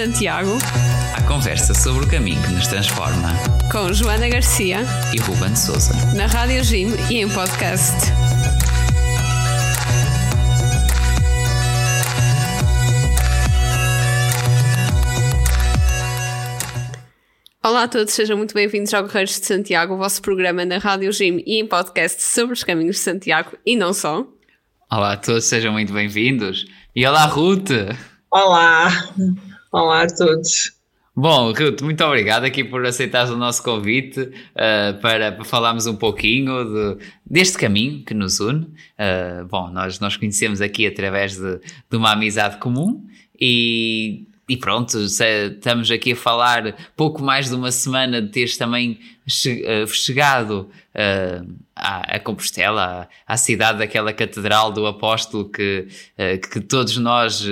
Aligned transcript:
Santiago. 0.00 0.56
A 1.14 1.20
conversa 1.28 1.74
sobre 1.74 2.06
o 2.06 2.08
caminho 2.08 2.42
que 2.44 2.52
nos 2.52 2.66
transforma. 2.66 3.34
Com 3.70 3.92
Joana 3.92 4.30
Garcia 4.30 4.78
e 5.12 5.20
Ruben 5.20 5.54
Souza. 5.54 5.92
Na 6.16 6.24
Rádio 6.24 6.64
Jim 6.64 6.86
e 7.10 7.18
em 7.18 7.28
podcast. 7.28 8.10
Olá 17.62 17.82
a 17.82 17.88
todos, 17.88 18.14
sejam 18.14 18.38
muito 18.38 18.54
bem-vindos 18.54 18.94
ao 18.94 19.04
Guerreiros 19.04 19.38
de 19.38 19.44
Santiago, 19.44 19.92
o 19.92 19.98
vosso 19.98 20.22
programa 20.22 20.64
na 20.64 20.78
Rádio 20.78 21.12
Jim 21.12 21.42
e 21.46 21.60
em 21.60 21.66
podcast 21.66 22.22
sobre 22.22 22.54
os 22.54 22.64
caminhos 22.64 22.96
de 22.96 23.02
Santiago 23.02 23.50
e 23.66 23.76
não 23.76 23.92
só. 23.92 24.26
Olá 24.90 25.12
a 25.12 25.16
todos, 25.18 25.44
sejam 25.44 25.74
muito 25.74 25.92
bem-vindos. 25.92 26.64
E 26.96 27.06
olá, 27.06 27.26
Ruth! 27.26 27.68
Olá! 28.30 28.88
Olá 29.72 30.02
a 30.02 30.06
todos! 30.08 30.72
Bom, 31.14 31.52
Ruth, 31.52 31.80
muito 31.82 32.02
obrigado 32.02 32.42
aqui 32.42 32.64
por 32.64 32.84
aceitares 32.84 33.30
o 33.30 33.36
nosso 33.36 33.62
convite 33.62 34.20
uh, 34.20 35.00
para, 35.00 35.30
para 35.30 35.44
falarmos 35.44 35.86
um 35.86 35.94
pouquinho 35.94 36.64
de, 36.64 37.04
deste 37.24 37.56
caminho 37.56 38.04
que 38.04 38.12
nos 38.12 38.40
une. 38.40 38.64
Uh, 38.64 39.46
bom, 39.48 39.70
nós, 39.70 40.00
nós 40.00 40.16
conhecemos 40.16 40.60
aqui 40.60 40.88
através 40.88 41.36
de, 41.36 41.60
de 41.88 41.96
uma 41.96 42.10
amizade 42.14 42.58
comum 42.58 43.06
e 43.40 44.26
e 44.50 44.56
pronto, 44.56 44.98
estamos 44.98 45.92
aqui 45.92 46.10
a 46.10 46.16
falar 46.16 46.74
pouco 46.96 47.22
mais 47.22 47.48
de 47.48 47.54
uma 47.54 47.70
semana 47.70 48.20
de 48.20 48.30
teres 48.30 48.56
também 48.56 48.98
eh, 49.46 49.86
chegado 49.86 50.68
uh, 50.92 51.54
à, 51.76 52.18
Compostela, 52.18 53.08
à, 53.24 53.36
cidade 53.36 53.78
daquela 53.78 54.12
catedral 54.12 54.72
do 54.72 54.84
apóstolo 54.88 55.48
que, 55.48 55.86
uh, 56.18 56.48
que 56.48 56.60
todos 56.60 56.96
nós, 56.96 57.46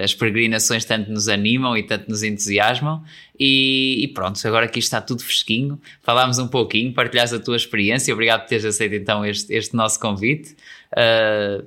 as 0.00 0.14
peregrinações 0.14 0.84
tanto 0.84 1.10
nos 1.10 1.28
animam 1.28 1.76
e 1.76 1.82
tanto 1.82 2.08
nos 2.08 2.22
entusiasmam. 2.22 3.02
E, 3.36 4.04
e, 4.04 4.08
pronto, 4.14 4.38
agora 4.46 4.66
aqui 4.66 4.78
está 4.78 5.00
tudo 5.00 5.24
fresquinho. 5.24 5.80
Falámos 6.00 6.38
um 6.38 6.46
pouquinho, 6.46 6.92
partilhas 6.92 7.32
a 7.32 7.40
tua 7.40 7.56
experiência. 7.56 8.14
Obrigado 8.14 8.42
por 8.42 8.50
teres 8.50 8.64
aceito 8.64 8.94
então 8.94 9.26
este, 9.26 9.52
este 9.52 9.74
nosso 9.74 9.98
convite. 9.98 10.54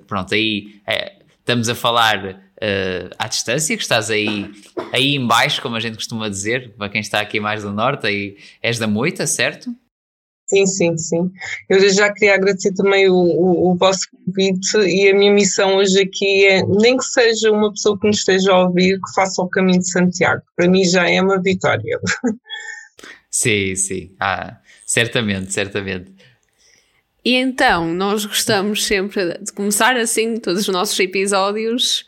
pronto, 0.08 0.34
aí 0.34 0.80
estamos 1.42 1.68
a 1.68 1.76
falar 1.76 2.47
uh, 2.58 3.16
à 3.18 3.28
distância, 3.28 3.76
que 3.76 3.84
estás 3.84 4.10
aí, 4.10 4.50
aí 4.92 5.16
embaixo, 5.16 5.62
como 5.62 5.76
a 5.76 5.80
gente 5.80 5.96
costuma 5.96 6.30
dizer, 6.30 6.74
para 6.78 6.90
quem 6.90 7.02
está 7.02 7.22
aqui 7.22 7.40
mais 7.40 7.64
do 7.64 7.72
norte, 7.72 8.08
aí 8.08 8.38
és 8.62 8.80
da 8.80 8.88
Moita, 8.88 9.26
certo? 9.26 9.74
Sim, 10.48 10.66
sim, 10.66 10.98
sim. 10.98 11.32
Eu 11.68 11.90
já 11.90 12.12
queria 12.14 12.36
agradecer 12.36 12.74
também 12.74 13.10
o, 13.10 13.16
o, 13.16 13.72
o, 13.72 13.76
vosso 13.76 14.08
convite 14.10 14.78
e 14.78 15.10
a 15.10 15.14
minha 15.14 15.32
missão 15.32 15.76
hoje 15.76 16.02
aqui 16.02 16.46
é, 16.46 16.66
nem 16.66 16.96
que 16.96 17.04
seja 17.04 17.52
uma 17.52 17.70
pessoa 17.70 18.00
que 18.00 18.08
nos 18.08 18.20
esteja 18.20 18.54
a 18.54 18.64
ouvir, 18.64 18.98
que 18.98 19.14
faça 19.14 19.42
o 19.42 19.50
caminho 19.50 19.80
de 19.80 19.92
Santiago. 19.92 20.42
Para 20.56 20.70
mim 20.70 20.86
já 20.86 21.10
é 21.10 21.22
uma 21.22 21.42
vitória. 21.42 22.00
Sim, 23.30 23.76
sim. 23.76 24.16
Ah, 24.20 24.58
certamente, 24.84 25.54
certamente. 25.54 26.12
E 27.24 27.36
então, 27.36 27.94
nós 27.94 28.26
gostamos 28.26 28.86
sempre 28.86 29.38
de 29.38 29.52
começar 29.52 29.96
assim 29.98 30.40
todos 30.40 30.62
os 30.62 30.68
nossos 30.70 30.98
episódios 31.00 32.07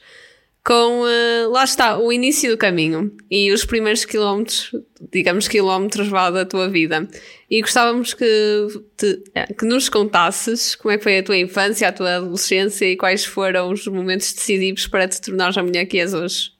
com, 0.69 1.01
uh, 1.01 1.49
lá 1.49 1.63
está, 1.63 1.97
o 1.97 2.13
início 2.13 2.51
do 2.51 2.55
caminho 2.55 3.11
e 3.27 3.51
os 3.51 3.65
primeiros 3.65 4.05
quilómetros, 4.05 4.69
digamos 5.11 5.47
quilómetros 5.47 6.09
vá 6.09 6.29
da 6.29 6.45
tua 6.45 6.69
vida. 6.69 7.07
E 7.49 7.59
gostávamos 7.59 8.13
que, 8.13 8.67
te, 8.95 9.23
eh, 9.33 9.51
que 9.51 9.65
nos 9.65 9.89
contasses 9.89 10.75
como 10.75 10.91
é 10.91 10.97
que 10.99 11.03
foi 11.03 11.17
a 11.17 11.23
tua 11.23 11.37
infância, 11.37 11.87
a 11.87 11.91
tua 11.91 12.17
adolescência 12.17 12.85
e 12.85 12.95
quais 12.95 13.25
foram 13.25 13.71
os 13.71 13.87
momentos 13.87 14.31
decisivos 14.31 14.85
para 14.85 15.07
te 15.07 15.19
tornares 15.19 15.57
a 15.57 15.63
mulher 15.63 15.87
que 15.87 15.99
és 15.99 16.13
hoje. 16.13 16.51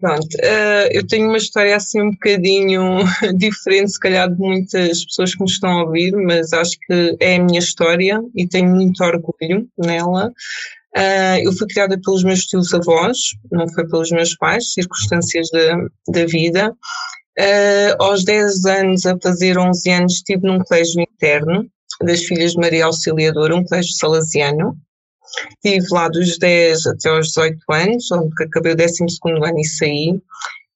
Pronto, 0.00 0.34
uh, 0.38 0.88
eu 0.90 1.06
tenho 1.06 1.28
uma 1.28 1.38
história 1.38 1.76
assim 1.76 2.00
um 2.00 2.10
bocadinho 2.10 3.04
diferente, 3.38 3.92
se 3.92 4.00
calhar, 4.00 4.28
de 4.28 4.38
muitas 4.40 5.04
pessoas 5.04 5.32
que 5.32 5.44
me 5.44 5.48
estão 5.48 5.70
a 5.70 5.84
ouvir, 5.84 6.10
mas 6.12 6.52
acho 6.52 6.76
que 6.88 7.16
é 7.20 7.36
a 7.36 7.44
minha 7.44 7.60
história 7.60 8.20
e 8.34 8.48
tenho 8.48 8.68
muito 8.68 9.00
orgulho 9.04 9.68
nela. 9.78 10.32
Uh, 10.96 11.38
eu 11.44 11.52
fui 11.52 11.66
criada 11.66 12.00
pelos 12.02 12.24
meus 12.24 12.40
tios 12.40 12.72
avós, 12.72 13.18
não 13.52 13.68
foi 13.68 13.86
pelos 13.86 14.10
meus 14.10 14.34
pais, 14.36 14.72
circunstâncias 14.72 15.48
da, 15.50 15.76
da 16.08 16.26
vida. 16.26 16.74
Uh, 17.38 18.02
aos 18.02 18.24
10 18.24 18.64
anos, 18.64 19.06
a 19.06 19.16
fazer 19.22 19.58
11 19.58 19.90
anos, 19.90 20.14
estive 20.14 20.46
num 20.46 20.58
colégio 20.60 21.02
interno 21.02 21.70
das 22.02 22.24
Filhas 22.24 22.52
de 22.52 22.58
Maria 22.58 22.86
Auxiliadora, 22.86 23.54
um 23.54 23.64
colégio 23.64 23.92
salesiano. 23.92 24.76
Estive 25.62 25.86
lá 25.90 26.08
dos 26.08 26.38
10 26.38 26.86
até 26.86 27.10
aos 27.10 27.28
18 27.28 27.58
anos, 27.70 28.10
onde 28.10 28.32
acabei 28.42 28.72
o 28.72 28.76
12 28.76 29.04
ano 29.24 29.58
e 29.58 29.64
saí. 29.64 30.20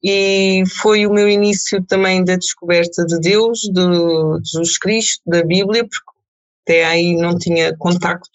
E 0.05 0.63
foi 0.81 1.07
o 1.07 1.13
meu 1.13 1.29
início 1.29 1.83
também 1.85 2.25
da 2.25 2.37
descoberta 2.37 3.05
de 3.07 3.19
Deus, 3.21 3.61
de 3.61 4.45
Jesus 4.45 4.79
Cristo, 4.79 5.23
da 5.27 5.43
Bíblia, 5.45 5.85
porque 5.85 6.13
até 6.65 6.85
aí 6.85 7.17
não 7.17 7.39
tinha 7.39 7.77
contacto 7.77 8.29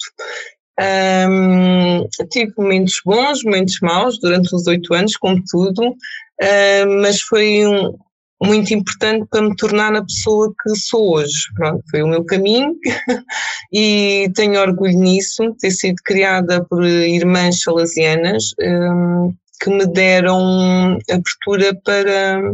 um, 0.79 2.07
tive 2.29 2.53
momentos 2.57 3.01
bons, 3.03 3.43
momentos 3.43 3.79
maus 3.81 4.19
durante 4.19 4.55
os 4.55 4.67
oito 4.67 4.93
anos, 4.93 5.15
como 5.17 5.41
tudo, 5.49 5.89
uh, 5.89 7.01
mas 7.01 7.21
foi 7.21 7.65
um, 7.65 7.97
muito 8.43 8.73
importante 8.73 9.25
para 9.29 9.41
me 9.41 9.55
tornar 9.55 9.95
a 9.95 10.03
pessoa 10.03 10.53
que 10.61 10.75
sou 10.75 11.15
hoje. 11.15 11.33
Pronto, 11.55 11.83
foi 11.89 12.03
o 12.03 12.07
meu 12.07 12.23
caminho 12.23 12.75
e 13.73 14.29
tenho 14.35 14.61
orgulho 14.61 14.97
nisso, 14.97 15.55
ter 15.59 15.71
sido 15.71 15.95
criada 16.05 16.63
por 16.65 16.83
irmãs 16.83 17.61
salesianas 17.61 18.53
um, 18.61 19.33
que 19.61 19.71
me 19.71 19.85
deram 19.87 20.99
abertura 21.09 21.73
para, 21.83 22.53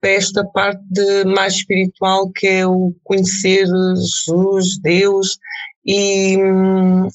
para 0.00 0.10
esta 0.10 0.44
parte 0.44 1.24
mais 1.24 1.54
espiritual 1.54 2.30
que 2.30 2.46
é 2.46 2.66
o 2.66 2.94
conhecer 3.04 3.66
Jesus, 3.66 4.78
Deus 4.82 5.38
e, 5.86 6.36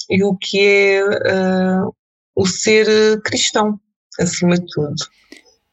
e 0.10 0.24
o 0.24 0.36
que 0.36 0.60
é 0.60 1.04
uh, 1.04 1.96
o 2.36 2.46
ser 2.46 3.22
cristão, 3.22 3.80
acima 4.20 4.56
de 4.56 4.66
tudo. 4.68 4.96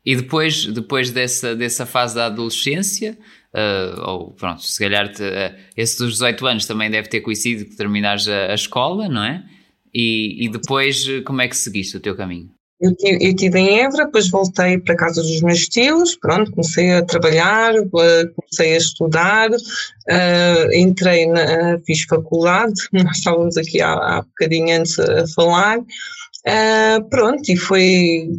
E 0.04 0.16
depois, 0.16 0.66
depois 0.66 1.10
dessa, 1.10 1.54
dessa 1.54 1.84
fase 1.84 2.14
da 2.14 2.26
adolescência, 2.26 3.18
uh, 3.54 4.00
ou 4.00 4.30
pronto, 4.32 4.62
se 4.62 4.78
calhar 4.78 5.12
te, 5.12 5.22
uh, 5.22 5.56
esse 5.76 5.98
dos 5.98 6.14
18 6.14 6.46
anos 6.46 6.66
também 6.66 6.90
deve 6.90 7.08
ter 7.08 7.20
coincidido 7.20 7.70
que 7.70 7.76
terminares 7.76 8.26
a, 8.28 8.52
a 8.52 8.54
escola, 8.54 9.08
não 9.08 9.24
é? 9.24 9.44
E, 9.92 10.44
e 10.44 10.48
depois, 10.48 11.04
como 11.24 11.42
é 11.42 11.48
que 11.48 11.56
seguiste 11.56 11.96
o 11.96 12.00
teu 12.00 12.16
caminho? 12.16 12.50
Eu 12.80 12.94
estive 12.98 13.58
em 13.58 13.80
Évora, 13.80 14.06
depois 14.06 14.30
voltei 14.30 14.78
para 14.78 14.94
a 14.94 14.96
casa 14.96 15.20
dos 15.20 15.42
meus 15.42 15.68
tios, 15.68 16.16
pronto, 16.16 16.50
comecei 16.50 16.92
a 16.92 17.04
trabalhar, 17.04 17.74
comecei 17.90 18.74
a 18.74 18.78
estudar, 18.78 19.50
uh, 19.50 20.74
entrei 20.74 21.26
na, 21.26 21.78
fiz 21.84 22.04
faculdade, 22.04 22.72
nós 22.92 23.18
estávamos 23.18 23.58
aqui 23.58 23.82
há, 23.82 23.92
há 23.92 24.22
bocadinho 24.22 24.80
antes 24.80 24.98
a 24.98 25.26
falar, 25.34 25.78
uh, 25.78 27.08
pronto, 27.10 27.52
e 27.52 27.56
foi 27.56 28.30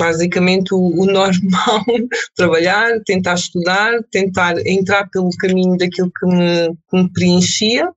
basicamente 0.00 0.74
o, 0.74 0.78
o 0.78 1.06
normal, 1.06 1.84
trabalhar, 2.34 3.00
tentar 3.06 3.34
estudar, 3.34 3.92
tentar 4.10 4.54
entrar 4.66 5.08
pelo 5.10 5.30
caminho 5.38 5.76
daquilo 5.76 6.10
que 6.18 6.26
me, 6.26 6.76
que 6.90 6.96
me 6.96 7.12
preenchia, 7.12 7.88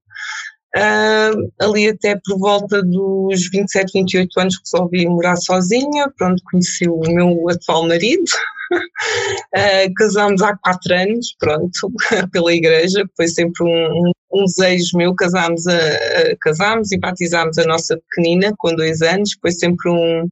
Uh, 0.76 1.50
ali 1.60 1.88
até 1.88 2.20
por 2.26 2.38
volta 2.38 2.84
dos 2.84 3.50
27, 3.50 3.94
28 3.94 4.40
anos 4.40 4.60
resolvi 4.60 5.08
morar 5.08 5.38
sozinha, 5.38 6.12
pronto, 6.18 6.44
conheci 6.52 6.88
o 6.90 7.00
meu 7.08 7.50
atual 7.50 7.88
marido, 7.88 8.26
uh, 8.74 9.94
casámos 9.96 10.42
há 10.42 10.56
quatro 10.58 10.94
anos, 10.94 11.36
pronto, 11.40 11.92
pela 12.32 12.54
igreja, 12.54 13.04
foi 13.16 13.28
sempre 13.28 13.64
um, 13.64 14.12
um 14.34 14.44
desejo 14.44 14.98
meu, 14.98 15.16
casámos, 15.16 15.66
a, 15.68 15.78
a, 15.78 16.36
casámos 16.42 16.92
e 16.92 17.00
batizámos 17.00 17.58
a 17.58 17.66
nossa 17.66 17.98
pequenina 18.10 18.54
com 18.58 18.76
dois 18.76 19.02
anos, 19.02 19.32
foi 19.42 19.52
sempre 19.52 19.90
um, 19.90 20.28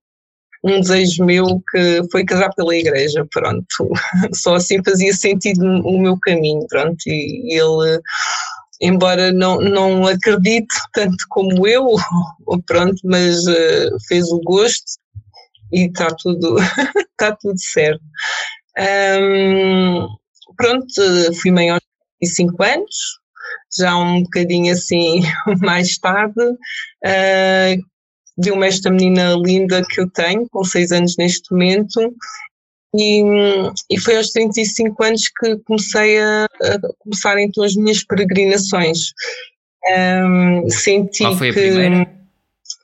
um 0.66 0.82
desejo 0.82 1.24
meu 1.24 1.46
que 1.72 2.02
foi 2.12 2.26
casar 2.26 2.50
pela 2.56 2.76
igreja, 2.76 3.26
pronto, 3.32 3.66
só 4.36 4.56
assim 4.56 4.84
fazia 4.84 5.14
sentido 5.14 5.64
o 5.64 5.98
meu 5.98 6.20
caminho, 6.20 6.66
pronto, 6.68 7.02
e, 7.08 7.54
e 7.54 7.58
ele 7.58 8.02
embora 8.82 9.32
não, 9.32 9.60
não 9.60 10.08
acredite 10.08 10.76
tanto 10.94 11.24
como 11.30 11.68
eu, 11.68 11.88
pronto, 12.66 13.00
mas 13.04 13.46
uh, 13.48 13.98
fez 14.08 14.30
o 14.32 14.40
gosto 14.42 15.00
e 15.72 15.88
está 15.88 16.08
tudo, 16.08 16.58
está 17.12 17.36
tudo 17.40 17.60
certo. 17.60 18.04
Um, 18.78 20.08
pronto, 20.58 20.86
fui 21.42 21.52
maior 21.52 21.80
de 22.22 22.30
5 22.30 22.64
anos, 22.64 22.96
já 23.78 23.96
um 23.96 24.24
bocadinho 24.24 24.74
assim 24.74 25.22
mais 25.62 25.98
tarde, 25.98 26.42
uh, 26.42 27.82
deu-me 28.38 28.68
esta 28.68 28.90
menina 28.90 29.36
linda 29.36 29.84
que 29.86 30.02
eu 30.02 30.10
tenho, 30.12 30.48
com 30.50 30.64
6 30.64 30.92
anos 30.92 31.16
neste 31.18 31.52
momento, 31.52 32.14
e, 32.98 33.24
e, 33.90 34.00
foi 34.00 34.18
aos 34.18 34.32
35 34.32 35.04
anos 35.04 35.30
que 35.30 35.58
comecei 35.66 36.20
a, 36.20 36.46
a 36.46 36.80
começar 37.00 37.40
então 37.40 37.64
as 37.64 37.76
minhas 37.76 38.04
peregrinações. 38.04 39.14
Um, 39.88 40.70
senti 40.70 41.24
Qual 41.24 41.38
foi 41.38 41.50
a 41.50 41.54
que 41.54 41.60
primeira? 41.60 42.15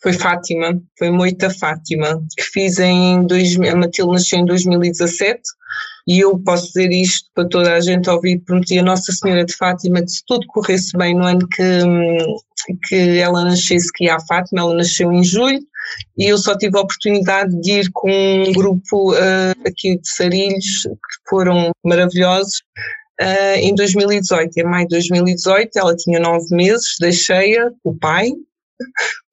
Foi 0.02 0.14
Fátima, 0.14 0.82
foi 0.98 1.12
Moita 1.12 1.50
Fátima, 1.50 2.22
que 2.36 2.44
fiz 2.44 2.80
em, 2.80 3.26
dois, 3.26 3.56
a 3.60 3.76
Matilde 3.76 4.14
nasceu 4.14 4.40
em 4.40 4.46
2017 4.46 5.42
e 6.08 6.20
eu 6.20 6.38
posso 6.40 6.68
dizer 6.68 6.92
isto 6.92 7.30
para 7.34 7.48
toda 7.48 7.74
a 7.74 7.80
gente 7.80 8.10
ouvir, 8.10 8.40
prometi 8.40 8.80
a 8.80 8.84
Nossa 8.84 9.12
Senhora 9.12 9.46
de 9.46 9.56
Fátima 9.56 10.02
que 10.02 10.10
se 10.10 10.24
tudo 10.26 10.48
corresse 10.48 10.98
bem 10.98 11.16
no 11.16 11.26
ano 11.26 11.48
que, 11.48 11.64
que 12.88 13.20
ela 13.20 13.44
nascesse, 13.44 13.92
que 13.94 14.06
ia 14.06 14.16
a 14.16 14.20
Fátima, 14.20 14.62
ela 14.62 14.74
nasceu 14.74 15.12
em 15.12 15.24
julho, 15.24 15.60
e 16.18 16.26
eu 16.26 16.38
só 16.38 16.58
tive 16.58 16.78
a 16.78 16.82
oportunidade 16.82 17.60
de 17.62 17.72
ir 17.82 17.90
com 17.94 18.12
um 18.12 18.52
grupo 18.52 19.14
uh, 19.14 19.68
aqui 19.68 19.98
de 20.00 20.10
Sarilhos, 20.10 20.84
que 20.84 21.30
foram 21.30 21.72
maravilhosos, 21.84 22.62
uh, 23.22 23.58
em 23.58 23.76
2018, 23.76 24.58
em 24.58 24.64
maio 24.64 24.88
de 24.88 24.96
2018, 24.96 25.78
ela 25.78 25.96
tinha 25.96 26.20
nove 26.20 26.56
meses, 26.56 26.96
deixei-a, 27.00 27.72
o 27.84 27.96
pai, 27.96 28.32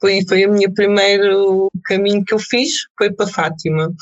foi, 0.01 0.21
foi 0.29 0.47
o 0.47 0.53
meu 0.53 0.73
primeiro 0.73 1.69
caminho 1.85 2.25
que 2.25 2.35
eu 2.35 2.39
fiz, 2.39 2.71
foi 2.97 3.13
para 3.13 3.27
Fátima. 3.27 3.93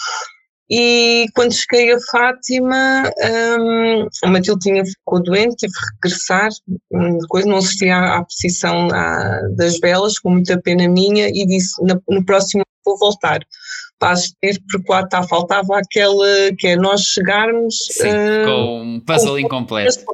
E 0.69 1.26
quando 1.34 1.54
cheguei 1.54 1.93
a 1.93 1.98
Fátima, 2.10 3.04
um, 3.60 4.08
a 4.25 4.31
Matilde 4.31 4.84
ficou 4.84 5.22
doente, 5.22 5.54
tive 5.56 5.72
que 5.72 6.08
regressar, 6.08 6.48
depois 7.20 7.46
não 7.46 7.58
assisti 7.58 7.88
à, 7.88 8.16
à 8.16 8.25
posição 8.25 8.88
das 9.56 9.78
velas, 9.78 10.19
com 10.19 10.31
muita 10.31 10.60
pena 10.60 10.88
minha, 10.88 11.28
e 11.28 11.46
disse, 11.46 11.70
no 12.08 12.25
próximo 12.25 12.64
vou 12.84 12.96
voltar 12.99 13.40
para 13.98 14.12
assistir, 14.12 14.62
porque 14.70 14.93
lá 14.93 15.00
está, 15.00 15.22
faltava 15.22 15.78
aquele, 15.78 16.54
que 16.58 16.69
é 16.69 16.76
nós 16.76 17.00
chegarmos... 17.00 17.75
Sim, 17.90 18.10
uh, 18.10 18.44
com 18.44 18.82
um 18.82 19.00
puzzle 19.00 19.32
com, 19.32 19.38
incompleto. 19.38 20.04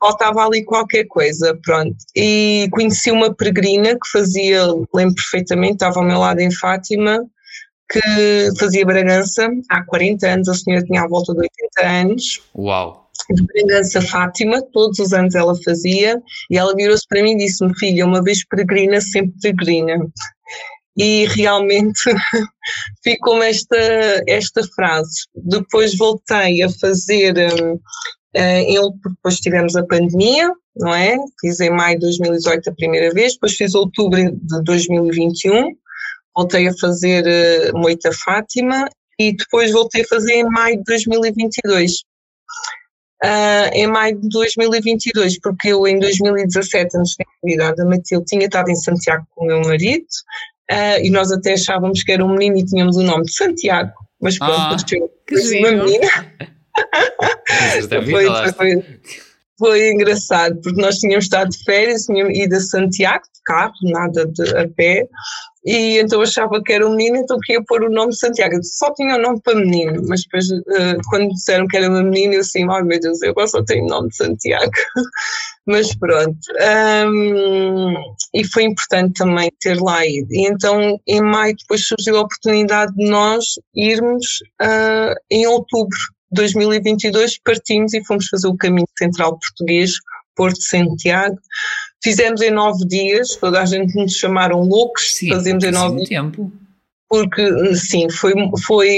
Faltava 0.00 0.44
ali 0.44 0.64
qualquer 0.64 1.04
coisa, 1.04 1.58
pronto. 1.64 1.96
E 2.16 2.68
conheci 2.72 3.10
uma 3.10 3.34
peregrina 3.34 3.94
que 3.94 4.10
fazia, 4.12 4.66
lembro 4.94 5.14
perfeitamente, 5.14 5.74
estava 5.74 6.00
ao 6.00 6.06
meu 6.06 6.18
lado 6.18 6.40
em 6.40 6.50
Fátima, 6.50 7.20
que 7.90 8.50
fazia 8.58 8.84
Bragança 8.84 9.48
há 9.70 9.82
40 9.84 10.26
anos, 10.26 10.48
a 10.48 10.54
senhora 10.54 10.84
tinha 10.84 11.02
à 11.02 11.08
volta 11.08 11.32
de 11.32 11.40
80 11.40 11.88
anos. 11.88 12.42
Uau! 12.56 13.08
De 13.30 13.42
Bragança 13.44 14.00
Fátima, 14.00 14.62
todos 14.72 14.98
os 14.98 15.12
anos 15.12 15.34
ela 15.34 15.54
fazia, 15.62 16.20
e 16.50 16.56
ela 16.56 16.74
virou-se 16.74 17.06
para 17.08 17.22
mim 17.22 17.32
e 17.32 17.38
disse-me: 17.38 17.76
Filha, 17.78 18.06
uma 18.06 18.22
vez 18.22 18.44
peregrina, 18.46 19.00
sempre 19.00 19.32
peregrina. 19.42 20.06
E 20.98 21.26
realmente 21.26 22.00
ficou-me 23.04 23.48
esta, 23.48 23.76
esta 24.26 24.62
frase. 24.74 25.26
Depois 25.34 25.96
voltei 25.96 26.62
a 26.62 26.68
fazer. 26.70 27.34
Um, 27.54 27.78
Uh, 28.36 28.92
depois 29.06 29.36
tivemos 29.36 29.74
a 29.74 29.86
pandemia, 29.86 30.52
não 30.76 30.94
é? 30.94 31.16
Fiz 31.40 31.58
em 31.60 31.70
maio 31.70 31.98
de 31.98 32.04
2018 32.04 32.68
a 32.68 32.74
primeira 32.74 33.12
vez, 33.12 33.32
depois 33.32 33.54
fiz 33.54 33.74
outubro 33.74 34.20
de 34.20 34.62
2021 34.64 35.74
voltei 36.38 36.68
a 36.68 36.72
fazer 36.80 37.24
uh, 37.26 37.76
Moita 37.76 38.10
Fátima 38.12 38.88
e 39.18 39.36
depois 39.36 39.72
voltei 39.72 40.02
a 40.02 40.06
fazer 40.06 40.34
em 40.34 40.44
maio 40.44 40.76
de 40.78 40.84
2022. 40.84 41.92
Uh, 43.20 43.26
ah, 43.26 43.70
em 43.72 43.88
maio 43.88 44.20
de 44.20 44.28
2022, 44.28 45.40
porque 45.40 45.72
eu 45.72 45.84
em 45.88 45.98
2017, 45.98 46.96
antes 46.96 47.16
da 47.56 47.72
da 47.72 47.84
Matilde, 47.84 48.24
tinha 48.26 48.46
estado 48.46 48.70
em 48.70 48.76
Santiago 48.76 49.26
com 49.30 49.44
o 49.44 49.48
meu 49.48 49.60
marido 49.62 50.06
uh, 50.70 50.98
e 51.02 51.10
nós 51.10 51.30
até 51.32 51.54
achávamos 51.54 52.02
que 52.02 52.12
era 52.12 52.24
um 52.24 52.32
menino 52.34 52.58
e 52.58 52.64
tínhamos 52.64 52.96
o 52.96 53.02
nome 53.02 53.24
de 53.24 53.34
Santiago, 53.34 53.92
mas 54.20 54.38
pronto, 54.38 54.54
ah, 54.54 54.76
foi 55.28 55.58
uma 55.58 55.72
menina. 55.72 56.08
foi, 58.04 58.52
foi, 58.52 59.00
foi 59.58 59.90
engraçado, 59.90 60.60
porque 60.62 60.80
nós 60.80 60.98
tínhamos 60.98 61.24
estado 61.24 61.50
de 61.50 61.64
férias, 61.64 62.04
tínhamos 62.04 62.38
ido 62.38 62.56
a 62.56 62.60
Santiago 62.60 63.24
de 63.34 63.42
carro, 63.44 63.72
nada 63.82 64.26
de 64.26 64.56
a 64.56 64.68
pé, 64.68 65.08
e 65.68 66.00
então 66.00 66.22
achava 66.22 66.62
que 66.62 66.72
era 66.72 66.88
um 66.88 66.96
menino, 66.96 67.18
então 67.18 67.38
queria 67.40 67.62
pôr 67.62 67.84
o 67.84 67.90
nome 67.90 68.14
Santiago. 68.14 68.58
Só 68.62 68.90
tinha 68.94 69.16
o 69.16 69.20
nome 69.20 69.38
para 69.42 69.54
menino, 69.54 70.02
mas 70.08 70.22
depois 70.22 70.50
uh, 70.50 70.98
quando 71.10 71.28
disseram 71.28 71.66
que 71.66 71.76
era 71.76 71.90
uma 71.90 72.02
menina, 72.02 72.36
eu 72.36 72.40
assim, 72.40 72.66
ai 72.70 72.80
oh, 72.80 72.84
meu 72.86 72.98
Deus, 72.98 73.20
eu 73.20 73.32
agora 73.32 73.46
só 73.46 73.62
tenho 73.62 73.84
o 73.84 73.88
nome 73.88 74.08
de 74.08 74.16
Santiago. 74.16 74.72
mas 75.66 75.94
pronto. 75.94 76.38
Um, 77.06 77.94
e 78.34 78.44
foi 78.46 78.62
importante 78.62 79.18
também 79.18 79.52
ter 79.60 79.78
lá 79.78 80.06
ido. 80.06 80.32
E 80.32 80.48
então 80.48 80.98
em 81.06 81.20
maio 81.20 81.54
depois 81.54 81.86
surgiu 81.86 82.16
a 82.16 82.22
oportunidade 82.22 82.94
de 82.94 83.10
nós 83.10 83.44
irmos 83.74 84.24
uh, 84.62 85.14
em 85.30 85.46
outubro 85.46 85.98
2022 86.30 87.38
partimos 87.42 87.94
e 87.94 88.04
fomos 88.04 88.26
fazer 88.28 88.48
o 88.48 88.56
caminho 88.56 88.86
central 88.98 89.38
português, 89.38 89.92
Porto 90.38 90.62
Santiago. 90.62 91.36
Fizemos 92.00 92.40
em 92.40 92.52
nove 92.52 92.86
dias, 92.86 93.34
toda 93.34 93.60
a 93.60 93.66
gente 93.66 93.92
nos 93.96 94.12
chamaram 94.12 94.60
loucos, 94.60 95.16
sim, 95.16 95.28
fazemos 95.30 95.64
em 95.64 95.72
nove 95.72 95.96
dias. 95.96 96.08
tempo. 96.08 96.52
Porque, 97.10 97.74
sim, 97.74 98.08
foi, 98.10 98.34
foi, 98.64 98.92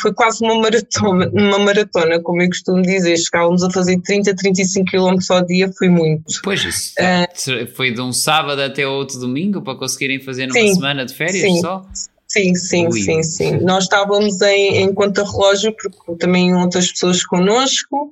foi 0.00 0.14
quase 0.14 0.42
uma 0.42 0.58
maratona, 0.60 1.30
uma 1.32 1.58
maratona, 1.58 2.18
como 2.20 2.40
eu 2.42 2.48
costumo 2.48 2.80
dizer. 2.80 3.18
Chegávamos 3.18 3.62
a 3.62 3.70
fazer 3.70 4.00
30, 4.00 4.34
35 4.34 4.90
km 4.90 5.16
ao 5.28 5.44
dia, 5.44 5.70
foi 5.78 5.90
muito. 5.90 6.40
Pois 6.42 6.64
isso. 6.64 6.94
Uh, 6.98 7.66
foi 7.76 7.92
de 7.92 8.00
um 8.00 8.12
sábado 8.14 8.62
até 8.62 8.86
outro 8.86 9.20
domingo 9.20 9.60
para 9.60 9.76
conseguirem 9.76 10.18
fazer 10.20 10.46
numa 10.46 10.58
sim, 10.58 10.74
semana 10.74 11.04
de 11.04 11.14
férias 11.14 11.42
sim. 11.42 11.60
só? 11.60 11.86
Sim, 12.26 12.54
sim, 12.54 12.86
Ui. 12.86 12.92
sim, 12.92 13.22
sim. 13.24 13.58
Nós 13.58 13.84
estávamos 13.84 14.40
em, 14.40 14.84
em 14.84 14.94
conta-relógio, 14.94 15.74
porque 15.76 16.14
também 16.14 16.54
outras 16.54 16.90
pessoas 16.92 17.24
connosco, 17.24 18.08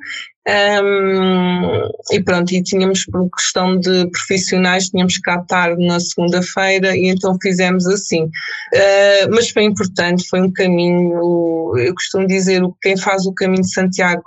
um, 0.48 1.90
e 2.10 2.22
pronto, 2.22 2.52
e 2.52 2.62
tínhamos, 2.62 3.04
por 3.04 3.28
questão 3.30 3.78
de 3.78 4.10
profissionais, 4.10 4.88
tínhamos 4.88 5.18
à 5.26 5.38
tarde 5.42 5.86
na 5.86 6.00
segunda-feira, 6.00 6.96
e 6.96 7.08
então 7.08 7.36
fizemos 7.42 7.86
assim. 7.86 8.24
Uh, 8.24 9.28
mas 9.30 9.50
foi 9.50 9.64
importante, 9.64 10.26
foi 10.26 10.40
um 10.40 10.52
caminho, 10.52 11.76
eu 11.76 11.94
costumo 11.94 12.26
dizer, 12.26 12.62
quem 12.80 12.96
faz 12.96 13.26
o 13.26 13.34
caminho 13.34 13.62
de 13.62 13.72
Santiago 13.72 14.22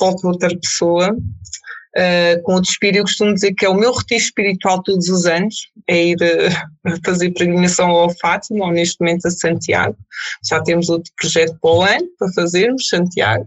volta 0.00 0.28
outra 0.28 0.48
pessoa, 0.58 1.12
uh, 1.12 2.42
com 2.44 2.54
o 2.54 2.62
espírito, 2.62 3.00
eu 3.00 3.04
costumo 3.04 3.34
dizer 3.34 3.52
que 3.52 3.66
é 3.66 3.68
o 3.68 3.74
meu 3.74 3.92
retiro 3.92 4.22
espiritual 4.22 4.82
todos 4.82 5.08
os 5.10 5.26
anos, 5.26 5.54
é 5.86 6.06
ir 6.06 6.16
uh, 6.16 6.96
fazer 7.04 7.30
peregrinação 7.32 7.90
ao 7.90 8.08
Fátima, 8.18 8.64
ou 8.64 8.72
neste 8.72 8.96
momento 9.00 9.26
a 9.26 9.30
Santiago. 9.30 9.96
Já 10.48 10.62
temos 10.62 10.88
outro 10.88 11.12
projeto 11.20 11.58
para 11.60 11.70
o 11.70 11.82
ano, 11.82 12.06
para 12.18 12.32
fazermos, 12.32 12.88
Santiago. 12.88 13.46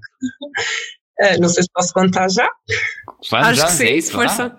Uh, 1.22 1.40
não 1.40 1.50
sei 1.50 1.64
se 1.64 1.70
posso 1.74 1.94
contar 1.94 2.30
já. 2.30 2.50
Vamos 3.30 3.48
Acho 3.50 3.60
já, 3.62 3.66
que 3.68 3.72
sim, 3.74 3.86
é 3.86 3.96
isso, 3.98 4.12
força. 4.12 4.58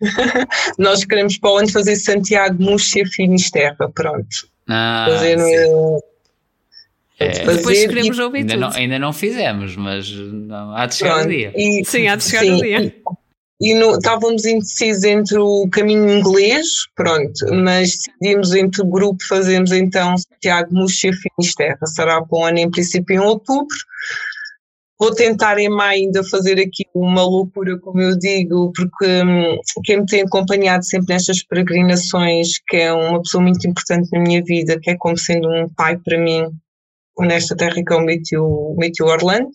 Nós 0.78 1.04
queremos 1.04 1.38
para 1.38 1.50
o 1.50 1.56
ano 1.58 1.70
fazer 1.70 1.96
Santiago, 1.96 2.62
Múrcia, 2.62 3.04
Finisterra, 3.06 3.90
pronto. 3.94 4.48
Ah, 4.68 5.06
fazer 5.08 5.38
é, 7.22 7.44
fazer 7.44 7.56
Depois 7.58 7.86
queremos 7.86 8.18
ouvir 8.18 8.38
ainda 8.38 8.54
tudo. 8.54 8.60
Não, 8.60 8.70
ainda 8.76 8.98
não 8.98 9.12
fizemos, 9.12 9.76
mas 9.76 10.10
não, 10.10 10.74
há 10.74 10.86
de 10.86 10.94
chegar 10.96 11.14
Pronto, 11.14 11.26
o 11.26 11.30
dia. 11.30 11.52
E, 11.54 11.84
sim, 11.84 12.08
há 12.08 12.16
de 12.16 12.24
chegar 12.24 12.42
sim, 12.42 12.52
o 12.52 12.60
dia. 12.60 12.94
E, 13.60 13.70
e 13.70 13.74
no, 13.74 13.92
estávamos 13.92 14.44
indecisos 14.44 15.04
entre 15.04 15.38
o 15.38 15.68
caminho 15.70 16.10
inglês, 16.10 16.66
pronto, 16.96 17.32
mas 17.52 17.96
decidimos 18.20 18.54
entre 18.54 18.82
o 18.82 18.86
grupo, 18.86 19.22
fazemos 19.28 19.70
então 19.70 20.16
Santiago, 20.16 20.74
Múrcia, 20.74 21.12
Finisterra. 21.12 21.86
Será 21.86 22.20
para 22.22 22.38
o 22.38 22.44
ano 22.44 22.58
em 22.58 22.70
princípio 22.70 23.14
em 23.14 23.20
outubro. 23.20 23.76
Vou 24.98 25.12
tentar 25.14 25.58
em 25.58 25.68
maio 25.68 26.04
ainda 26.04 26.22
fazer 26.24 26.60
aqui 26.60 26.84
uma 26.94 27.22
loucura, 27.22 27.78
como 27.80 28.00
eu 28.00 28.16
digo, 28.16 28.72
porque 28.72 29.22
hum, 29.22 29.58
quem 29.84 30.00
me 30.00 30.06
tem 30.06 30.22
acompanhado 30.22 30.84
sempre 30.84 31.14
nestas 31.14 31.42
peregrinações, 31.42 32.58
que 32.68 32.76
é 32.76 32.92
uma 32.92 33.20
pessoa 33.20 33.42
muito 33.42 33.66
importante 33.66 34.08
na 34.12 34.20
minha 34.20 34.42
vida, 34.44 34.78
que 34.80 34.90
é 34.90 34.96
como 34.96 35.18
sendo 35.18 35.48
um 35.48 35.68
pai 35.68 35.98
para 35.98 36.18
mim, 36.18 36.46
nesta 37.18 37.56
terra 37.56 37.74
que 37.74 37.92
é 37.92 37.96
o 37.96 38.04
Meteor, 38.04 38.76
Meteor 38.76 39.10
Orlando, 39.10 39.50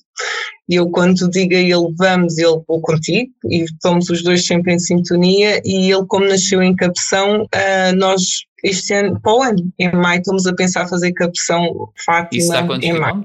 e 0.70 0.76
eu 0.76 0.90
quando 0.90 1.30
digo 1.30 1.56
a 1.56 1.60
ele 1.60 1.94
vamos, 1.98 2.38
ele 2.38 2.62
vou 2.68 2.82
contigo, 2.82 3.32
e 3.50 3.64
estamos 3.64 4.10
os 4.10 4.22
dois 4.24 4.46
sempre 4.46 4.74
em 4.74 4.80
sintonia, 4.80 5.62
e 5.64 5.92
ele 5.92 6.06
como 6.08 6.28
nasceu 6.28 6.62
em 6.62 6.76
Cabeção, 6.76 7.44
uh, 7.44 7.96
nós 7.96 8.22
este 8.64 8.94
ano, 8.94 9.20
para 9.22 9.34
o 9.34 9.42
ano, 9.42 9.72
em 9.80 9.92
maio, 9.92 10.20
estamos 10.20 10.46
a 10.48 10.54
pensar 10.54 10.88
fazer 10.88 11.14
Cabeção 11.14 11.90
Fátima 12.06 12.42
Isso 12.42 12.52
dá 12.52 12.78
em 12.82 13.00
maio. 13.00 13.24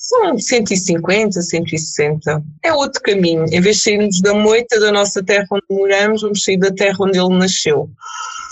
São 0.00 0.38
150, 0.38 1.42
160. 1.42 2.42
É 2.64 2.72
outro 2.72 3.02
caminho. 3.02 3.44
Em 3.52 3.60
vez 3.60 3.76
de 3.76 3.82
sairmos 3.82 4.22
da 4.22 4.32
moita 4.32 4.80
da 4.80 4.90
nossa 4.90 5.22
terra 5.22 5.46
onde 5.52 5.66
moramos, 5.68 6.22
vamos 6.22 6.42
sair 6.42 6.56
da 6.56 6.70
terra 6.70 6.96
onde 7.00 7.18
ele 7.18 7.36
nasceu. 7.36 7.90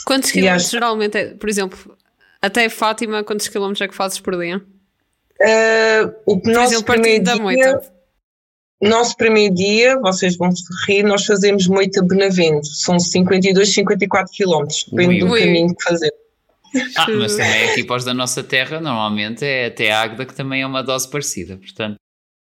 Quantos 0.04 0.30
quilómetros 0.30 0.64
acho... 0.64 0.72
geralmente, 0.72 1.16
é, 1.16 1.28
por 1.28 1.48
exemplo, 1.48 1.96
até 2.42 2.68
Fátima, 2.68 3.24
quantos 3.24 3.48
quilómetros 3.48 3.80
é 3.80 3.88
que 3.88 3.94
fazes 3.94 4.20
por 4.20 4.36
dia? 4.38 4.58
Uh, 5.40 6.12
o 6.26 6.38
por 6.38 6.52
nosso 6.52 6.74
exemplo, 6.74 6.92
primeiro 6.92 7.24
dia, 7.24 7.36
moita. 7.36 7.92
Nosso 8.82 9.16
primeiro 9.16 9.54
dia, 9.54 9.98
vocês 10.00 10.36
vão 10.36 10.52
se 10.54 10.64
rir, 10.86 11.02
nós 11.02 11.24
fazemos 11.24 11.66
Moita 11.66 12.02
Benavente. 12.02 12.68
São 12.76 13.00
52, 13.00 13.72
54 13.72 14.32
quilómetros, 14.34 14.84
depende 14.84 15.24
ui, 15.24 15.28
do 15.30 15.34
caminho 15.34 15.74
que 15.74 15.82
fazemos. 15.82 16.27
Ah, 16.96 17.06
mas 17.10 17.36
também 17.36 17.70
aqui 17.70 17.84
para 17.84 17.96
os 17.96 18.04
da 18.04 18.14
nossa 18.14 18.42
terra, 18.42 18.80
normalmente 18.80 19.44
é 19.44 19.66
até 19.66 19.90
a 19.90 20.02
Águeda 20.02 20.26
que 20.26 20.34
também 20.34 20.62
é 20.62 20.66
uma 20.66 20.82
dose 20.82 21.08
parecida, 21.10 21.56
portanto. 21.56 21.96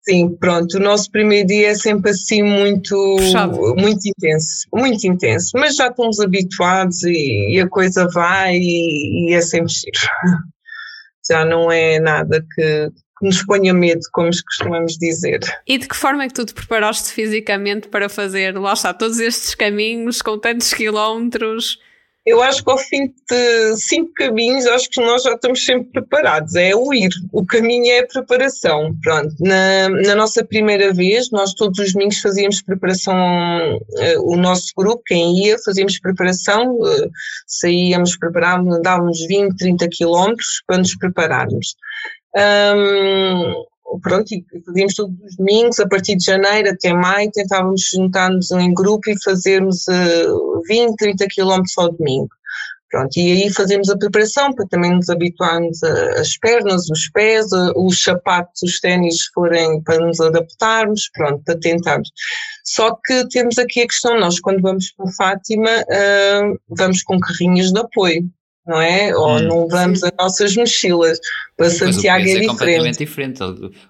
Sim, 0.05 0.35
pronto, 0.35 0.75
o 0.75 0.81
nosso 0.81 1.09
primeiro 1.09 1.47
dia 1.47 1.69
é 1.69 1.75
sempre 1.75 2.11
assim 2.11 2.43
muito, 2.43 2.95
muito 3.77 4.01
intenso, 4.05 4.67
muito 4.73 5.07
intenso, 5.07 5.51
mas 5.55 5.77
já 5.77 5.87
estamos 5.87 6.19
habituados 6.19 7.03
e, 7.03 7.53
e 7.53 7.61
a 7.61 7.69
coisa 7.69 8.05
vai 8.09 8.57
e, 8.57 9.29
e, 9.29 9.33
é 9.33 9.39
sempre 9.41 9.71
giro. 9.71 9.99
Já 11.25 11.45
não 11.45 11.71
é 11.71 12.01
nada 12.01 12.45
que, 12.53 12.89
que 13.17 13.25
nos 13.25 13.41
ponha 13.45 13.73
medo, 13.73 14.01
como 14.11 14.29
costumamos 14.29 14.97
dizer. 14.97 15.39
E 15.65 15.77
de 15.77 15.87
que 15.87 15.95
forma 15.95 16.25
é 16.25 16.27
que 16.27 16.33
tu 16.33 16.45
te 16.45 16.53
preparaste 16.53 17.13
fisicamente 17.13 17.87
para 17.87 18.09
fazer, 18.09 18.59
lá 18.59 18.73
está, 18.73 18.93
todos 18.93 19.21
estes 19.21 19.55
caminhos 19.55 20.21
com 20.21 20.37
tantos 20.37 20.73
quilómetros? 20.73 21.79
Eu 22.25 22.41
acho 22.41 22.63
que 22.63 22.71
ao 22.71 22.77
fim 22.77 23.13
de 23.29 23.75
cinco 23.75 24.13
caminhos, 24.13 24.65
acho 24.65 24.89
que 24.89 25.01
nós 25.01 25.23
já 25.23 25.33
estamos 25.33 25.65
sempre 25.65 25.91
preparados. 25.91 26.55
É 26.55 26.73
o 26.73 26.93
ir. 26.93 27.09
O 27.33 27.45
caminho 27.45 27.91
é 27.91 27.99
a 27.99 28.07
preparação. 28.07 28.95
Pronto. 29.03 29.35
Na, 29.41 29.89
na 29.89 30.15
nossa 30.15 30.43
primeira 30.43 30.93
vez, 30.93 31.29
nós 31.31 31.53
todos 31.53 31.79
os 31.79 31.91
domingos 31.91 32.19
fazíamos 32.19 32.61
preparação, 32.61 33.13
uh, 33.75 34.33
o 34.33 34.37
nosso 34.37 34.71
grupo, 34.77 35.03
quem 35.05 35.45
ia, 35.45 35.57
fazíamos 35.65 35.99
preparação, 35.99 36.75
uh, 36.77 37.11
saíamos, 37.45 38.17
preparávamos, 38.17 38.77
andávamos 38.77 39.19
20, 39.27 39.57
30 39.57 39.87
quilómetros 39.89 40.63
para 40.65 40.77
nos 40.77 40.95
prepararmos. 40.95 41.75
Um, 42.35 43.63
pronto, 44.01 44.31
e 44.31 44.45
fazíamos 44.65 44.93
todos 44.95 45.15
os 45.23 45.35
domingos, 45.35 45.79
a 45.79 45.87
partir 45.87 46.15
de 46.15 46.25
janeiro 46.25 46.69
até 46.69 46.93
maio, 46.93 47.31
tentávamos 47.31 47.89
juntar-nos 47.93 48.51
em 48.51 48.73
grupo 48.73 49.09
e 49.09 49.23
fazermos 49.23 49.87
uh, 49.87 50.61
20, 50.67 50.95
30 50.95 51.27
quilómetros 51.27 51.77
ao 51.77 51.91
domingo. 51.91 52.29
Pronto, 52.89 53.17
e 53.17 53.31
aí 53.31 53.49
fazemos 53.51 53.89
a 53.89 53.97
preparação 53.97 54.53
para 54.53 54.67
também 54.67 54.93
nos 54.93 55.09
habituarmos 55.09 55.81
às 55.81 56.37
pernas, 56.37 56.87
os 56.91 57.09
pés, 57.09 57.47
os 57.75 58.03
sapatos, 58.03 58.61
os 58.61 58.79
ténis 58.79 59.25
forem 59.33 59.81
para 59.81 60.05
nos 60.05 60.21
adaptarmos, 60.21 61.09
pronto, 61.11 61.41
para 61.43 61.59
tentarmos. 61.59 62.11
Só 62.63 62.95
que 63.03 63.27
temos 63.29 63.57
aqui 63.57 63.81
a 63.81 63.87
questão, 63.87 64.19
nós 64.19 64.39
quando 64.39 64.61
vamos 64.61 64.91
para 64.91 65.11
Fátima, 65.11 65.71
uh, 65.71 66.59
vamos 66.69 67.01
com 67.01 67.19
carrinhos 67.19 67.71
de 67.71 67.79
apoio 67.79 68.29
não 68.65 68.81
é? 68.81 69.15
Ou 69.15 69.37
hum, 69.37 69.41
não 69.41 69.67
vamos 69.67 69.99
sim. 69.99 70.07
as 70.07 70.13
nossas 70.17 70.55
mochilas. 70.55 71.19
Para 71.57 71.69
Santiago 71.69 72.19
é, 72.19 72.21
é, 72.21 72.25
diferente. 72.25 72.47
completamente 72.47 72.97
diferente. 72.97 73.39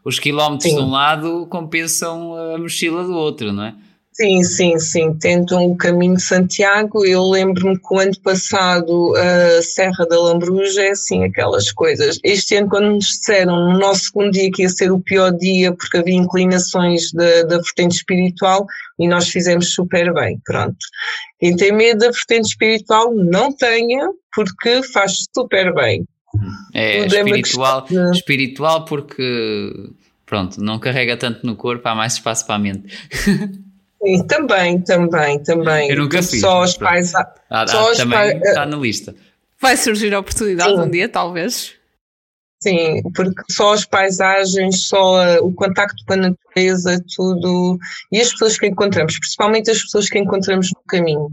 Os 0.03 0.19
quilómetros 0.19 0.69
sim. 0.69 0.77
de 0.77 0.81
um 0.81 0.89
lado 0.89 1.47
compensam 1.47 2.35
a 2.35 2.57
mochila 2.57 3.03
do 3.03 3.13
outro, 3.13 3.53
não 3.53 3.63
é? 3.63 3.75
Sim, 4.13 4.43
sim, 4.43 4.77
sim. 4.77 5.13
Tentam 5.15 5.65
o 5.65 5.75
caminho 5.75 6.15
de 6.15 6.21
Santiago. 6.21 7.03
Eu 7.03 7.23
lembro-me 7.23 7.79
que 7.79 7.93
o 7.93 7.99
ano 7.99 8.19
passado 8.21 9.15
a 9.15 9.61
Serra 9.61 10.05
da 10.07 10.19
Lambruja 10.19 10.83
é 10.83 10.91
assim, 10.91 11.23
aquelas 11.23 11.71
coisas. 11.71 12.19
Este 12.23 12.55
ano, 12.57 12.69
quando 12.69 12.91
nos 12.91 13.05
disseram 13.05 13.55
no 13.55 13.79
nosso 13.79 14.05
segundo 14.05 14.31
dia 14.31 14.51
que 14.51 14.61
ia 14.61 14.69
ser 14.69 14.91
o 14.91 14.99
pior 14.99 15.31
dia 15.31 15.73
porque 15.73 15.97
havia 15.97 16.13
inclinações 16.13 17.11
da, 17.11 17.41
da 17.43 17.57
vertente 17.57 17.95
espiritual 17.95 18.67
e 18.99 19.07
nós 19.07 19.29
fizemos 19.29 19.73
super 19.73 20.13
bem. 20.13 20.39
Pronto. 20.45 20.77
Quem 21.39 21.55
tem 21.55 21.71
medo 21.71 21.99
da 21.99 22.11
vertente 22.11 22.49
espiritual, 22.49 23.13
não 23.15 23.51
tenha, 23.51 24.07
porque 24.31 24.83
faz 24.93 25.25
super 25.35 25.73
bem. 25.73 26.05
É, 26.73 26.99
é 26.99 27.05
espiritual, 27.07 27.87
é 27.89 28.11
espiritual 28.11 28.85
porque, 28.85 29.71
pronto, 30.25 30.61
não 30.61 30.77
carrega 30.77 31.17
tanto 31.17 31.45
no 31.45 31.55
corpo, 31.55 31.87
há 31.87 31.95
mais 31.95 32.13
espaço 32.13 32.45
para 32.45 32.55
a 32.55 32.59
mente. 32.59 32.83
Sim, 34.03 34.27
também, 34.27 34.81
também, 34.81 35.41
também. 35.41 35.89
Eu 35.89 35.97
nunca 35.97 36.21
fiz. 36.21 36.41
Só 36.41 36.61
os 36.63 36.77
pais. 36.77 37.15
Ah, 37.15 37.33
ah, 37.49 37.67
só 37.67 37.91
os 37.91 37.97
também 37.97 38.37
está 38.37 38.65
na 38.65 38.77
lista. 38.77 39.15
Vai 39.61 39.77
surgir 39.77 40.13
a 40.13 40.19
oportunidade 40.19 40.75
Sim. 40.75 40.81
um 40.81 40.89
dia, 40.89 41.07
talvez. 41.07 41.73
Sim, 42.61 43.01
porque 43.13 43.41
só 43.49 43.73
as 43.73 43.85
paisagens, 43.85 44.87
só 44.87 45.39
o 45.39 45.53
contacto 45.53 46.03
com 46.05 46.13
a 46.13 46.17
natureza, 46.17 47.01
tudo. 47.15 47.77
E 48.11 48.19
as 48.19 48.31
pessoas 48.31 48.57
que 48.57 48.67
encontramos, 48.67 49.17
principalmente 49.19 49.71
as 49.71 49.81
pessoas 49.81 50.09
que 50.09 50.19
encontramos 50.19 50.69
no 50.71 50.81
caminho. 50.87 51.27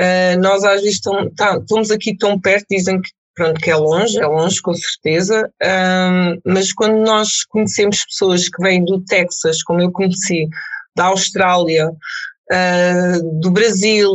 Uh, 0.00 0.40
nós 0.40 0.64
às 0.64 0.82
vezes 0.82 1.00
tão, 1.00 1.28
tá, 1.30 1.58
estamos 1.58 1.90
aqui 1.90 2.16
tão 2.16 2.40
perto, 2.40 2.66
dizem 2.70 3.00
que 3.00 3.10
pronto, 3.34 3.60
que 3.60 3.70
é 3.70 3.76
longe, 3.76 4.18
é 4.18 4.26
longe 4.26 4.60
com 4.60 4.74
certeza, 4.74 5.50
uh, 5.62 6.40
mas 6.44 6.72
quando 6.72 7.02
nós 7.04 7.44
conhecemos 7.44 8.04
pessoas 8.04 8.48
que 8.48 8.62
vêm 8.62 8.84
do 8.84 9.00
Texas, 9.02 9.62
como 9.62 9.80
eu 9.80 9.90
conheci, 9.90 10.48
da 10.96 11.06
Austrália, 11.06 11.90
uh, 11.90 13.40
do 13.40 13.50
Brasil 13.50 14.10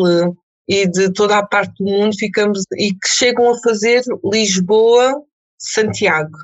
e 0.68 0.88
de 0.88 1.12
toda 1.14 1.38
a 1.38 1.46
parte 1.46 1.74
do 1.80 1.86
mundo, 1.86 2.18
ficamos 2.18 2.64
e 2.78 2.92
que 2.92 3.08
chegam 3.08 3.50
a 3.50 3.60
fazer 3.60 4.04
Lisboa, 4.24 5.22
Santiago. 5.58 6.38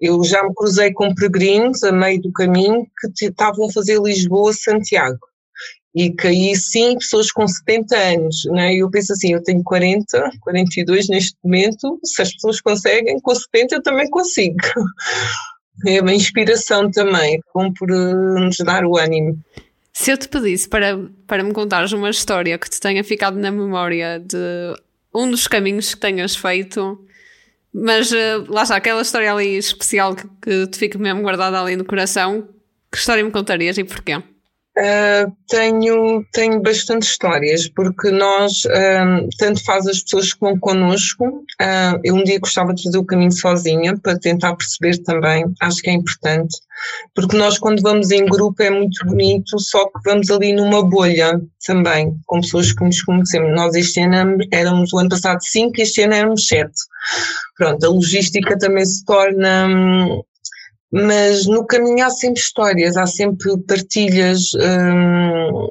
Eu 0.00 0.22
já 0.24 0.42
me 0.42 0.52
cruzei 0.54 0.92
com 0.92 1.14
peregrinos 1.14 1.82
a 1.84 1.92
meio 1.92 2.20
do 2.20 2.32
caminho 2.32 2.84
que 3.16 3.26
estavam 3.26 3.66
a 3.68 3.72
fazer 3.72 4.00
Lisboa, 4.00 4.52
Santiago. 4.52 5.18
E 5.94 6.10
que 6.10 6.26
aí 6.26 6.56
sim, 6.56 6.94
pessoas 6.94 7.30
com 7.30 7.46
70 7.46 7.96
anos, 7.96 8.36
né? 8.46 8.74
Eu 8.74 8.90
penso 8.90 9.12
assim, 9.12 9.34
eu 9.34 9.42
tenho 9.42 9.62
40, 9.62 10.30
42 10.40 11.08
neste 11.08 11.36
momento, 11.44 12.00
se 12.02 12.22
as 12.22 12.32
pessoas 12.32 12.60
conseguem, 12.62 13.20
com 13.20 13.34
70 13.34 13.76
eu 13.76 13.82
também 13.82 14.08
consigo. 14.08 14.56
É 15.86 16.00
uma 16.00 16.14
inspiração 16.14 16.90
também, 16.90 17.40
como 17.52 17.72
por 17.72 17.90
eh, 17.90 17.94
nos 18.40 18.56
dar 18.58 18.84
o 18.84 18.96
ânimo. 18.96 19.38
Se 19.92 20.10
eu 20.10 20.18
te 20.18 20.28
pedisse 20.28 20.68
para, 20.68 20.98
para 21.26 21.42
me 21.42 21.52
contares 21.52 21.92
uma 21.92 22.10
história 22.10 22.58
que 22.58 22.70
te 22.70 22.80
tenha 22.80 23.04
ficado 23.04 23.38
na 23.38 23.50
memória 23.50 24.18
de 24.18 24.36
um 25.14 25.30
dos 25.30 25.46
caminhos 25.46 25.94
que 25.94 26.00
tenhas 26.00 26.34
feito, 26.34 26.98
mas 27.72 28.10
uh, 28.10 28.44
lá 28.48 28.62
está, 28.62 28.76
aquela 28.76 29.02
história 29.02 29.32
ali 29.32 29.56
especial 29.56 30.14
que, 30.14 30.26
que 30.40 30.66
te 30.68 30.78
fica 30.78 30.98
mesmo 30.98 31.22
guardada 31.22 31.60
ali 31.60 31.76
no 31.76 31.84
coração, 31.84 32.48
que 32.90 32.96
história 32.98 33.22
me 33.22 33.30
contarias 33.30 33.76
e 33.76 33.84
porquê? 33.84 34.22
Uh, 34.78 35.30
tenho, 35.48 36.24
tenho 36.32 36.62
bastante 36.62 37.02
histórias, 37.02 37.68
porque 37.68 38.10
nós, 38.10 38.64
uh, 38.64 39.28
tanto 39.36 39.62
faz 39.64 39.86
as 39.86 40.02
pessoas 40.02 40.32
que 40.32 40.40
vão 40.40 40.58
connosco, 40.58 41.26
uh, 41.26 42.00
eu 42.02 42.14
um 42.14 42.24
dia 42.24 42.38
gostava 42.38 42.72
de 42.72 42.82
fazer 42.84 42.96
o 42.96 43.04
caminho 43.04 43.32
sozinha 43.32 43.94
para 44.02 44.18
tentar 44.18 44.56
perceber 44.56 44.96
também, 45.02 45.44
acho 45.60 45.82
que 45.82 45.90
é 45.90 45.92
importante, 45.92 46.56
porque 47.14 47.36
nós 47.36 47.58
quando 47.58 47.82
vamos 47.82 48.10
em 48.10 48.24
grupo 48.24 48.62
é 48.62 48.70
muito 48.70 49.04
bonito, 49.04 49.58
só 49.58 49.84
que 49.84 50.00
vamos 50.06 50.30
ali 50.30 50.54
numa 50.54 50.82
bolha 50.82 51.38
também, 51.66 52.16
com 52.24 52.40
pessoas 52.40 52.72
que 52.72 52.82
nos 52.82 53.02
conhecemos. 53.02 53.54
Nós 53.54 53.74
este 53.74 54.00
ano 54.00 54.38
éramos, 54.50 54.90
o 54.94 54.98
ano 54.98 55.10
passado 55.10 55.38
cinco, 55.42 55.82
este 55.82 56.00
ano 56.00 56.14
éramos 56.14 56.46
sete. 56.46 56.72
Pronto, 57.58 57.84
a 57.84 57.90
logística 57.90 58.58
também 58.58 58.86
se 58.86 59.04
torna 59.04 59.66
hum, 59.66 60.22
mas 60.92 61.46
no 61.46 61.66
caminho 61.66 62.04
há 62.04 62.10
sempre 62.10 62.40
histórias, 62.40 62.96
há 62.96 63.06
sempre 63.06 63.56
partilhas, 63.66 64.52
hum, 64.54 65.68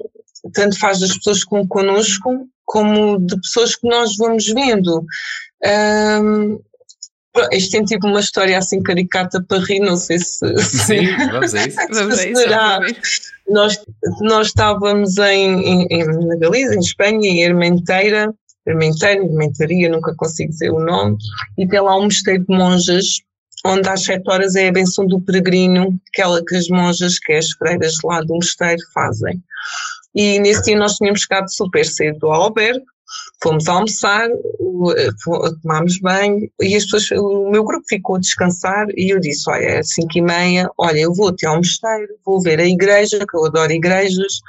tanto 0.53 0.79
faz 0.79 0.99
das 0.99 1.15
pessoas 1.17 1.43
que 1.43 1.51
vão 1.51 1.67
connosco, 1.67 2.47
como 2.65 3.19
de 3.19 3.39
pessoas 3.39 3.75
que 3.75 3.87
nós 3.87 4.17
vamos 4.17 4.47
vendo. 4.47 5.05
Hum, 5.63 6.59
este 7.51 7.71
tem 7.71 7.85
tipo 7.85 8.07
uma 8.07 8.19
história 8.19 8.57
assim 8.57 8.81
caricata 8.81 9.43
para 9.47 9.63
rir, 9.63 9.79
não 9.79 9.95
sei 9.95 10.19
se. 10.19 10.57
Sim, 10.57 11.15
vamos 11.31 11.53
a 11.53 11.67
isso. 11.67 11.77
vamos 11.91 12.19
a 12.19 12.27
isso. 12.27 12.41
Nós, 13.49 13.77
nós 14.21 14.47
estávamos 14.47 15.17
em, 15.17 15.85
em, 15.89 16.05
na 16.05 16.37
Galiza, 16.37 16.73
em 16.73 16.79
Espanha, 16.79 17.27
em 17.27 17.43
Hermenteira, 17.43 18.33
Hermenteira, 18.65 19.21
Hermentaria, 19.25 19.89
nunca 19.89 20.15
consigo 20.15 20.51
dizer 20.51 20.69
o 20.69 20.79
nome, 20.79 21.17
e 21.57 21.67
tem 21.67 21.81
lá 21.81 21.97
um 21.97 22.03
mosteiro 22.03 22.45
de 22.45 22.55
monjas 22.55 23.21
onde 23.65 23.87
às 23.87 24.03
sete 24.03 24.29
horas 24.29 24.55
é 24.55 24.67
a 24.67 24.71
benção 24.71 25.05
do 25.05 25.21
peregrino, 25.21 25.99
aquela 26.11 26.43
que 26.43 26.55
as 26.55 26.67
monjas, 26.67 27.19
que 27.19 27.33
é 27.33 27.37
as 27.37 27.51
freiras 27.51 27.95
lá 28.03 28.21
do 28.21 28.35
mosteiro 28.35 28.81
fazem. 28.93 29.41
E 30.15 30.39
nesse 30.39 30.63
dia 30.63 30.77
nós 30.77 30.95
tínhamos 30.95 31.21
chegado 31.21 31.51
super 31.51 31.85
cedo 31.85 32.27
ao 32.27 32.43
albergue, 32.43 32.83
fomos 33.41 33.67
almoçar, 33.67 34.27
tomámos 35.61 35.99
banho 35.99 36.49
e 36.61 36.75
as 36.75 36.85
pessoas, 36.85 37.11
o 37.11 37.49
meu 37.49 37.63
grupo 37.63 37.83
ficou 37.87 38.15
a 38.15 38.19
descansar 38.19 38.87
e 38.95 39.13
eu 39.13 39.19
disse, 39.19 39.49
olha, 39.49 39.65
é 39.65 39.83
cinco 39.83 40.17
e 40.17 40.21
meia, 40.21 40.69
olha, 40.77 40.99
eu 40.99 41.13
vou 41.13 41.29
até 41.29 41.47
ao 41.47 41.57
mosteiro, 41.57 42.07
vou 42.25 42.41
ver 42.41 42.59
a 42.59 42.65
igreja, 42.65 43.19
que 43.19 43.37
eu 43.37 43.45
adoro 43.45 43.71
igrejas, 43.71 44.41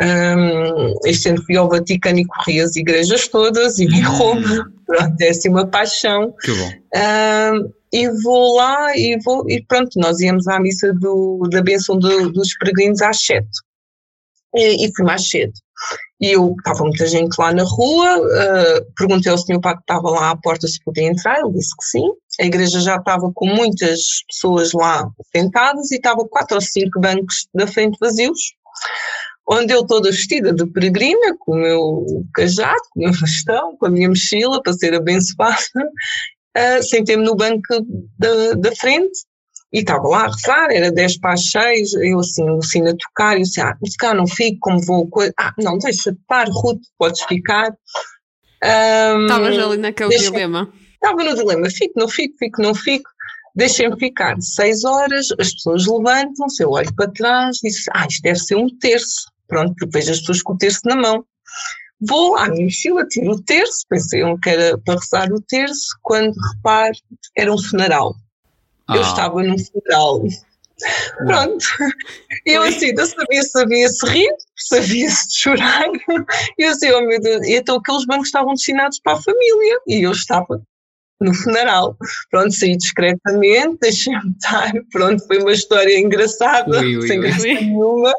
um, 0.00 0.94
este 1.06 1.30
ano 1.30 1.42
fui 1.44 1.56
ao 1.56 1.68
Vaticano 1.68 2.18
e 2.18 2.26
corri 2.26 2.60
as 2.60 2.76
igrejas 2.76 3.28
todas 3.28 3.78
e 3.78 3.86
vi 3.86 4.00
Roma, 4.00 4.70
pronto, 4.86 5.20
é 5.20 5.28
assim 5.28 5.48
uma 5.48 5.66
paixão. 5.66 6.34
Que 6.42 6.52
bom. 6.52 6.72
Um, 6.96 7.81
e 7.92 8.08
vou 8.22 8.56
lá 8.56 8.96
e 8.96 9.18
vou, 9.22 9.48
e 9.48 9.62
pronto, 9.66 9.90
nós 9.96 10.18
íamos 10.20 10.48
à 10.48 10.58
missa 10.58 10.92
do, 10.94 11.46
da 11.50 11.62
bênção 11.62 11.98
do, 11.98 12.32
dos 12.32 12.56
peregrinos 12.56 13.02
às 13.02 13.20
sete. 13.20 13.50
E, 14.54 14.86
e 14.86 14.92
fui 14.94 15.04
mais 15.04 15.28
cedo. 15.28 15.52
E 16.20 16.30
eu, 16.32 16.54
estava 16.56 16.84
muita 16.84 17.06
gente 17.06 17.36
lá 17.36 17.52
na 17.52 17.64
rua, 17.64 18.18
uh, 18.18 18.92
perguntei 18.96 19.30
ao 19.30 19.38
senhor 19.38 19.60
padre 19.60 19.78
que 19.78 19.92
estava 19.92 20.08
lá 20.08 20.30
à 20.30 20.36
porta 20.36 20.68
se 20.68 20.82
podia 20.84 21.08
entrar, 21.08 21.40
ele 21.40 21.52
disse 21.52 21.76
que 21.76 21.84
sim. 21.84 22.08
A 22.40 22.44
igreja 22.44 22.80
já 22.80 22.96
estava 22.96 23.30
com 23.34 23.46
muitas 23.46 24.22
pessoas 24.28 24.72
lá 24.72 25.10
sentadas 25.34 25.90
e 25.90 25.96
estava 25.96 26.24
quatro 26.28 26.54
ou 26.54 26.60
cinco 26.60 27.00
bancos 27.00 27.48
da 27.52 27.66
frente 27.66 27.98
vazios, 28.00 28.54
onde 29.48 29.74
eu 29.74 29.84
toda 29.84 30.10
vestida 30.10 30.52
de 30.54 30.64
peregrina, 30.66 31.36
com 31.40 31.52
o 31.52 31.60
meu 31.60 32.24
cajado, 32.32 32.80
com 32.92 33.00
o 33.00 33.02
meu 33.02 33.20
bastão, 33.20 33.76
com 33.76 33.86
a 33.86 33.90
minha 33.90 34.08
mochila 34.08 34.62
para 34.62 34.72
ser 34.74 34.94
abençoada, 34.94 35.56
uh, 36.56 36.82
sentei-me 36.82 37.24
no 37.24 37.34
banco 37.34 37.62
da, 38.18 38.74
frente 38.76 39.18
E 39.72 39.78
estava 39.80 40.06
lá 40.08 40.24
a 40.24 40.30
rezar, 40.30 40.70
era 40.70 40.92
10 40.92 41.18
para 41.18 41.34
as 41.34 41.50
6, 41.50 41.94
eu 41.94 42.20
assim, 42.20 42.48
o 42.50 42.62
sino 42.62 42.90
a 42.90 42.96
tocar, 42.96 43.36
e 43.36 43.40
eu 43.40 43.44
disse, 43.44 43.60
ah, 43.60 43.76
cá 43.98 44.14
não 44.14 44.26
fico, 44.26 44.58
como 44.60 44.80
vou, 44.80 45.08
ah, 45.38 45.54
não, 45.58 45.78
deixa, 45.78 46.16
para, 46.28 46.50
Ruth, 46.50 46.82
podes 46.98 47.22
ficar. 47.22 47.74
Estavas 48.62 49.56
um, 49.56 49.64
ali 49.64 49.78
naquele 49.78 50.10
deixa, 50.10 50.30
dilema. 50.30 50.72
Estava 50.94 51.24
no 51.24 51.34
dilema, 51.34 51.70
fico, 51.70 51.94
não 51.98 52.08
fico, 52.08 52.36
fico, 52.38 52.62
não 52.62 52.74
fico. 52.74 53.10
Deixem-me 53.54 53.98
ficar 53.98 54.40
6 54.40 54.84
horas, 54.84 55.28
as 55.38 55.52
pessoas 55.52 55.86
levantam-se, 55.86 56.62
eu 56.62 56.70
olho 56.70 56.94
para 56.94 57.10
trás 57.10 57.58
e 57.58 57.68
disse, 57.68 57.90
ah, 57.92 58.06
isto 58.06 58.22
deve 58.22 58.38
ser 58.38 58.56
um 58.56 58.68
terço. 58.78 59.30
Pronto, 59.46 59.74
porque 59.78 59.98
vejo 59.98 60.12
as 60.12 60.20
pessoas 60.20 60.42
com 60.42 60.54
o 60.54 60.58
terço 60.58 60.80
na 60.84 60.96
mão. 60.96 61.24
Vou 62.08 62.36
à 62.36 62.48
minha 62.48 62.64
mochila, 62.64 63.06
tiro 63.06 63.32
o 63.32 63.42
terço, 63.42 63.86
pensei 63.88 64.22
que 64.42 64.50
era 64.50 64.76
para 64.78 64.98
rezar 64.98 65.32
o 65.32 65.40
terço, 65.40 65.96
quando 66.02 66.34
reparo, 66.54 66.92
era 67.36 67.52
um 67.52 67.58
funeral. 67.58 68.14
Eu 68.88 69.02
ah. 69.02 69.08
estava 69.08 69.42
num 69.42 69.56
funeral. 69.58 70.22
Pronto. 71.26 71.64
Eu 72.44 72.62
assim, 72.62 72.92
não 72.92 73.06
sabia 73.06 73.42
se 73.42 73.50
sabia-se 73.50 74.06
rir, 74.06 74.34
sabia-se 74.56 75.38
chorar. 75.38 75.86
E 76.58 76.64
eu 76.64 76.70
assim, 76.70 76.90
oh 76.90 77.02
meu 77.02 77.20
Deus, 77.20 77.46
e 77.46 77.54
então 77.54 77.76
aqueles 77.76 78.04
bancos 78.04 78.26
estavam 78.26 78.54
destinados 78.54 78.98
para 79.00 79.12
a 79.12 79.22
família. 79.22 79.80
E 79.86 80.02
eu 80.02 80.10
estava 80.10 80.60
no 81.20 81.32
funeral. 81.34 81.96
Pronto, 82.30 82.52
saí 82.52 82.76
discretamente, 82.76 83.78
deixei-me 83.80 84.32
estar. 84.32 84.72
Pronto, 84.90 85.24
foi 85.26 85.38
uma 85.38 85.52
história 85.52 85.98
engraçada, 85.98 86.80
ui, 86.80 86.96
ui, 86.96 87.06
sem 87.06 87.20
graça 87.20 87.42
nenhuma. 87.42 88.12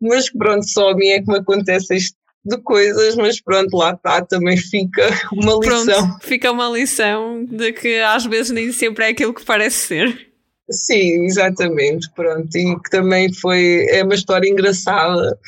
Mas 0.00 0.30
pronto, 0.30 0.66
só 0.66 0.90
a 0.90 0.94
mim 0.94 1.08
é 1.08 1.20
que 1.20 1.30
me 1.30 1.38
acontece 1.38 1.94
isto 1.94 2.16
de 2.46 2.58
coisas, 2.58 3.16
mas 3.16 3.40
pronto, 3.40 3.76
lá 3.76 3.92
está, 3.92 4.22
também 4.22 4.56
fica 4.56 5.02
uma 5.32 5.54
lição. 5.54 6.06
Pronto, 6.06 6.26
fica 6.26 6.52
uma 6.52 6.68
lição 6.68 7.44
de 7.44 7.72
que 7.72 7.98
às 8.00 8.24
vezes 8.24 8.52
nem 8.52 8.70
sempre 8.72 9.04
é 9.04 9.08
aquilo 9.08 9.34
que 9.34 9.44
parece 9.44 9.86
ser. 9.86 10.26
Sim, 10.70 11.24
exatamente, 11.24 12.08
pronto, 12.14 12.56
e 12.56 12.76
que 12.80 12.90
também 12.90 13.32
foi, 13.32 13.86
é 13.88 14.02
uma 14.02 14.14
história 14.14 14.48
engraçada, 14.48 15.38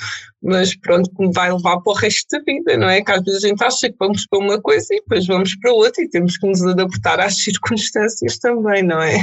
mas 0.40 0.76
pronto, 0.76 1.10
que 1.10 1.26
me 1.26 1.32
vai 1.32 1.52
levar 1.52 1.80
para 1.80 1.92
o 1.92 1.96
resto 1.96 2.26
da 2.30 2.44
vida, 2.44 2.76
não 2.76 2.88
é? 2.88 3.02
Que 3.02 3.10
às 3.10 3.24
vezes 3.24 3.44
a 3.44 3.48
gente 3.48 3.64
acha 3.64 3.88
que 3.88 3.96
vamos 3.98 4.26
para 4.26 4.38
uma 4.38 4.60
coisa 4.60 4.86
e 4.90 5.00
depois 5.00 5.26
vamos 5.26 5.56
para 5.56 5.72
outra 5.72 6.02
e 6.02 6.08
temos 6.08 6.36
que 6.36 6.46
nos 6.46 6.64
adaptar 6.64 7.18
às 7.18 7.36
circunstâncias 7.42 8.38
também, 8.38 8.82
não 8.82 9.02
é? 9.02 9.18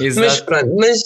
Exato. 0.00 0.26
Mas 0.26 0.40
pronto, 0.40 0.76
mas 0.76 1.00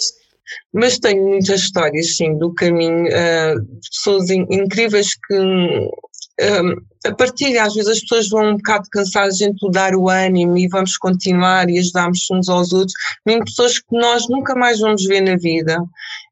mas 0.73 0.99
tenho 0.99 1.23
muitas 1.27 1.61
histórias, 1.61 2.15
sim, 2.15 2.37
do 2.37 2.53
caminho, 2.53 3.05
uh, 3.07 3.61
de 3.61 3.89
pessoas 3.89 4.29
in, 4.29 4.45
incríveis 4.49 5.15
que 5.15 5.39
um, 6.41 6.75
a 7.05 7.13
partir, 7.13 7.57
às 7.57 7.73
vezes 7.73 7.89
as 7.89 7.99
pessoas 8.01 8.29
vão 8.29 8.49
um 8.49 8.57
bocado 8.57 8.87
cansadas 8.91 9.37
de 9.37 9.49
dar 9.71 9.95
o 9.95 10.09
ânimo 10.09 10.57
e 10.57 10.67
vamos 10.67 10.97
continuar 10.97 11.69
e 11.69 11.79
ajudarmos 11.79 12.27
uns 12.29 12.49
aos 12.49 12.73
outros, 12.73 12.93
mesmo 13.25 13.45
pessoas 13.45 13.79
que 13.79 13.97
nós 13.97 14.27
nunca 14.27 14.53
mais 14.55 14.79
vamos 14.79 15.05
ver 15.05 15.21
na 15.21 15.37
vida. 15.37 15.77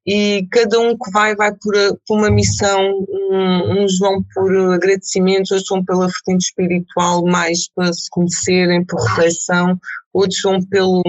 E 0.06 0.46
cada 0.52 0.80
um 0.80 0.98
que 0.98 1.10
vai, 1.12 1.34
vai 1.36 1.54
por, 1.54 1.74
por 2.06 2.18
uma 2.18 2.30
missão, 2.30 3.06
uns 3.32 3.98
vão 3.98 4.22
por 4.34 4.74
agradecimento, 4.74 5.52
outros 5.52 5.70
vão 5.70 5.86
pela 5.86 6.08
vertente 6.08 6.46
espiritual, 6.46 7.24
mais 7.26 7.70
para 7.74 7.94
se 7.94 8.10
conhecerem, 8.10 8.84
por 8.86 9.00
reflexão, 9.00 9.80
outros 10.12 10.42
vão 10.42 10.62
pelo, 10.66 11.02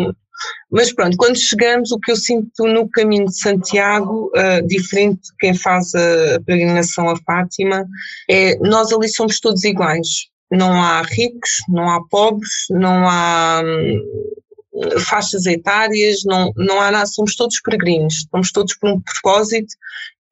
mas 0.70 0.92
pronto, 0.92 1.16
quando 1.16 1.36
chegamos, 1.36 1.92
o 1.92 1.98
que 1.98 2.12
eu 2.12 2.16
sinto 2.16 2.66
no 2.66 2.88
caminho 2.88 3.26
de 3.26 3.38
Santiago, 3.38 4.30
uh, 4.34 4.66
diferente 4.66 5.22
de 5.22 5.36
quem 5.38 5.54
faz 5.54 5.94
a 5.94 6.40
peregrinação 6.44 7.08
a 7.08 7.16
Fátima, 7.16 7.86
é 8.28 8.56
nós 8.58 8.92
ali 8.92 9.08
somos 9.08 9.40
todos 9.40 9.64
iguais. 9.64 10.28
Não 10.50 10.82
há 10.82 11.02
ricos, 11.02 11.50
não 11.68 11.88
há 11.88 12.06
pobres, 12.08 12.66
não 12.70 13.08
há 13.08 13.62
hum, 13.64 15.00
faixas 15.00 15.46
etárias, 15.46 16.22
não, 16.24 16.52
não 16.56 16.80
há 16.80 16.90
nada, 16.90 17.06
somos 17.06 17.34
todos 17.34 17.60
peregrinos, 17.60 18.26
somos 18.30 18.52
todos 18.52 18.74
por 18.74 18.90
um 18.90 19.00
propósito 19.00 19.74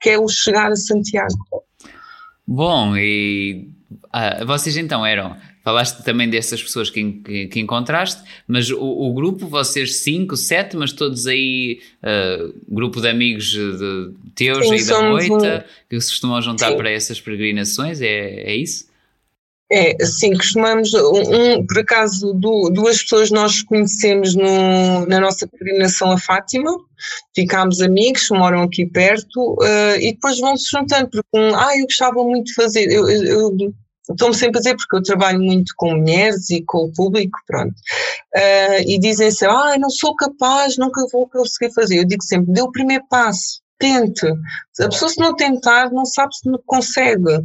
que 0.01 0.11
é 0.11 0.19
o 0.19 0.29
chegar 0.29 0.71
a 0.71 0.77
Santiago. 0.77 1.37
Bom, 2.47 2.97
e 2.97 3.71
ah, 4.13 4.45
vocês 4.45 4.77
então 4.77 5.07
eram 5.07 5.37
Falaste 5.63 6.03
também 6.03 6.29
dessas 6.29 6.61
pessoas 6.61 6.91
que, 6.91 7.13
que, 7.13 7.47
que 7.47 7.61
encontraste, 7.61 8.21
mas 8.49 8.69
o, 8.71 8.81
o, 8.81 9.15
grupo, 9.15 9.47
vocês 9.47 9.99
cinco, 9.99 10.37
sete, 10.37 10.77
mas 10.77 10.93
todos 10.93 11.29
aí, 11.29 11.81
uh, 12.03 12.53
grupo 12.69 13.01
de 13.01 13.09
amigos 13.09 13.47
de, 13.47 14.13
teus 14.35 14.67
Sim, 14.67 14.75
e 14.75 14.85
da 14.85 15.03
moita, 15.03 15.65
um... 15.65 15.89
que 15.89 16.01
se 16.01 16.11
costumam 16.11 16.43
juntar 16.43 16.71
Sim. 16.71 16.77
para 16.77 16.91
essas 16.91 17.21
peregrinações, 17.21 18.01
é, 18.01 18.43
é 18.43 18.57
isso? 18.57 18.91
É, 19.71 19.97
sim, 20.05 20.35
costumamos, 20.37 20.93
um, 20.93 21.55
um, 21.55 21.67
por 21.67 21.79
acaso, 21.79 22.35
do, 22.35 22.69
duas 22.69 23.01
pessoas 23.01 23.31
nós 23.31 23.63
conhecemos 23.63 24.35
no, 24.35 25.07
na 25.07 25.19
nossa 25.19 25.47
peregrinação 25.47 26.13
a 26.13 26.19
Fátima, 26.19 26.77
ficámos 27.35 27.81
amigos, 27.81 28.29
moram 28.31 28.63
aqui 28.63 28.85
perto, 28.85 29.55
uh, 29.55 29.97
e 29.99 30.13
depois 30.13 30.39
vão-se 30.41 30.69
juntando, 30.71 31.09
porque, 31.09 31.27
um, 31.33 31.55
ah, 31.55 31.71
eu 31.79 31.85
gostava 31.85 32.23
muito 32.23 32.49
de 32.49 32.55
fazer, 32.55 32.93
eu, 32.93 33.09
eu, 33.09 33.25
eu 33.25 33.75
estou-me 34.11 34.35
sempre 34.35 34.59
a 34.59 34.61
dizer, 34.61 34.77
porque 34.77 34.97
eu 34.97 35.03
trabalho 35.03 35.41
muito 35.41 35.73
com 35.77 35.95
mulheres 35.95 36.51
e 36.51 36.63
com 36.65 36.85
o 36.85 36.93
público, 36.93 37.39
pronto, 37.47 37.73
uh, 37.73 38.83
e 38.87 38.99
dizem 38.99 39.29
assim, 39.29 39.47
ah, 39.47 39.77
não 39.79 39.91
sou 39.91 40.15
capaz, 40.17 40.77
nunca 40.77 41.05
vou 41.13 41.29
conseguir 41.29 41.73
fazer. 41.73 41.99
Eu 41.99 42.05
digo 42.05 42.23
sempre, 42.23 42.53
dê 42.53 42.63
o 42.63 42.73
primeiro 42.73 43.05
passo, 43.09 43.61
tente. 43.79 44.27
A 44.81 44.89
pessoa 44.89 45.09
se 45.09 45.21
não 45.21 45.35
tentar, 45.35 45.91
não 45.91 46.05
sabe 46.05 46.35
se 46.37 46.49
não 46.49 46.61
consegue. 46.67 47.45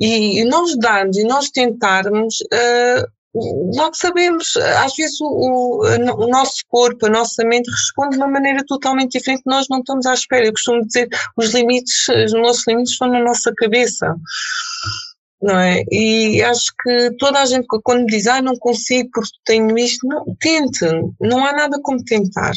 E, 0.00 0.40
e 0.40 0.44
nós 0.44 0.76
darmos 0.78 1.16
e 1.18 1.24
nós 1.24 1.50
tentarmos, 1.50 2.36
uh, 2.52 3.06
logo 3.76 3.94
sabemos, 3.94 4.56
às 4.56 4.94
vezes 4.94 5.20
o, 5.20 5.26
o, 5.26 6.24
o, 6.24 6.28
nosso 6.28 6.64
corpo, 6.68 7.06
a 7.06 7.10
nossa 7.10 7.44
mente 7.44 7.70
responde 7.70 8.16
de 8.16 8.16
uma 8.16 8.28
maneira 8.28 8.64
totalmente 8.66 9.18
diferente, 9.18 9.42
nós 9.44 9.66
não 9.68 9.80
estamos 9.80 10.06
à 10.06 10.14
espera. 10.14 10.46
Eu 10.46 10.52
costumo 10.52 10.86
dizer, 10.86 11.08
os 11.36 11.52
limites, 11.52 12.08
os 12.08 12.32
nossos 12.32 12.66
limites 12.66 12.92
estão 12.92 13.08
na 13.08 13.22
nossa 13.22 13.52
cabeça 13.54 14.16
não 15.40 15.58
é? 15.58 15.82
E 15.90 16.42
acho 16.42 16.72
que 16.82 17.10
toda 17.18 17.40
a 17.40 17.46
gente, 17.46 17.66
quando 17.82 18.06
diz, 18.06 18.26
ah, 18.26 18.42
não 18.42 18.56
consigo 18.56 19.08
porque 19.12 19.30
tenho 19.44 19.78
isto, 19.78 20.06
não, 20.06 20.24
tente, 20.40 20.84
não 21.20 21.44
há 21.44 21.52
nada 21.52 21.78
como 21.82 22.02
tentar. 22.04 22.52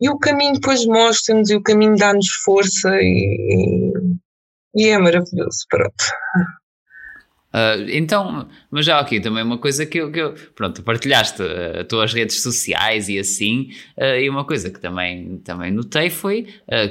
E 0.00 0.08
o 0.08 0.18
caminho 0.18 0.54
depois 0.54 0.84
mostra-nos 0.86 1.50
e 1.50 1.56
o 1.56 1.62
caminho 1.62 1.96
dá-nos 1.96 2.28
força 2.44 2.90
e, 3.00 3.92
e, 4.74 4.84
e 4.84 4.88
é 4.88 4.98
maravilhoso, 4.98 5.58
pronto. 5.68 6.04
Uh, 7.58 7.88
então, 7.88 8.46
mas 8.70 8.84
já 8.84 9.00
aqui 9.00 9.20
também 9.20 9.42
uma 9.42 9.56
coisa 9.56 9.84
que 9.84 9.98
eu, 9.98 10.12
que 10.12 10.20
eu 10.20 10.34
pronto, 10.54 10.82
partilhaste 10.82 11.42
uh, 11.42 11.80
as 11.80 11.86
tuas 11.86 12.12
redes 12.12 12.42
sociais 12.42 13.08
e 13.08 13.18
assim, 13.18 13.70
uh, 13.96 14.16
e 14.20 14.28
uma 14.28 14.44
coisa 14.44 14.70
que 14.70 14.78
também, 14.78 15.38
também 15.38 15.72
notei 15.72 16.10
foi 16.10 16.46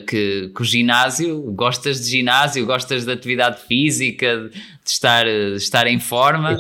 que, 0.08 0.52
que 0.54 0.62
o 0.62 0.66
ginásio, 0.66 1.40
gostas 1.54 2.02
de 2.02 2.10
ginásio, 2.10 2.66
gostas 2.66 3.06
de 3.06 3.12
atividade 3.12 3.62
física, 3.62 4.50
de 4.50 4.90
estar, 4.90 5.26
de 5.26 5.56
estar 5.56 5.88
em 5.88 6.00
forma, 6.00 6.60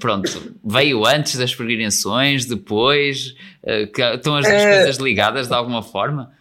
pronto, 0.00 0.54
veio 0.64 1.06
antes 1.06 1.36
das 1.36 1.54
peregrinações, 1.54 2.44
depois, 2.46 3.34
que, 3.94 4.02
estão 4.02 4.36
as 4.36 4.46
duas 4.46 4.62
coisas 4.62 4.96
ligadas 4.96 5.48
de 5.48 5.54
alguma 5.54 5.82
forma? 5.82 6.32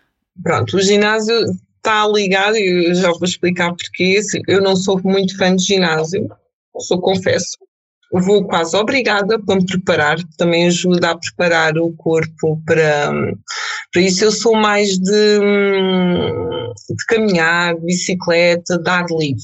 Pronto, 0.42 0.78
o 0.78 0.82
ginásio 0.82 1.36
está 1.78 2.08
ligado, 2.08 2.58
e 2.58 2.90
eu 2.90 2.96
já 2.96 3.12
vou 3.12 3.24
explicar 3.24 3.74
porquê, 3.74 4.20
eu 4.48 4.62
não 4.62 4.76
sou 4.76 5.00
muito 5.04 5.38
fã 5.38 5.56
de 5.56 5.64
ginásio, 5.64 6.30
sou 6.80 7.00
confesso. 7.00 7.58
Vou 8.12 8.46
quase 8.46 8.76
obrigada 8.78 9.38
para 9.44 9.56
me 9.56 9.66
preparar, 9.66 10.18
também 10.38 10.68
ajuda 10.68 11.12
a 11.12 11.18
preparar 11.18 11.78
o 11.78 11.92
corpo 11.94 12.62
para, 12.66 13.12
para 13.92 14.02
isso. 14.02 14.24
Eu 14.24 14.32
sou 14.32 14.56
mais 14.56 14.98
de, 14.98 15.40
de 15.40 17.06
caminhar, 17.08 17.76
bicicleta, 17.80 18.78
dar 18.78 19.06
livre. 19.10 19.42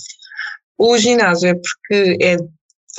O 0.77 0.97
ginásio 0.97 1.49
é 1.49 1.53
porque 1.55 2.17
é 2.21 2.37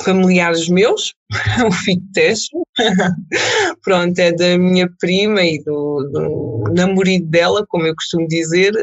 familiares 0.01 0.67
meus, 0.67 1.13
o 1.67 1.71
Fictejo, 1.71 2.49
pronto, 3.83 4.17
é 4.19 4.31
da 4.31 4.57
minha 4.57 4.89
prima 4.99 5.43
e 5.43 5.61
do, 5.63 6.09
do 6.11 6.73
namorado 6.73 7.25
dela, 7.25 7.65
como 7.67 7.85
eu 7.85 7.95
costumo 7.95 8.27
dizer, 8.27 8.73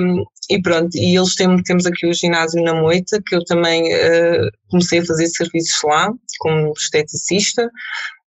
um, 0.00 0.24
e 0.50 0.60
pronto, 0.60 0.94
e 0.96 1.16
eles 1.16 1.34
têm, 1.34 1.62
temos 1.62 1.86
aqui 1.86 2.06
o 2.06 2.12
ginásio 2.12 2.62
na 2.62 2.74
Moita, 2.74 3.22
que 3.26 3.34
eu 3.34 3.44
também 3.44 3.84
uh, 3.94 4.50
comecei 4.70 5.00
a 5.00 5.06
fazer 5.06 5.26
serviços 5.28 5.78
lá, 5.84 6.12
como 6.40 6.72
esteticista, 6.76 7.70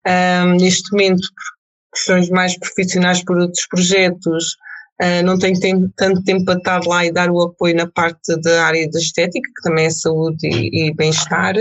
um, 0.07 0.55
neste 0.57 0.93
momento, 0.93 1.21
por 1.21 1.97
questões 1.97 2.29
mais 2.31 2.59
profissionais 2.59 3.25
por 3.25 3.39
outros 3.39 3.67
projetos, 3.67 4.57
Uh, 5.03 5.25
não 5.25 5.37
tenho 5.37 5.59
tanto 5.97 6.23
tempo 6.23 6.45
para 6.45 6.57
estar 6.57 6.87
lá 6.87 7.05
e 7.05 7.11
dar 7.11 7.29
o 7.29 7.43
apoio 7.43 7.75
na 7.75 7.91
parte 7.91 8.41
da 8.43 8.65
área 8.65 8.89
da 8.89 9.01
estética, 9.01 9.51
que 9.57 9.63
também 9.69 9.87
é 9.87 9.91
saúde 9.91 10.47
e, 10.47 10.87
e 10.87 10.95
bem-estar, 10.95 11.57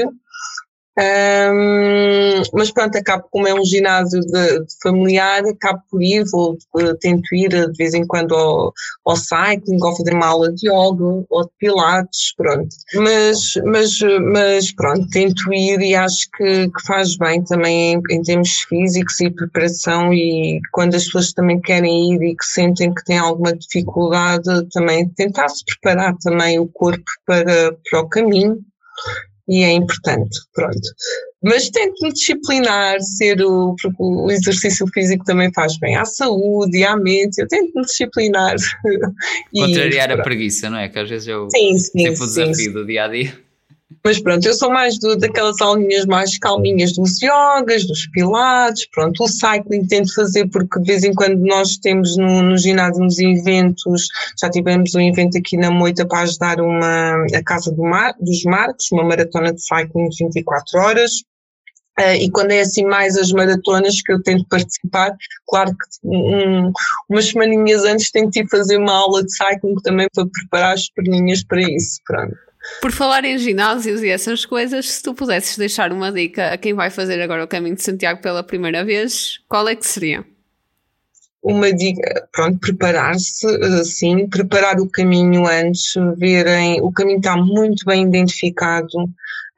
Um, 0.96 2.44
mas 2.54 2.72
pronto, 2.72 2.96
acabo 2.96 3.26
como 3.32 3.48
é 3.48 3.54
um 3.54 3.66
ginásio 3.66 4.22
de, 4.22 4.60
de 4.60 4.76
familiar, 4.82 5.44
acabo 5.44 5.82
por 5.90 6.04
ir, 6.04 6.24
vou, 6.32 6.56
uh, 6.76 6.96
tento 7.00 7.34
ir 7.34 7.50
de 7.50 7.78
vez 7.78 7.96
em 7.96 8.06
quando 8.06 8.36
ao, 8.36 8.72
ao 9.04 9.16
cycling, 9.16 9.80
ou 9.82 9.96
fazer 9.96 10.14
uma 10.14 10.28
aula 10.28 10.54
de 10.54 10.68
yoga, 10.68 11.26
ou 11.30 11.44
de 11.44 11.50
pilates, 11.58 12.36
pronto. 12.38 12.76
Mas, 12.96 13.54
mas, 13.66 14.00
mas 14.32 14.72
pronto, 14.76 15.08
tento 15.10 15.52
ir 15.52 15.82
e 15.82 15.96
acho 15.96 16.30
que, 16.38 16.70
que 16.70 16.86
faz 16.86 17.18
bem 17.18 17.44
também 17.44 17.94
em, 17.94 18.02
em, 18.12 18.22
termos 18.22 18.62
físicos 18.70 19.20
e 19.20 19.32
preparação 19.32 20.14
e 20.14 20.60
quando 20.72 20.94
as 20.94 21.06
pessoas 21.06 21.34
também 21.34 21.60
querem 21.60 22.14
ir 22.14 22.22
e 22.22 22.36
que 22.36 22.46
sentem 22.46 22.94
que 22.94 23.04
têm 23.04 23.18
alguma 23.18 23.56
dificuldade, 23.56 24.68
também 24.72 25.10
tentar 25.10 25.50
se 25.50 25.66
preparar 25.66 26.16
também 26.20 26.60
o 26.60 26.68
corpo 26.68 27.12
para, 27.26 27.76
para 27.90 28.00
o 28.00 28.08
caminho 28.08 28.64
e 29.48 29.64
é 29.64 29.72
importante, 29.72 30.40
pronto. 30.54 30.80
Mas 31.44 31.70
tento-me 31.70 32.14
disciplinar, 32.14 33.02
ser 33.02 33.42
o, 33.42 33.76
porque 33.82 33.98
o 34.00 34.32
exercício 34.32 34.88
físico 34.94 35.26
também 35.26 35.52
faz 35.54 35.78
bem 35.78 35.96
à 35.98 36.06
saúde 36.06 36.78
e 36.78 36.86
à 36.86 36.96
mente, 36.96 37.42
eu 37.42 37.48
tento-me 37.48 37.84
disciplinar. 37.84 38.56
Contrariar 39.54 40.10
e, 40.10 40.14
a 40.14 40.24
preguiça, 40.24 40.70
não 40.70 40.78
é? 40.78 40.88
Que 40.88 41.00
às 41.00 41.10
vezes 41.10 41.28
eu 41.28 41.50
sim, 41.52 41.78
sim, 41.78 42.00
sempre 42.00 42.24
o 42.24 42.28
desafio 42.28 42.56
sim. 42.56 42.72
do 42.72 42.86
dia 42.86 43.04
a 43.04 43.08
dia. 43.10 43.38
Mas 44.06 44.20
pronto, 44.20 44.46
eu 44.46 44.54
sou 44.54 44.70
mais 44.70 45.00
do, 45.00 45.16
daquelas 45.16 45.62
aulinhas 45.62 46.06
mais 46.06 46.38
calminhas 46.38 46.92
dos 46.92 47.22
yogas, 47.22 47.86
dos 47.86 48.06
pilates, 48.08 48.86
pronto, 48.92 49.24
o 49.24 49.28
cycling 49.28 49.88
tento 49.88 50.14
fazer 50.14 50.50
porque 50.50 50.78
de 50.82 50.86
vez 50.86 51.04
em 51.06 51.14
quando 51.14 51.40
nós 51.40 51.78
temos 51.78 52.18
no, 52.18 52.42
no 52.42 52.58
ginásio, 52.58 53.02
nos 53.02 53.18
eventos, 53.18 54.08
já 54.42 54.50
tivemos 54.50 54.94
um 54.94 55.02
evento 55.02 55.38
aqui 55.38 55.56
na 55.56 55.72
Moita 55.72 56.06
para 56.06 56.24
ajudar 56.24 56.60
uma, 56.60 57.26
a 57.34 57.44
Casa 57.46 57.72
do 57.72 57.82
Mar, 57.82 58.14
dos 58.20 58.44
Marcos, 58.44 58.92
uma 58.92 59.06
maratona 59.06 59.54
de 59.54 59.62
cycling 59.62 60.10
de 60.10 60.26
24 60.26 60.80
horas, 60.80 61.12
Uh, 62.00 62.18
e 62.20 62.32
quando 62.32 62.52
é 62.52 62.62
assim 62.62 62.84
mais 62.84 63.16
as 63.16 63.32
maratonas 63.32 64.02
que 64.02 64.12
eu 64.12 64.20
tento 64.24 64.48
participar, 64.50 65.16
claro 65.48 65.70
que 65.70 66.08
um, 66.08 66.72
umas 67.08 67.26
semaninhas 67.26 67.84
antes 67.84 68.10
tento 68.10 68.36
ir 68.36 68.50
fazer 68.50 68.78
uma 68.78 68.94
aula 68.94 69.24
de 69.24 69.32
cycling 69.32 69.76
também 69.84 70.08
para 70.12 70.26
preparar 70.26 70.74
as 70.74 70.90
perninhas 70.90 71.44
para 71.44 71.62
isso, 71.62 72.00
pronto. 72.04 72.36
Por 72.82 72.92
falar 72.92 73.26
em 73.26 73.38
ginásios 73.38 74.02
e 74.02 74.10
essas 74.10 74.46
coisas, 74.46 74.90
se 74.90 75.04
tu 75.04 75.14
pudesses 75.14 75.58
deixar 75.58 75.92
uma 75.92 76.12
dica 76.12 76.54
a 76.54 76.58
quem 76.58 76.74
vai 76.74 76.90
fazer 76.90 77.22
agora 77.22 77.44
o 77.44 77.48
caminho 77.48 77.76
de 77.76 77.84
Santiago 77.84 78.22
pela 78.22 78.44
primeira 78.44 78.86
vez, 78.86 79.40
qual 79.50 79.68
é 79.68 79.76
que 79.76 79.86
seria? 79.86 80.26
Uma 81.44 81.74
dica, 81.74 82.26
pronto, 82.32 82.58
preparar-se, 82.60 83.46
eh, 83.46 83.84
sim, 83.84 84.30
preparar 84.30 84.80
o 84.80 84.90
caminho 84.90 85.46
antes, 85.46 85.94
verem, 86.18 86.80
o 86.82 86.90
caminho 86.90 87.18
está 87.18 87.36
muito 87.36 87.86
bem 87.86 88.04
identificado, 88.04 88.98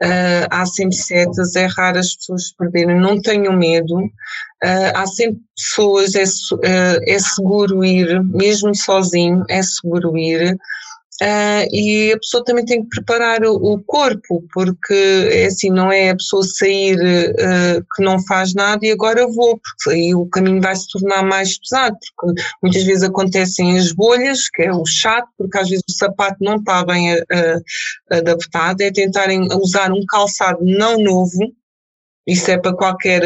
uh, 0.03 0.47
há 0.49 0.65
sempre 0.65 0.95
setas, 0.95 1.55
é 1.55 1.67
raro 1.67 1.99
as 1.99 2.15
pessoas 2.15 2.51
perderem, 2.53 2.99
não 2.99 3.21
tenham 3.21 3.55
medo, 3.55 3.97
uh, 3.99 4.09
há 4.95 5.05
sempre 5.05 5.39
pessoas, 5.55 6.15
é, 6.15 6.23
uh, 6.23 7.01
é 7.07 7.19
seguro 7.19 7.85
ir, 7.85 8.23
mesmo 8.23 8.73
sozinho, 8.73 9.43
é 9.47 9.61
seguro 9.61 10.17
ir, 10.17 10.57
Uh, 11.21 11.63
e 11.71 12.12
a 12.12 12.17
pessoa 12.17 12.43
também 12.43 12.65
tem 12.65 12.84
que 12.84 12.89
preparar 12.89 13.41
o, 13.45 13.56
o, 13.56 13.82
corpo, 13.84 14.43
porque 14.54 15.30
é 15.32 15.45
assim, 15.45 15.69
não 15.69 15.89
é 15.89 16.10
a 16.10 16.15
pessoa 16.15 16.43
sair 16.43 16.97
uh, 16.97 17.86
que 17.95 18.04
não 18.04 18.21
faz 18.25 18.54
nada 18.54 18.86
e 18.86 18.91
agora 18.91 19.25
vou, 19.25 19.58
porque 19.58 19.95
aí 19.95 20.13
o 20.13 20.25
caminho 20.25 20.62
vai 20.62 20.75
se 20.75 20.89
tornar 20.89 21.23
mais 21.23 21.58
pesado, 21.58 21.95
porque 22.17 22.41
muitas 22.62 22.84
vezes 22.84 23.04
acontecem 23.04 23.78
as 23.78 23.93
bolhas, 23.93 24.49
que 24.49 24.63
é 24.63 24.73
o 24.73 24.86
chato, 24.86 25.30
porque 25.38 25.58
às 25.58 25.69
vezes 25.69 25.86
o 25.89 25.93
sapato 25.93 26.38
não 26.41 26.58
está 26.58 26.84
bem 26.84 27.15
uh, 27.15 27.62
adaptado, 28.12 28.82
é 28.82 28.91
tentarem 28.91 29.47
usar 29.54 29.93
um 29.93 30.06
calçado 30.06 30.60
não 30.62 30.97
novo, 30.97 31.54
isso 32.28 32.51
é 32.51 32.58
para 32.58 32.75
qualquer 32.75 33.21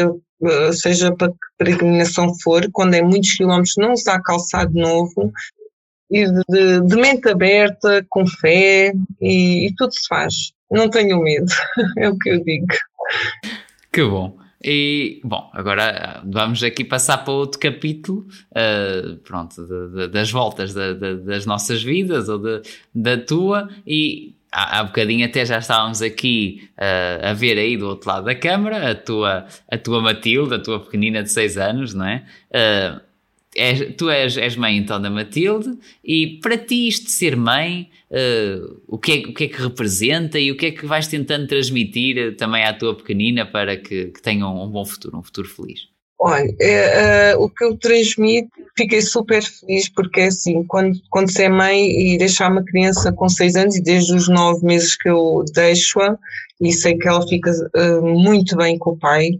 seja 0.72 1.14
para 1.14 1.28
que 1.28 1.36
peregrinação 1.58 2.32
for, 2.42 2.66
quando 2.72 2.94
é 2.94 3.02
muitos 3.02 3.34
quilómetros 3.34 3.74
não 3.76 3.92
usar 3.92 4.22
calçado 4.22 4.72
novo, 4.72 5.30
e 6.10 6.26
de, 6.26 6.80
de, 6.80 6.96
mente 6.96 7.28
aberta, 7.28 8.04
com 8.08 8.26
fé 8.26 8.92
e, 9.20 9.68
e, 9.68 9.74
tudo 9.76 9.92
se 9.92 10.06
faz. 10.08 10.52
Não 10.70 10.88
tenho 10.88 11.20
medo, 11.22 11.52
é 11.98 12.08
o 12.08 12.18
que 12.18 12.30
eu 12.30 12.42
digo. 12.42 12.66
Que 13.92 14.02
bom. 14.02 14.38
E, 14.62 15.20
bom, 15.24 15.50
agora 15.54 16.20
vamos 16.24 16.62
aqui 16.62 16.84
passar 16.84 17.18
para 17.18 17.32
outro 17.32 17.58
capítulo, 17.58 18.26
uh, 18.50 19.16
pronto, 19.18 19.64
de, 19.64 19.88
de, 19.94 20.08
das 20.08 20.30
voltas 20.30 20.74
das 20.74 21.46
nossas 21.46 21.82
vidas 21.82 22.28
ou 22.28 22.38
da 22.94 23.16
tua 23.16 23.70
e 23.86 24.34
há, 24.52 24.80
há 24.80 24.84
bocadinho 24.84 25.24
até 25.24 25.46
já 25.46 25.58
estávamos 25.58 26.02
aqui 26.02 26.68
uh, 26.76 27.28
a 27.28 27.32
ver 27.32 27.56
aí 27.56 27.76
do 27.76 27.88
outro 27.88 28.10
lado 28.10 28.24
da 28.24 28.34
câmara 28.34 28.90
a 28.90 28.94
tua, 28.94 29.46
a 29.70 29.78
tua 29.78 30.02
Matilde, 30.02 30.54
a 30.54 30.58
tua 30.58 30.80
pequenina 30.80 31.22
de 31.22 31.30
6 31.30 31.56
anos, 31.56 31.94
não 31.94 32.06
é? 32.06 32.24
Uh, 32.50 33.00
és, 33.54 33.94
tu 33.96 34.08
és, 34.10 34.36
és 34.36 34.56
mãe 34.56 34.76
então 34.76 35.00
da 35.00 35.10
Matilde 35.10 35.76
e 36.04 36.38
para 36.40 36.56
ti 36.56 36.88
isto 36.88 37.06
de 37.06 37.12
ser 37.12 37.36
mãe, 37.36 37.90
uh, 38.10 38.80
o, 38.86 38.98
que 38.98 39.12
é, 39.12 39.16
o 39.28 39.34
que 39.34 39.44
é 39.44 39.48
que 39.48 39.60
representa 39.62 40.38
e 40.38 40.50
o 40.50 40.56
que 40.56 40.66
é 40.66 40.70
que 40.70 40.86
vais 40.86 41.08
tentando 41.08 41.46
transmitir 41.46 42.18
eh, 42.18 42.30
também 42.32 42.64
à 42.64 42.72
tua 42.72 42.96
pequenina 42.96 43.44
para 43.44 43.76
que, 43.76 44.06
que 44.06 44.22
tenham 44.22 44.54
um, 44.54 44.64
um 44.64 44.70
bom 44.70 44.84
futuro, 44.84 45.18
um 45.18 45.22
futuro 45.22 45.48
feliz? 45.48 45.88
Olha, 46.22 46.54
é, 46.60 47.34
uh, 47.34 47.42
o 47.42 47.48
que 47.48 47.64
eu 47.64 47.76
transmito, 47.78 48.50
fiquei 48.76 49.00
super 49.00 49.42
feliz 49.42 49.88
porque 49.88 50.20
é 50.20 50.26
assim, 50.26 50.62
quando, 50.64 51.00
quando 51.08 51.32
você 51.32 51.44
é 51.44 51.48
mãe 51.48 51.88
e 51.88 52.18
deixar 52.18 52.52
uma 52.52 52.62
criança 52.62 53.10
com 53.10 53.28
seis 53.28 53.56
anos 53.56 53.74
e 53.76 53.82
desde 53.82 54.14
os 54.14 54.28
nove 54.28 54.64
meses 54.64 54.94
que 54.94 55.08
eu 55.08 55.42
deixo-a 55.54 56.18
e 56.60 56.72
sei 56.72 56.98
que 56.98 57.08
ela 57.08 57.26
fica 57.26 57.50
muito 58.02 58.54
bem 58.54 58.76
com 58.76 58.90
o 58.90 58.98
pai, 58.98 59.30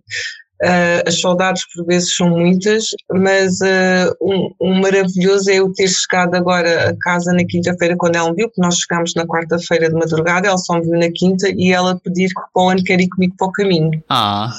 Uh, 0.63 1.01
as 1.07 1.19
saudades 1.19 1.65
por 1.73 1.87
vezes 1.87 2.15
são 2.15 2.29
muitas, 2.29 2.89
mas 3.11 3.61
uh, 3.61 4.15
um, 4.21 4.51
um, 4.61 4.81
maravilhoso 4.81 5.51
é 5.51 5.55
eu 5.55 5.73
ter 5.73 5.89
chegado 5.89 6.35
agora 6.35 6.91
a 6.91 6.97
casa 6.99 7.33
na 7.33 7.47
quinta-feira 7.47 7.97
quando 7.97 8.17
ela 8.17 8.29
me 8.29 8.37
viu, 8.37 8.51
que 8.51 8.61
nós 8.61 8.77
chegámos 8.77 9.15
na 9.15 9.27
quarta-feira 9.27 9.89
de 9.89 9.95
madrugada, 9.95 10.49
ela 10.49 10.59
só 10.59 10.75
me 10.75 10.83
viu 10.83 10.99
na 10.99 11.11
quinta 11.11 11.49
e 11.49 11.73
ela 11.73 11.99
pedir 11.99 12.29
que 12.29 12.43
para 12.53 12.63
o 12.63 12.69
ano 12.69 12.85
quer 12.85 13.01
ir 13.01 13.09
comigo 13.09 13.35
para 13.39 13.49
o 13.49 13.53
caminho. 13.53 14.05
Ah. 14.11 14.53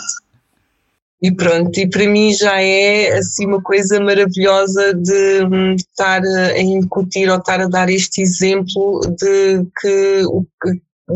E 1.22 1.32
pronto, 1.32 1.80
e 1.80 1.88
para 1.88 2.08
mim 2.08 2.34
já 2.34 2.60
é 2.60 3.16
assim 3.20 3.46
uma 3.46 3.62
coisa 3.62 4.00
maravilhosa 4.00 4.96
de 4.96 5.46
um, 5.46 5.76
estar 5.76 6.24
a 6.24 6.60
incutir 6.60 7.30
ou 7.30 7.38
estar 7.38 7.62
a 7.62 7.68
dar 7.68 7.92
este 7.92 8.24
exemplo 8.24 9.02
de 9.20 9.64
que, 9.80 10.24
o, 10.26 10.44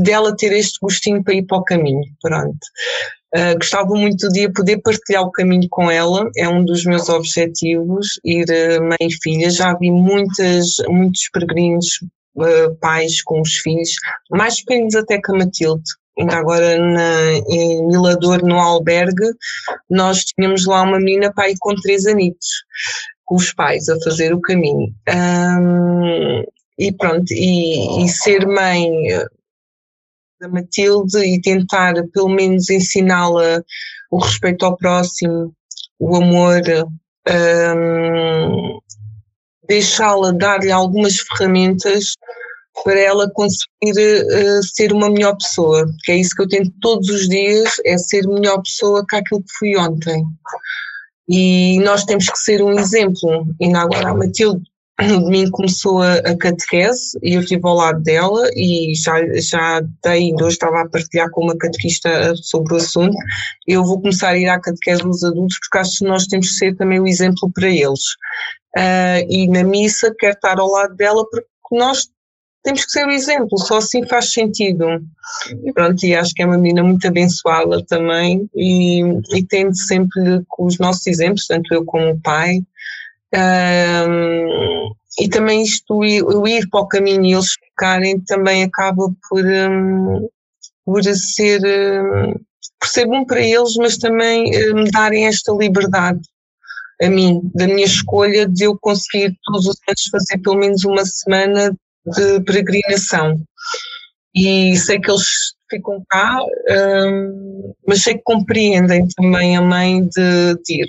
dela 0.04 0.36
ter 0.38 0.54
este 0.54 0.78
gostinho 0.80 1.24
para 1.24 1.34
ir 1.34 1.44
para 1.48 1.58
o 1.58 1.64
caminho, 1.64 2.04
pronto. 2.22 2.60
Uh, 3.36 3.58
gostava 3.58 3.90
muito 3.90 4.30
de 4.30 4.50
poder 4.50 4.82
partilhar 4.82 5.24
o 5.24 5.32
caminho 5.32 5.68
com 5.70 5.92
ela, 5.92 6.30
é 6.38 6.48
um 6.48 6.64
dos 6.64 6.86
meus 6.86 7.10
objetivos, 7.10 8.20
ir 8.24 8.46
mãe 8.80 8.98
e 9.02 9.14
filha. 9.22 9.50
Já 9.50 9.74
vi 9.74 9.92
muitas, 9.92 10.78
muitos 10.88 11.30
peregrinos, 11.34 11.86
uh, 12.38 12.74
pais 12.80 13.22
com 13.24 13.42
os 13.42 13.56
filhos, 13.56 13.90
mais 14.32 14.64
pequenos 14.64 14.96
até 14.96 15.20
que 15.20 15.32
a 15.32 15.38
Matilde. 15.38 15.84
Ainda 16.18 16.38
agora 16.38 16.78
na, 16.78 17.32
em 17.50 17.86
Milador, 17.88 18.42
no 18.42 18.58
albergue, 18.58 19.34
nós 19.90 20.24
tínhamos 20.24 20.66
lá 20.66 20.84
uma 20.84 20.98
menina 20.98 21.34
pai 21.34 21.56
com 21.60 21.76
três 21.76 22.06
anitos, 22.06 22.48
com 23.26 23.36
os 23.36 23.54
pais 23.54 23.90
a 23.90 24.00
fazer 24.00 24.34
o 24.34 24.40
caminho. 24.40 24.94
Um, 25.14 26.42
e 26.80 26.92
pronto, 26.94 27.34
e, 27.34 28.06
e 28.06 28.08
ser 28.08 28.48
mãe 28.48 28.90
da 30.40 30.48
Matilde 30.48 31.18
e 31.20 31.42
tentar 31.42 31.94
pelo 32.14 32.30
menos 32.30 32.70
ensiná-la 32.70 33.62
o 34.12 34.18
respeito 34.18 34.66
ao 34.66 34.78
próximo, 34.78 35.54
o 36.00 36.16
amor, 36.16 36.62
um, 37.28 38.80
deixá-la 39.68 40.32
dar-lhe 40.32 40.72
algumas 40.72 41.20
ferramentas 41.20 42.14
para 42.84 43.00
ela 43.00 43.30
conseguir 43.32 43.94
uh, 43.94 44.64
ser 44.64 44.92
uma 44.92 45.10
melhor 45.10 45.36
pessoa, 45.38 45.86
que 46.04 46.12
é 46.12 46.18
isso 46.18 46.36
que 46.36 46.44
eu 46.44 46.48
tento 46.48 46.72
todos 46.82 47.10
os 47.10 47.28
dias, 47.30 47.70
é 47.86 47.98
ser 47.98 48.28
melhor 48.28 48.62
pessoa 48.62 49.06
que 49.08 49.16
aquilo 49.16 49.42
que 49.42 49.58
fui 49.58 49.78
ontem. 49.78 50.24
E 51.28 51.80
nós 51.80 52.04
temos 52.04 52.30
que 52.30 52.38
ser 52.38 52.62
um 52.62 52.78
exemplo. 52.78 53.48
E 53.60 53.74
agora 53.74 54.10
a 54.10 54.14
Matilde 54.14 54.64
no 55.02 55.20
domingo 55.20 55.52
começou 55.52 56.02
a, 56.02 56.16
a 56.16 56.38
catequese 56.38 57.20
e 57.22 57.34
eu 57.34 57.42
estive 57.42 57.62
ao 57.66 57.76
lado 57.76 58.02
dela 58.02 58.50
e 58.56 58.94
já, 58.96 59.16
já 59.40 59.82
dei, 60.04 60.34
hoje 60.34 60.54
estava 60.54 60.82
a 60.82 60.90
partilhar 60.90 61.30
com 61.32 61.44
uma 61.44 61.58
catequista 61.58 62.34
sobre 62.38 62.74
o 62.74 62.78
assunto. 62.78 63.16
Eu 63.68 63.84
vou 63.84 64.00
começar 64.00 64.30
a 64.30 64.38
ir 64.38 64.48
à 64.48 64.60
catequese 64.60 65.04
dos 65.04 65.24
adultos 65.24 65.60
porque 65.60 65.80
acho 65.80 66.00
que 66.00 66.06
nós 66.06 66.28
temos 66.28 66.48
que 66.48 66.54
ser 66.54 66.76
também 66.76 67.00
o 67.00 67.08
exemplo 67.08 67.52
para 67.54 67.70
eles. 67.70 68.16
Uh, 68.78 69.24
e 69.30 69.48
na 69.48 69.64
missa 69.64 70.14
quero 70.18 70.34
estar 70.34 70.60
ao 70.60 70.70
lado 70.70 70.96
dela 70.96 71.26
porque 71.30 71.48
nós 71.72 72.10
temos 72.64 72.84
que 72.84 72.92
ser 72.92 73.06
o 73.06 73.12
exemplo, 73.12 73.60
só 73.60 73.78
assim 73.78 74.06
faz 74.08 74.32
sentido. 74.32 74.86
E 75.64 75.72
pronto, 75.74 76.04
e 76.04 76.16
acho 76.16 76.34
que 76.34 76.42
é 76.42 76.46
uma 76.46 76.58
menina 76.58 76.84
muito 76.84 77.06
abençoada 77.08 77.84
também 77.86 78.50
e, 78.56 79.02
e 79.34 79.44
tendo 79.48 79.76
sempre 79.76 80.42
com 80.48 80.66
os 80.66 80.80
nossos 80.80 81.06
exemplos, 81.06 81.46
tanto 81.46 81.72
eu 81.74 81.86
como 81.86 82.12
o 82.12 82.20
pai, 82.22 82.62
um, 83.36 84.92
e 85.20 85.30
também 85.30 85.64
isto, 85.64 86.04
eu 86.04 86.48
ir 86.48 86.68
para 86.70 86.82
o 86.82 86.88
caminho 86.88 87.26
e 87.26 87.34
eles 87.34 87.52
ficarem, 87.54 88.20
também 88.22 88.64
acaba 88.64 89.10
por, 89.30 89.46
um, 89.46 90.28
por 90.86 91.04
ser 91.04 91.62
um, 91.64 92.34
por 92.80 92.88
ser 92.88 93.06
bom 93.06 93.26
para 93.26 93.42
eles, 93.42 93.76
mas 93.78 93.98
também 93.98 94.52
me 94.74 94.90
darem 94.92 95.28
esta 95.28 95.52
liberdade 95.54 96.22
a 97.02 97.10
mim, 97.10 97.42
da 97.54 97.68
minha 97.68 97.86
escolha 97.86 98.48
de 98.48 98.66
eu 98.66 98.78
conseguir 98.80 99.36
todos 99.44 99.66
os 99.66 99.76
anos 99.88 100.04
fazer 100.12 100.38
pelo 100.42 100.58
menos 100.58 100.84
uma 100.86 101.06
semana 101.06 101.76
de 102.06 102.42
peregrinação. 102.42 103.42
E 104.34 104.76
sei 104.78 105.00
que 105.00 105.10
eles 105.10 105.26
ficam 105.70 106.04
cá, 106.10 106.40
mas 107.88 108.04
sei 108.04 108.16
que 108.16 108.24
compreendem 108.24 109.08
também 109.16 109.58
a 109.58 109.62
mãe 109.62 110.04
de, 110.04 110.56
de 110.64 110.82
ir. 110.82 110.88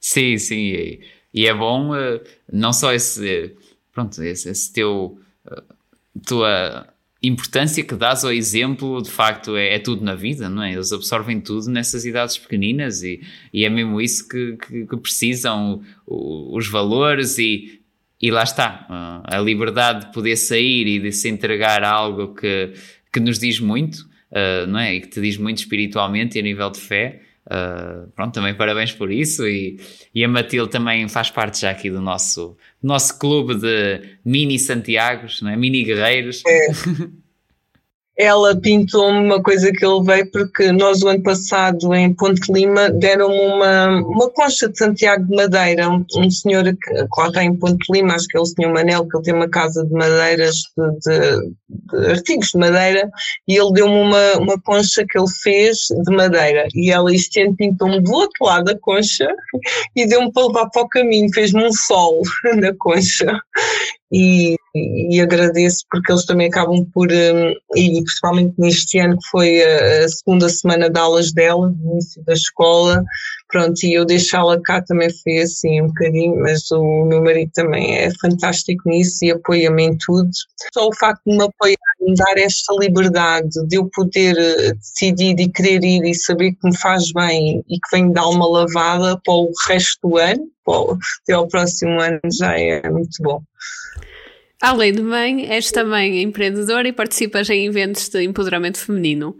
Sim, 0.00 0.38
sim, 0.38 0.98
e, 1.32 1.46
é 1.46 1.54
bom 1.54 1.92
uh, 1.92 2.20
não 2.52 2.72
só 2.72 2.92
esse, 2.92 3.54
pronto, 3.92 4.22
esse, 4.22 4.48
esse 4.48 4.72
teu, 4.72 5.18
uh, 5.46 5.62
tua 6.26 6.86
importância 7.22 7.82
que 7.82 7.94
dás 7.94 8.24
ao 8.24 8.32
exemplo, 8.32 9.02
de 9.02 9.10
facto, 9.10 9.56
é, 9.56 9.74
é, 9.74 9.78
tudo 9.78 10.04
na 10.04 10.14
vida, 10.14 10.48
não 10.48 10.62
é? 10.62 10.72
Eles 10.72 10.92
absorvem 10.92 11.40
tudo 11.40 11.68
nessas 11.68 12.04
idades 12.04 12.38
pequeninas 12.38 13.02
e, 13.02 13.20
e 13.52 13.64
é 13.64 13.70
mesmo 13.70 14.00
isso 14.00 14.28
que, 14.28 14.56
que, 14.56 14.86
que 14.86 14.96
precisam, 14.96 15.82
os 16.06 16.68
valores 16.68 17.38
e, 17.38 17.80
e 18.20 18.30
lá 18.30 18.44
está, 18.44 19.22
a 19.24 19.38
liberdade 19.40 20.06
de 20.06 20.12
poder 20.12 20.36
sair 20.36 20.86
e 20.86 21.00
de 21.00 21.12
se 21.12 21.28
entregar 21.28 21.82
a 21.82 21.90
algo 21.90 22.34
que, 22.34 22.72
que 23.12 23.20
nos 23.20 23.38
diz 23.38 23.58
muito, 23.58 24.08
uh, 24.30 24.66
não 24.68 24.78
é? 24.78 24.94
E 24.94 25.00
que 25.00 25.08
te 25.08 25.20
diz 25.20 25.36
muito 25.36 25.58
espiritualmente 25.58 26.36
e 26.36 26.40
a 26.40 26.42
nível 26.42 26.70
de 26.70 26.80
fé. 26.80 27.22
Uh, 27.48 28.08
pronto, 28.14 28.34
também 28.34 28.54
parabéns 28.54 28.92
por 28.92 29.10
isso 29.10 29.48
e, 29.48 29.80
e 30.14 30.22
a 30.22 30.28
Matilde 30.28 30.70
também 30.70 31.08
faz 31.08 31.30
parte 31.30 31.62
já 31.62 31.70
aqui 31.70 31.90
do 31.90 31.98
nosso, 31.98 32.54
nosso 32.82 33.18
clube 33.18 33.54
de 33.54 34.18
mini 34.22 34.58
Santiagos, 34.58 35.40
não 35.40 35.50
é? 35.50 35.56
mini 35.56 35.82
guerreiros. 35.82 36.42
É. 36.46 36.68
ela 38.18 38.60
pintou-me 38.60 39.20
uma 39.20 39.40
coisa 39.40 39.70
que 39.70 39.84
eu 39.84 40.00
levei 40.00 40.24
porque 40.24 40.72
nós 40.72 41.02
o 41.02 41.08
ano 41.08 41.22
passado 41.22 41.94
em 41.94 42.12
Ponte 42.12 42.52
Lima 42.52 42.90
deram-me 42.90 43.38
uma, 43.38 44.00
uma 44.00 44.28
concha 44.30 44.68
de 44.68 44.76
Santiago 44.76 45.24
de 45.24 45.36
Madeira, 45.36 45.88
um, 45.88 46.04
um 46.16 46.28
senhor 46.28 46.64
que, 46.64 46.74
que, 46.74 47.20
lá 47.20 47.28
está 47.28 47.44
em 47.44 47.54
Ponte 47.54 47.86
Lima, 47.92 48.16
acho 48.16 48.26
que 48.26 48.36
é 48.36 48.40
o 48.40 48.44
senhor 48.44 48.74
Manel, 48.74 49.06
que 49.06 49.16
ele 49.16 49.24
tem 49.24 49.34
uma 49.34 49.48
casa 49.48 49.84
de 49.86 49.92
madeiras, 49.92 50.56
de, 50.76 50.98
de, 50.98 52.00
de 52.00 52.10
artigos 52.10 52.48
de 52.48 52.58
madeira, 52.58 53.08
e 53.46 53.56
ele 53.56 53.72
deu-me 53.72 53.94
uma, 53.94 54.38
uma 54.38 54.60
concha 54.62 55.04
que 55.08 55.16
ele 55.16 55.30
fez 55.40 55.78
de 55.88 56.16
madeira, 56.16 56.66
e 56.74 56.90
ela 56.90 57.14
este 57.14 57.42
ano 57.42 57.54
pintou-me 57.54 58.00
do 58.00 58.10
outro 58.10 58.46
lado 58.46 58.64
da 58.64 58.78
concha 58.80 59.28
e 59.94 60.08
deu-me 60.08 60.32
para 60.32 60.48
levar 60.48 60.68
para 60.70 60.82
o 60.82 60.88
caminho, 60.88 61.32
fez-me 61.32 61.64
um 61.64 61.72
sol 61.72 62.22
na 62.56 62.74
concha, 62.74 63.40
e, 64.10 64.56
e, 64.74 65.20
agradeço 65.20 65.84
porque 65.90 66.10
eles 66.10 66.24
também 66.24 66.48
acabam 66.48 66.84
por, 66.94 67.08
um, 67.10 67.50
e 67.76 68.02
principalmente 68.02 68.54
neste 68.58 68.98
ano 68.98 69.18
que 69.18 69.28
foi 69.30 69.62
a, 69.62 70.08
segunda 70.08 70.48
semana 70.48 70.88
de 70.88 70.98
aulas 70.98 71.32
dela, 71.32 71.68
no 71.68 71.92
início 71.92 72.24
da 72.24 72.32
escola, 72.32 73.04
pronto, 73.48 73.82
e 73.84 73.92
eu 73.92 74.06
deixá-la 74.06 74.60
cá 74.62 74.80
também 74.82 75.10
foi 75.22 75.38
assim 75.38 75.82
um 75.82 75.88
bocadinho, 75.88 76.36
mas 76.40 76.70
o 76.70 77.04
meu 77.04 77.22
marido 77.22 77.50
também 77.54 77.96
é 77.96 78.10
fantástico 78.20 78.88
nisso 78.88 79.24
e 79.24 79.30
apoia-me 79.30 79.84
em 79.84 79.98
tudo. 79.98 80.30
Só 80.72 80.88
o 80.88 80.94
facto 80.96 81.22
de 81.26 81.36
me 81.36 81.44
apoiar, 81.44 81.76
me 82.00 82.14
dar 82.14 82.38
esta 82.38 82.74
liberdade 82.78 83.50
de 83.66 83.76
eu 83.76 83.88
poder 83.92 84.36
eh, 84.38 84.72
decidir 84.74 85.38
e 85.38 85.48
querer 85.50 85.84
ir 85.84 86.04
e 86.04 86.14
saber 86.14 86.52
que 86.52 86.68
me 86.68 86.76
faz 86.76 87.12
bem 87.12 87.62
e 87.68 87.78
que 87.78 87.96
venho 87.96 88.12
dar 88.12 88.26
uma 88.28 88.48
lavada 88.48 89.20
para 89.22 89.34
o 89.34 89.50
resto 89.66 90.08
do 90.08 90.16
ano, 90.16 90.48
até 91.22 91.32
ao 91.32 91.48
próximo 91.48 92.00
ano 92.00 92.20
já 92.32 92.58
é 92.58 92.88
muito 92.90 93.22
bom. 93.22 93.42
Além 94.60 94.92
de 94.92 95.02
mãe, 95.02 95.46
és 95.48 95.70
também 95.70 96.22
empreendedora 96.22 96.88
e 96.88 96.92
participas 96.92 97.48
em 97.48 97.66
eventos 97.66 98.08
de 98.08 98.22
empoderamento 98.24 98.78
feminino. 98.78 99.36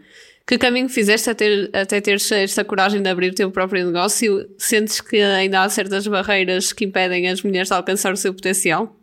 Que 0.46 0.56
caminho 0.56 0.88
fizeste 0.88 1.28
até, 1.28 1.68
até 1.74 2.00
teres 2.00 2.32
esta 2.32 2.64
coragem 2.64 3.02
de 3.02 3.08
abrir 3.10 3.32
o 3.32 3.34
teu 3.34 3.50
próprio 3.50 3.84
negócio? 3.84 4.48
Sentes 4.56 5.00
que 5.00 5.20
ainda 5.20 5.62
há 5.62 5.68
certas 5.68 6.06
barreiras 6.06 6.72
que 6.72 6.86
impedem 6.86 7.28
as 7.28 7.42
mulheres 7.42 7.68
de 7.68 7.74
alcançar 7.74 8.12
o 8.12 8.16
seu 8.16 8.32
potencial? 8.32 8.96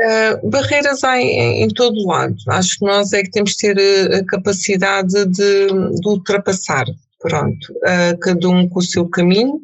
Uh, 0.00 0.48
barreiras 0.48 1.02
há 1.04 1.20
em, 1.20 1.62
em, 1.62 1.68
todo 1.68 2.06
lado. 2.06 2.36
Acho 2.48 2.78
que 2.78 2.84
nós 2.86 3.12
é 3.12 3.22
que 3.22 3.30
temos 3.30 3.50
de 3.50 3.56
ter 3.56 3.78
eh, 3.78 4.16
a 4.16 4.24
capacidade 4.24 5.26
de, 5.26 5.66
de 5.66 6.08
ultrapassar. 6.08 6.84
Pronto, 7.18 7.72
uh, 7.72 8.18
cada 8.20 8.48
um 8.48 8.68
com 8.68 8.78
o 8.78 8.82
seu 8.82 9.08
caminho. 9.08 9.56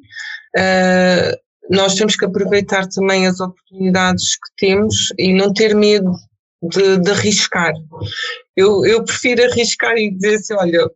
Uh, 0.57 1.42
nós 1.71 1.95
temos 1.95 2.17
que 2.17 2.25
aproveitar 2.25 2.87
também 2.89 3.27
as 3.27 3.41
oportunidades 3.41 4.35
que 4.37 4.67
temos 4.67 5.13
e 5.19 5.33
não 5.33 5.53
ter 5.53 5.75
medo 5.75 6.13
de, 6.63 6.99
de 6.99 7.11
arriscar. 7.11 7.73
Eu, 8.57 8.85
eu 8.85 9.05
prefiro 9.05 9.45
arriscar 9.45 9.97
e 9.97 10.11
dizer 10.11 10.37
assim, 10.37 10.55
olha, 10.55 10.91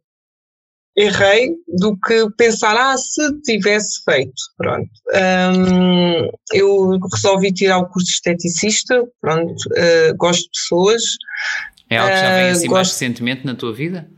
errei, 0.97 1.55
do 1.69 1.97
que 1.99 2.29
pensar, 2.37 2.75
ah, 2.75 2.97
se 2.97 3.41
tivesse 3.43 4.03
feito, 4.05 4.33
pronto. 4.57 4.89
Um, 5.15 6.31
eu 6.53 6.99
resolvi 7.13 7.53
tirar 7.53 7.79
o 7.79 7.89
curso 7.89 8.07
de 8.07 8.13
esteticista, 8.13 9.05
pronto, 9.21 9.53
uh, 9.53 10.17
gosto 10.17 10.45
de 10.45 10.51
pessoas. 10.51 11.03
É 11.91 11.99
algo 11.99 12.13
que 12.13 12.21
já 12.21 12.37
vem 12.37 12.51
assim 12.51 12.69
uh, 12.69 12.73
mais 12.73 12.89
recentemente 12.89 13.45
na 13.45 13.55
tua 13.55 13.75
vida? 13.75 14.09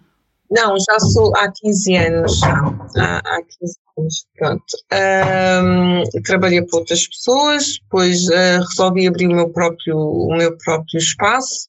Não, 0.51 0.75
já 0.79 0.99
sou 1.01 1.37
há 1.37 1.51
15 1.53 1.97
anos. 1.97 2.41
Há, 2.97 3.19
há 3.19 3.43
15 3.61 3.79
anos, 3.99 4.27
pronto. 4.37 4.65
Um, 4.93 6.23
trabalhei 6.23 6.63
para 6.63 6.79
outras 6.79 7.07
pessoas, 7.07 7.79
depois 7.83 8.27
uh, 8.29 8.61
resolvi 8.69 9.07
abrir 9.07 9.27
o 9.27 9.35
meu 9.35 9.51
próprio, 9.51 9.97
o 9.97 10.35
meu 10.37 10.57
próprio 10.59 10.99
espaço. 10.99 11.69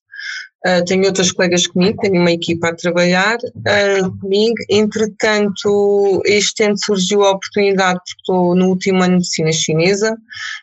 Uh, 0.65 0.83
tenho 0.83 1.05
outras 1.05 1.31
colegas 1.31 1.65
comigo, 1.67 2.01
tenho 2.01 2.19
uma 2.19 2.33
equipa 2.33 2.67
a 2.67 2.75
trabalhar 2.75 3.37
uh, 3.37 4.19
comigo. 4.19 4.55
Entretanto, 4.69 6.21
este 6.25 6.63
ano 6.63 6.75
surgiu 6.77 7.23
a 7.23 7.31
oportunidade, 7.31 7.99
porque 7.99 8.19
estou 8.19 8.55
no 8.55 8.67
último 8.67 9.01
ano 9.01 9.19
de 9.19 9.19
medicina 9.19 9.53
chinesa, 9.53 10.17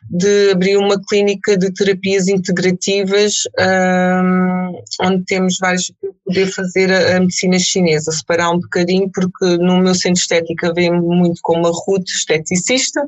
de 0.07 0.51
abrir 0.51 0.77
uma 0.77 1.01
clínica 1.09 1.57
de 1.57 1.73
terapias 1.73 2.27
integrativas, 2.27 3.45
uh, 3.59 4.83
onde 5.01 5.25
temos 5.25 5.57
vários 5.59 5.91
poder 6.23 6.45
fazer 6.47 6.91
a, 6.91 7.15
a, 7.15 7.19
medicina 7.21 7.57
chinesa, 7.57 8.11
separar 8.11 8.51
um 8.51 8.59
bocadinho, 8.59 9.09
porque 9.11 9.57
no 9.57 9.79
meu 9.79 9.95
centro 9.95 10.21
estética 10.21 10.73
vem 10.73 10.91
muito 10.91 11.39
como 11.41 11.61
uma 11.61 11.71
Ruth 11.71 12.07
esteticista, 12.09 13.01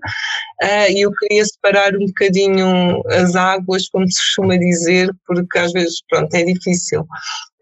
e 0.89 1.05
eu 1.05 1.11
queria 1.11 1.43
separar 1.43 1.93
um 1.95 2.05
bocadinho 2.05 3.01
as 3.09 3.35
águas, 3.35 3.89
como 3.89 4.09
se 4.09 4.17
costuma 4.19 4.57
dizer, 4.57 5.13
porque 5.27 5.59
às 5.59 5.73
vezes, 5.73 6.01
pronto, 6.09 6.33
é 6.33 6.43
difícil 6.43 6.78
difícil. 6.79 7.05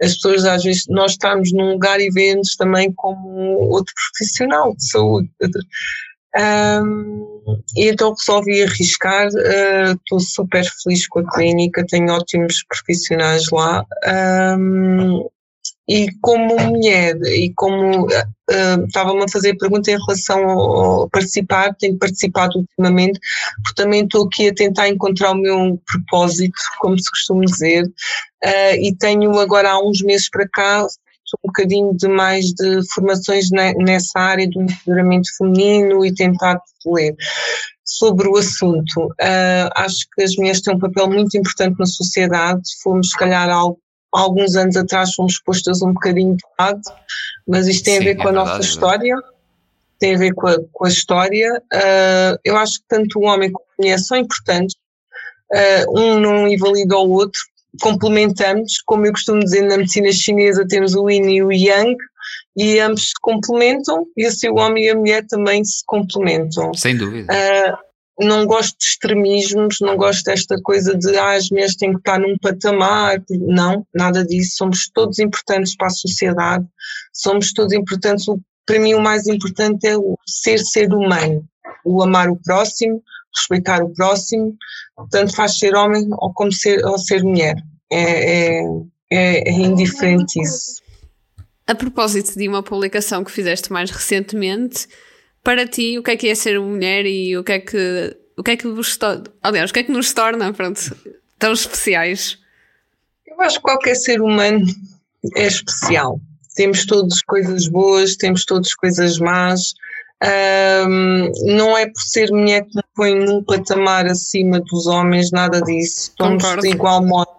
As 0.01 0.13
pessoas, 0.13 0.45
às 0.45 0.63
vezes, 0.63 0.85
nós 0.89 1.11
estamos 1.11 1.51
num 1.51 1.71
lugar 1.71 1.99
e 1.99 2.09
vemos 2.09 2.55
também 2.55 2.91
como 2.93 3.29
outro 3.69 3.93
profissional 3.95 4.75
de 4.75 4.89
saúde. 4.89 5.29
Um, 6.37 7.63
e 7.75 7.89
então 7.89 8.13
resolvi 8.13 8.61
arriscar, 8.61 9.27
uh, 9.27 9.93
estou 9.93 10.19
super 10.19 10.63
feliz 10.83 11.07
com 11.07 11.19
a 11.19 11.31
clínica, 11.31 11.85
tenho 11.87 12.13
ótimos 12.13 12.63
profissionais 12.67 13.43
lá. 13.51 13.83
Um, 14.57 15.27
e 15.87 16.09
como 16.21 16.55
mulher, 16.59 17.15
e 17.23 17.53
como 17.55 18.05
uh, 18.05 18.85
estava-me 18.85 19.23
a 19.23 19.29
fazer 19.29 19.55
pergunta 19.57 19.89
em 19.89 19.97
relação 19.97 20.43
ao 20.49 21.09
participar, 21.09 21.73
tenho 21.75 21.97
participado 21.97 22.59
ultimamente, 22.59 23.19
porque 23.63 23.81
também 23.81 24.03
estou 24.03 24.25
aqui 24.25 24.49
a 24.49 24.53
tentar 24.53 24.89
encontrar 24.89 25.31
o 25.31 25.35
meu 25.35 25.81
propósito, 25.85 26.57
como 26.79 26.99
se 26.99 27.09
costuma 27.09 27.45
dizer, 27.45 27.83
uh, 27.85 28.75
e 28.81 28.93
tenho 28.97 29.39
agora 29.39 29.71
há 29.71 29.79
uns 29.81 30.01
meses 30.01 30.29
para 30.29 30.47
cá 30.49 30.85
um 31.43 31.47
bocadinho 31.47 31.93
de 31.93 32.07
mais 32.07 32.53
de 32.53 32.79
formações 32.93 33.49
nessa 33.51 34.17
área 34.19 34.49
do 34.49 34.61
empoderamento 34.61 35.27
feminino 35.37 36.05
e 36.05 36.13
tentar 36.13 36.59
ler 36.85 37.15
sobre 37.83 38.27
o 38.27 38.37
assunto. 38.37 39.05
Uh, 39.05 39.69
acho 39.75 40.05
que 40.13 40.23
as 40.23 40.35
mulheres 40.35 40.61
têm 40.61 40.75
um 40.75 40.79
papel 40.79 41.09
muito 41.09 41.37
importante 41.37 41.77
na 41.79 41.85
sociedade, 41.85 42.61
fomos 42.81 43.09
se 43.09 43.17
calhar 43.17 43.49
algo 43.49 43.79
há 44.17 44.21
alguns 44.21 44.55
anos 44.55 44.75
atrás 44.75 45.13
fomos 45.13 45.39
postas 45.39 45.81
um 45.83 45.93
bocadinho 45.93 46.35
de 46.35 46.43
lado, 46.59 46.81
mas 47.47 47.67
isto 47.67 47.85
tem 47.85 47.95
Sim, 47.95 48.01
a 48.01 48.03
ver 48.03 48.15
com 48.15 48.23
é 48.23 48.25
a 48.25 48.31
verdade, 48.31 48.49
nossa 48.49 48.61
é 48.61 48.69
história, 48.69 49.15
tem 49.99 50.15
a 50.15 50.17
ver 50.17 50.33
com 50.33 50.47
a, 50.47 50.57
com 50.73 50.85
a 50.85 50.89
história. 50.89 51.63
Uh, 51.73 52.39
eu 52.43 52.57
acho 52.57 52.79
que 52.79 52.85
tanto 52.89 53.19
o 53.19 53.25
homem 53.25 53.51
como 53.51 53.65
a 53.77 53.81
mulher 53.81 53.99
são 53.99 54.17
importantes, 54.17 54.75
uh, 55.53 55.99
um 55.99 56.19
não 56.19 56.47
invalida 56.47 56.97
o 56.97 57.11
outro, 57.11 57.39
complementamos, 57.79 58.81
como 58.85 59.05
eu 59.05 59.11
costumo 59.11 59.39
dizer 59.39 59.61
na 59.61 59.77
medicina 59.77 60.11
chinesa 60.11 60.67
temos 60.67 60.95
o 60.95 61.07
yin 61.09 61.29
e 61.29 61.43
o 61.43 61.51
yang, 61.51 61.95
e 62.55 62.79
ambos 62.79 63.09
se 63.09 63.13
complementam, 63.21 64.07
e 64.17 64.25
assim 64.25 64.49
o 64.49 64.55
homem 64.55 64.85
e 64.85 64.89
a 64.89 64.95
mulher 64.95 65.25
também 65.27 65.63
se 65.63 65.83
complementam. 65.85 66.73
Sem 66.73 66.97
dúvida. 66.97 67.31
Uh, 67.31 67.86
não 68.19 68.45
gosto 68.45 68.77
de 68.79 68.85
extremismos, 68.85 69.77
não 69.79 69.95
gosto 69.95 70.23
desta 70.23 70.59
coisa 70.61 70.97
de 70.97 71.15
ah, 71.17 71.35
as 71.35 71.49
mulheres 71.49 71.75
têm 71.75 71.91
que 71.91 71.99
estar 71.99 72.19
num 72.19 72.37
patamar. 72.37 73.21
Não, 73.29 73.85
nada 73.93 74.25
disso. 74.25 74.55
Somos 74.57 74.89
todos 74.89 75.19
importantes 75.19 75.75
para 75.75 75.87
a 75.87 75.91
sociedade, 75.91 76.65
somos 77.13 77.53
todos 77.53 77.73
importantes. 77.73 78.25
Para 78.65 78.79
mim, 78.79 78.95
o 78.95 79.01
mais 79.01 79.27
importante 79.27 79.87
é 79.87 79.95
o 79.95 80.17
ser 80.25 80.59
ser 80.59 80.91
humano, 80.93 81.45
o 81.85 82.01
amar 82.01 82.29
o 82.29 82.35
próximo, 82.37 83.01
respeitar 83.35 83.83
o 83.83 83.93
próximo, 83.93 84.55
tanto 85.11 85.35
faz 85.35 85.57
ser 85.57 85.75
homem 85.75 86.07
ou 86.11 86.33
como 86.33 86.51
ser, 86.51 86.83
ou 86.85 86.97
ser 86.97 87.23
mulher. 87.23 87.55
É, 87.91 88.59
é, 88.59 88.63
é, 89.09 89.49
é 89.49 89.51
indiferente 89.51 90.41
isso. 90.41 90.81
a 91.65 91.73
propósito 91.73 92.37
de 92.37 92.47
uma 92.49 92.61
publicação 92.61 93.23
que 93.23 93.31
fizeste 93.31 93.71
mais 93.71 93.89
recentemente, 93.89 94.87
para 95.47 95.65
ti, 95.65 95.97
o 95.97 96.03
que 96.03 96.11
é 96.11 96.17
que 96.17 96.27
é 96.27 96.35
ser 96.35 96.59
mulher 96.59 97.05
e 97.05 97.37
o 97.37 97.41
que 97.41 97.53
é 97.53 97.59
que, 97.59 98.17
o 98.35 98.43
que, 98.43 98.51
é 98.51 98.57
que 98.57 98.67
vos 98.67 98.99
aliás, 99.41 99.69
o 99.69 99.73
que 99.73 99.79
é 99.79 99.83
que 99.83 99.93
nos 99.93 100.11
torna 100.11 100.51
pronto, 100.51 100.93
tão 101.39 101.53
especiais? 101.53 102.37
Eu 103.25 103.39
acho 103.39 103.55
que 103.55 103.61
qualquer 103.61 103.95
ser 103.95 104.21
humano 104.21 104.65
é 105.37 105.47
especial. 105.47 106.19
Temos 106.57 106.85
todas 106.85 107.21
coisas 107.21 107.69
boas, 107.69 108.17
temos 108.17 108.43
todas 108.43 108.75
coisas 108.75 109.19
más. 109.19 109.73
Um, 110.21 111.31
não 111.55 111.77
é 111.77 111.85
por 111.85 112.01
ser 112.01 112.29
mulher 112.29 112.65
que 112.65 112.75
me 112.75 112.83
põe 112.93 113.15
num 113.15 113.41
patamar 113.41 114.05
acima 114.05 114.59
dos 114.59 114.85
homens, 114.85 115.31
nada 115.31 115.61
disso. 115.61 116.09
Estamos 116.09 116.43
de 116.61 116.71
igual 116.71 117.01
modo 117.05 117.36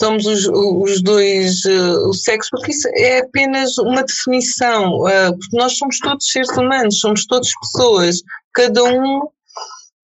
somos 0.00 0.26
os, 0.26 0.46
os 0.48 1.02
dois, 1.02 1.64
uh, 1.64 2.08
o 2.08 2.12
sexo, 2.12 2.50
porque 2.50 2.72
isso 2.72 2.88
é 2.94 3.20
apenas 3.20 3.78
uma 3.78 4.02
definição, 4.02 4.98
uh, 5.02 5.36
porque 5.38 5.56
nós 5.56 5.76
somos 5.76 5.98
todos 5.98 6.30
seres 6.30 6.50
humanos, 6.50 7.00
somos 7.00 7.26
todas 7.26 7.48
pessoas, 7.60 8.20
cada 8.52 8.82
um, 8.82 9.20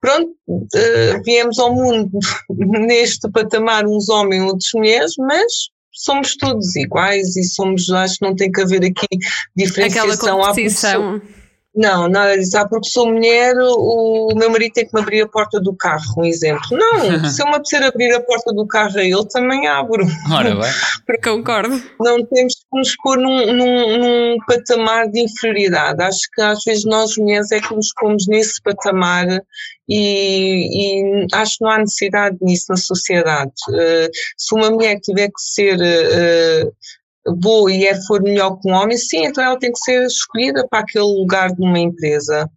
pronto, 0.00 0.30
uh, 0.48 1.22
viemos 1.24 1.58
ao 1.58 1.74
mundo 1.74 2.18
neste 2.86 3.30
patamar, 3.30 3.86
uns 3.86 4.08
homens, 4.08 4.42
outros 4.44 4.70
mulheres, 4.74 5.12
mas 5.18 5.52
somos 5.92 6.36
todos 6.36 6.76
iguais 6.76 7.36
e 7.36 7.44
somos, 7.44 7.90
acho 7.90 8.18
que 8.18 8.24
não 8.24 8.34
tem 8.34 8.50
que 8.50 8.60
haver 8.60 8.84
aqui 8.84 9.08
diferenciação. 9.56 10.14
Aquela 10.14 10.46
competição. 10.46 11.20
Não, 11.74 12.08
nada 12.08 12.36
disso. 12.36 12.58
Ah, 12.58 12.68
porque 12.68 12.88
sou 12.88 13.06
mulher, 13.06 13.54
o 13.58 14.34
meu 14.34 14.50
marido 14.50 14.72
tem 14.72 14.86
que 14.86 14.92
me 14.92 15.00
abrir 15.00 15.22
a 15.22 15.28
porta 15.28 15.60
do 15.60 15.74
carro, 15.74 16.02
um 16.18 16.24
exemplo. 16.24 16.62
Não, 16.72 17.24
se 17.30 17.40
eu 17.40 17.46
me 17.46 17.54
apetecer 17.54 17.82
abrir 17.84 18.12
a 18.12 18.20
porta 18.20 18.52
do 18.52 18.66
carro 18.66 18.98
a 18.98 19.04
ele, 19.04 19.28
também 19.28 19.68
abro. 19.68 20.04
Ora 20.32 20.56
bem. 20.56 21.20
Concordo. 21.22 21.80
Não 22.00 22.24
temos 22.26 22.54
que 22.54 22.78
nos 22.78 22.96
pôr 22.96 23.18
num, 23.18 23.52
num, 23.52 23.98
num, 23.98 24.36
patamar 24.46 25.08
de 25.08 25.20
inferioridade. 25.20 26.02
Acho 26.02 26.28
que 26.34 26.42
às 26.42 26.64
vezes 26.64 26.84
nós 26.84 27.16
mulheres 27.16 27.52
é 27.52 27.60
que 27.60 27.74
nos 27.74 27.92
pomos 27.94 28.26
nesse 28.26 28.60
patamar 28.62 29.26
e, 29.88 31.22
e 31.22 31.26
acho 31.32 31.58
que 31.58 31.64
não 31.64 31.70
há 31.70 31.78
necessidade 31.78 32.36
nisso 32.40 32.66
na 32.68 32.76
sociedade. 32.76 33.52
Uh, 33.68 34.10
se 34.36 34.54
uma 34.54 34.70
mulher 34.70 34.98
tiver 35.00 35.28
que 35.28 35.40
ser. 35.40 35.78
Uh, 35.78 36.72
boa 37.26 37.72
e 37.72 37.86
é 37.86 37.94
for 38.02 38.22
melhor 38.22 38.58
que 38.58 38.68
um 38.68 38.74
homem, 38.74 38.96
sim, 38.96 39.24
então 39.26 39.44
ela 39.44 39.58
tem 39.58 39.72
que 39.72 39.78
ser 39.78 40.06
escolhida 40.06 40.66
para 40.68 40.80
aquele 40.80 41.04
lugar 41.04 41.52
de 41.52 41.62
uma 41.62 41.78
empresa, 41.78 42.50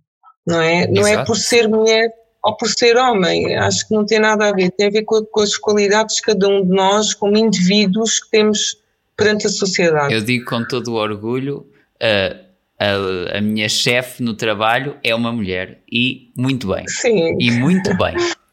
não 0.45 0.61
é? 0.61 0.87
Não 0.87 1.05
é 1.05 1.23
por 1.25 1.37
ser 1.37 1.67
mulher 1.67 2.11
ou 2.43 2.55
por 2.57 2.67
ser 2.67 2.97
homem, 2.97 3.55
acho 3.57 3.87
que 3.87 3.93
não 3.93 4.05
tem 4.05 4.19
nada 4.19 4.49
a 4.49 4.53
ver, 4.53 4.71
tem 4.71 4.87
a 4.87 4.91
ver 4.91 5.03
com, 5.03 5.23
com 5.25 5.41
as 5.41 5.57
qualidades 5.57 6.15
de 6.15 6.21
cada 6.21 6.47
um 6.47 6.63
de 6.63 6.69
nós 6.69 7.13
como 7.13 7.37
indivíduos 7.37 8.19
que 8.19 8.31
temos 8.31 8.77
perante 9.15 9.47
a 9.47 9.49
sociedade. 9.49 10.13
Eu 10.13 10.21
digo 10.21 10.45
com 10.45 10.65
todo 10.65 10.93
o 10.93 10.95
orgulho, 10.95 11.65
a, 12.01 12.35
a, 12.79 13.37
a 13.37 13.41
minha 13.41 13.69
chefe 13.69 14.21
no 14.21 14.33
trabalho 14.33 14.97
é 15.03 15.15
uma 15.15 15.31
mulher 15.31 15.81
e 15.89 16.31
muito 16.37 16.67
bem. 16.67 16.87
Sim. 16.87 17.37
E 17.39 17.51
muito 17.51 17.95
bem. 17.97 18.15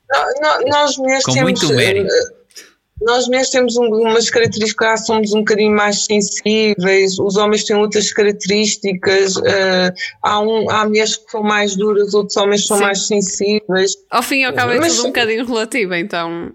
nós 0.68 0.96
mulheres 0.96 1.24
com 1.24 1.32
temos, 1.32 1.60
muito 1.60 1.74
mérito 1.74 2.12
eh, 2.12 2.39
nós 3.02 3.26
mulheres 3.26 3.50
temos 3.50 3.76
um, 3.76 3.86
umas 3.86 4.28
características, 4.28 5.06
somos 5.06 5.32
um 5.32 5.38
bocadinho 5.38 5.74
mais 5.74 6.04
sensíveis, 6.04 7.18
os 7.18 7.36
homens 7.36 7.64
têm 7.64 7.76
outras 7.76 8.12
características, 8.12 9.36
uh, 9.36 9.92
há, 10.22 10.40
um, 10.40 10.70
há 10.70 10.84
mulheres 10.84 11.16
que 11.16 11.30
são 11.30 11.42
mais 11.42 11.76
duras, 11.76 12.12
outros 12.12 12.36
homens 12.36 12.66
são 12.66 12.76
Sim. 12.76 12.82
mais 12.82 13.06
sensíveis. 13.06 13.92
Ao 14.10 14.22
fim 14.22 14.40
e 14.40 14.44
ao 14.44 14.52
cabo 14.52 14.72
é 14.72 14.78
Mas, 14.78 14.96
tudo 14.96 15.06
um 15.06 15.08
bocadinho 15.08 15.46
relativo, 15.46 15.94
então. 15.94 16.52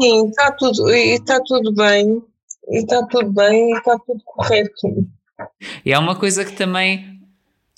Sim, 0.00 0.28
está 0.28 0.52
tudo, 0.52 0.88
está 0.90 1.40
tudo 1.44 1.72
bem, 1.74 2.22
e 2.68 2.78
está 2.78 3.04
tudo 3.06 3.32
bem, 3.32 3.72
e 3.72 3.78
está 3.78 3.98
tudo 3.98 4.20
correto. 4.24 5.06
E 5.84 5.92
há 5.92 5.98
uma 6.00 6.16
coisa 6.16 6.44
que 6.44 6.52
também, 6.52 7.20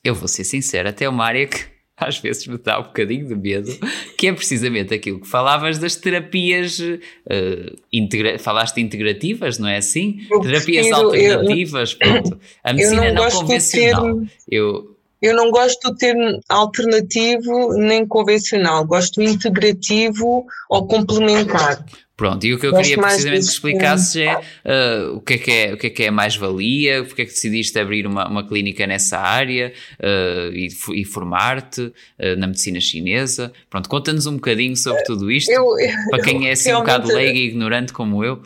eu 0.02 0.14
vou 0.14 0.28
ser 0.28 0.44
sincero, 0.44 0.88
até 0.88 1.08
uma 1.08 1.24
área 1.24 1.46
que 1.46 1.79
às 2.06 2.18
vezes 2.18 2.46
me 2.46 2.56
dá 2.58 2.80
um 2.80 2.84
bocadinho 2.84 3.28
de 3.28 3.34
medo, 3.34 3.70
que 4.16 4.28
é 4.28 4.32
precisamente 4.32 4.94
aquilo 4.94 5.20
que 5.20 5.28
falavas 5.28 5.78
das 5.78 5.96
terapias, 5.96 6.78
uh, 6.78 7.76
integra 7.92 8.38
falaste 8.38 8.80
integrativas, 8.80 9.58
não 9.58 9.68
é 9.68 9.76
assim? 9.76 10.26
Eu 10.30 10.40
terapias 10.40 10.86
prefiro, 10.86 10.96
alternativas, 10.96 11.96
eu, 12.00 12.08
pronto. 12.08 12.40
A 12.64 12.72
medicina 12.72 13.12
não, 13.12 13.24
não 13.24 13.30
convencional. 13.30 14.20
Ter, 14.20 14.30
eu, 14.50 14.96
eu 15.20 15.34
não 15.34 15.50
gosto 15.50 15.90
do 15.90 15.96
termo 15.96 16.40
alternativo 16.48 17.74
nem 17.74 18.06
convencional, 18.06 18.86
gosto 18.86 19.20
integrativo 19.20 20.46
ou 20.68 20.86
complementar. 20.86 21.84
Pronto, 22.20 22.44
e 22.44 22.52
o 22.52 22.58
que 22.58 22.66
eu 22.66 22.74
queria 22.74 22.98
precisamente 22.98 23.46
que 23.46 23.52
explicasse 23.52 24.22
é 24.22 24.36
uh, 24.36 25.16
o, 25.16 25.22
que 25.22 25.32
é 25.32 25.38
que 25.38 25.50
é, 25.50 25.72
o 25.72 25.78
que 25.78 25.86
é 25.86 25.90
que 25.90 26.02
é 26.02 26.10
mais-valia, 26.10 27.02
porque 27.02 27.22
é 27.22 27.24
que 27.24 27.30
decidiste 27.30 27.78
abrir 27.78 28.06
uma, 28.06 28.28
uma 28.28 28.46
clínica 28.46 28.86
nessa 28.86 29.16
área 29.16 29.72
uh, 29.98 30.52
e, 30.52 30.68
e 31.00 31.04
formar-te 31.06 31.80
uh, 31.80 31.92
na 32.36 32.46
medicina 32.46 32.78
chinesa. 32.78 33.50
Pronto, 33.70 33.88
conta-nos 33.88 34.26
um 34.26 34.34
bocadinho 34.34 34.76
sobre 34.76 35.02
tudo 35.04 35.30
isto, 35.30 35.50
eu, 35.50 35.64
eu, 35.80 35.94
para 36.10 36.22
quem 36.22 36.46
é 36.46 36.52
assim 36.52 36.74
um 36.74 36.80
bocado 36.80 37.08
leigo 37.08 37.38
e 37.38 37.46
ignorante 37.46 37.90
como 37.90 38.22
eu. 38.22 38.42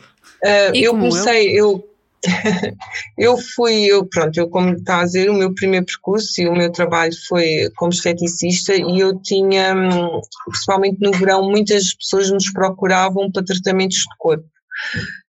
eu 0.73 0.91
comecei, 0.93 1.49
eu, 1.49 1.53
eu 1.53 1.94
eu 3.17 3.37
fui, 3.37 3.85
eu, 3.85 4.05
pronto, 4.05 4.37
eu 4.37 4.49
como 4.49 4.73
está 4.73 5.01
a 5.01 5.05
dizer, 5.05 5.29
o 5.29 5.33
meu 5.33 5.53
primeiro 5.53 5.85
percurso 5.85 6.41
e 6.41 6.47
o 6.47 6.55
meu 6.55 6.71
trabalho 6.71 7.13
foi 7.27 7.69
como 7.75 7.91
esteticista 7.91 8.75
e 8.75 8.99
eu 8.99 9.19
tinha, 9.21 9.75
hum, 9.75 10.21
principalmente 10.45 10.97
no 10.99 11.11
verão, 11.11 11.49
muitas 11.49 11.93
pessoas 11.93 12.31
nos 12.31 12.51
procuravam 12.51 13.31
para 13.31 13.43
tratamentos 13.43 13.97
de 13.97 14.17
corpo. 14.17 14.45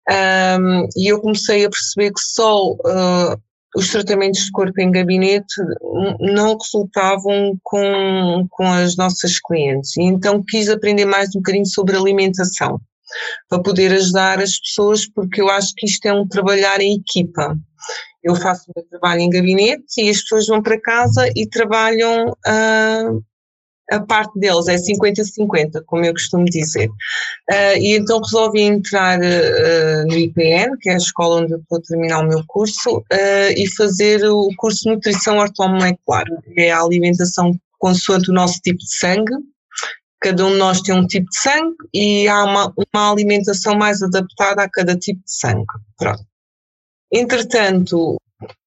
Um, 0.09 0.87
e 0.97 1.11
eu 1.11 1.21
comecei 1.21 1.65
a 1.65 1.69
perceber 1.69 2.11
que 2.11 2.21
só 2.21 2.71
uh, 2.71 3.41
os 3.75 3.89
tratamentos 3.89 4.45
de 4.45 4.51
corpo 4.51 4.81
em 4.81 4.91
gabinete 4.91 5.53
não 6.19 6.57
resultavam 6.57 7.57
com, 7.63 8.45
com 8.49 8.65
as 8.65 8.97
nossas 8.97 9.39
clientes. 9.39 9.95
E 9.95 10.03
então 10.03 10.43
quis 10.43 10.69
aprender 10.69 11.05
mais 11.05 11.29
um 11.29 11.39
bocadinho 11.39 11.65
sobre 11.65 11.95
alimentação 11.95 12.81
para 13.49 13.61
poder 13.61 13.91
ajudar 13.93 14.39
as 14.39 14.59
pessoas, 14.59 15.05
porque 15.05 15.41
eu 15.41 15.49
acho 15.49 15.73
que 15.75 15.85
isto 15.85 16.05
é 16.05 16.13
um 16.13 16.27
trabalhar 16.27 16.79
em 16.81 16.95
equipa. 16.95 17.57
Eu 18.23 18.35
faço 18.35 18.65
o 18.69 18.73
meu 18.75 18.85
trabalho 18.87 19.21
em 19.21 19.29
gabinete 19.29 20.01
e 20.01 20.09
as 20.09 20.21
pessoas 20.21 20.47
vão 20.47 20.61
para 20.61 20.79
casa 20.79 21.27
e 21.35 21.47
trabalham 21.47 22.29
uh, 22.29 23.23
a 23.91 23.99
parte 23.99 24.39
deles, 24.39 24.67
é 24.67 24.75
50-50, 24.75 25.83
como 25.85 26.05
eu 26.05 26.13
costumo 26.13 26.45
dizer. 26.45 26.87
Uh, 26.87 27.77
e 27.77 27.95
então 27.95 28.21
resolvi 28.21 28.61
entrar 28.61 29.19
uh, 29.19 30.07
no 30.07 30.17
IPN, 30.17 30.77
que 30.79 30.89
é 30.89 30.93
a 30.93 30.97
escola 30.97 31.41
onde 31.41 31.55
estou 31.55 31.79
a 31.79 31.81
terminar 31.81 32.19
o 32.19 32.27
meu 32.27 32.43
curso, 32.47 33.03
e 33.57 33.67
fazer 33.75 34.23
o 34.25 34.49
curso 34.57 34.83
de 34.83 34.91
Nutrição 34.91 35.37
Ortomolecular, 35.37 36.25
que 36.53 36.61
é 36.61 36.71
a 36.71 36.81
alimentação 36.81 37.59
consoante 37.79 38.29
o 38.29 38.33
nosso 38.33 38.59
tipo 38.61 38.77
de 38.77 38.95
sangue, 38.95 39.33
cada 40.21 40.45
um 40.45 40.51
de 40.51 40.57
nós 40.57 40.81
tem 40.81 40.95
um 40.95 41.05
tipo 41.07 41.27
de 41.29 41.41
sangue 41.41 41.75
e 41.93 42.27
há 42.27 42.43
uma, 42.43 42.73
uma 42.93 43.11
alimentação 43.11 43.75
mais 43.75 44.01
adaptada 44.01 44.63
a 44.63 44.69
cada 44.69 44.95
tipo 44.95 45.19
de 45.19 45.33
sangue. 45.33 45.65
Pronto. 45.97 46.23
Entretanto, 47.11 48.17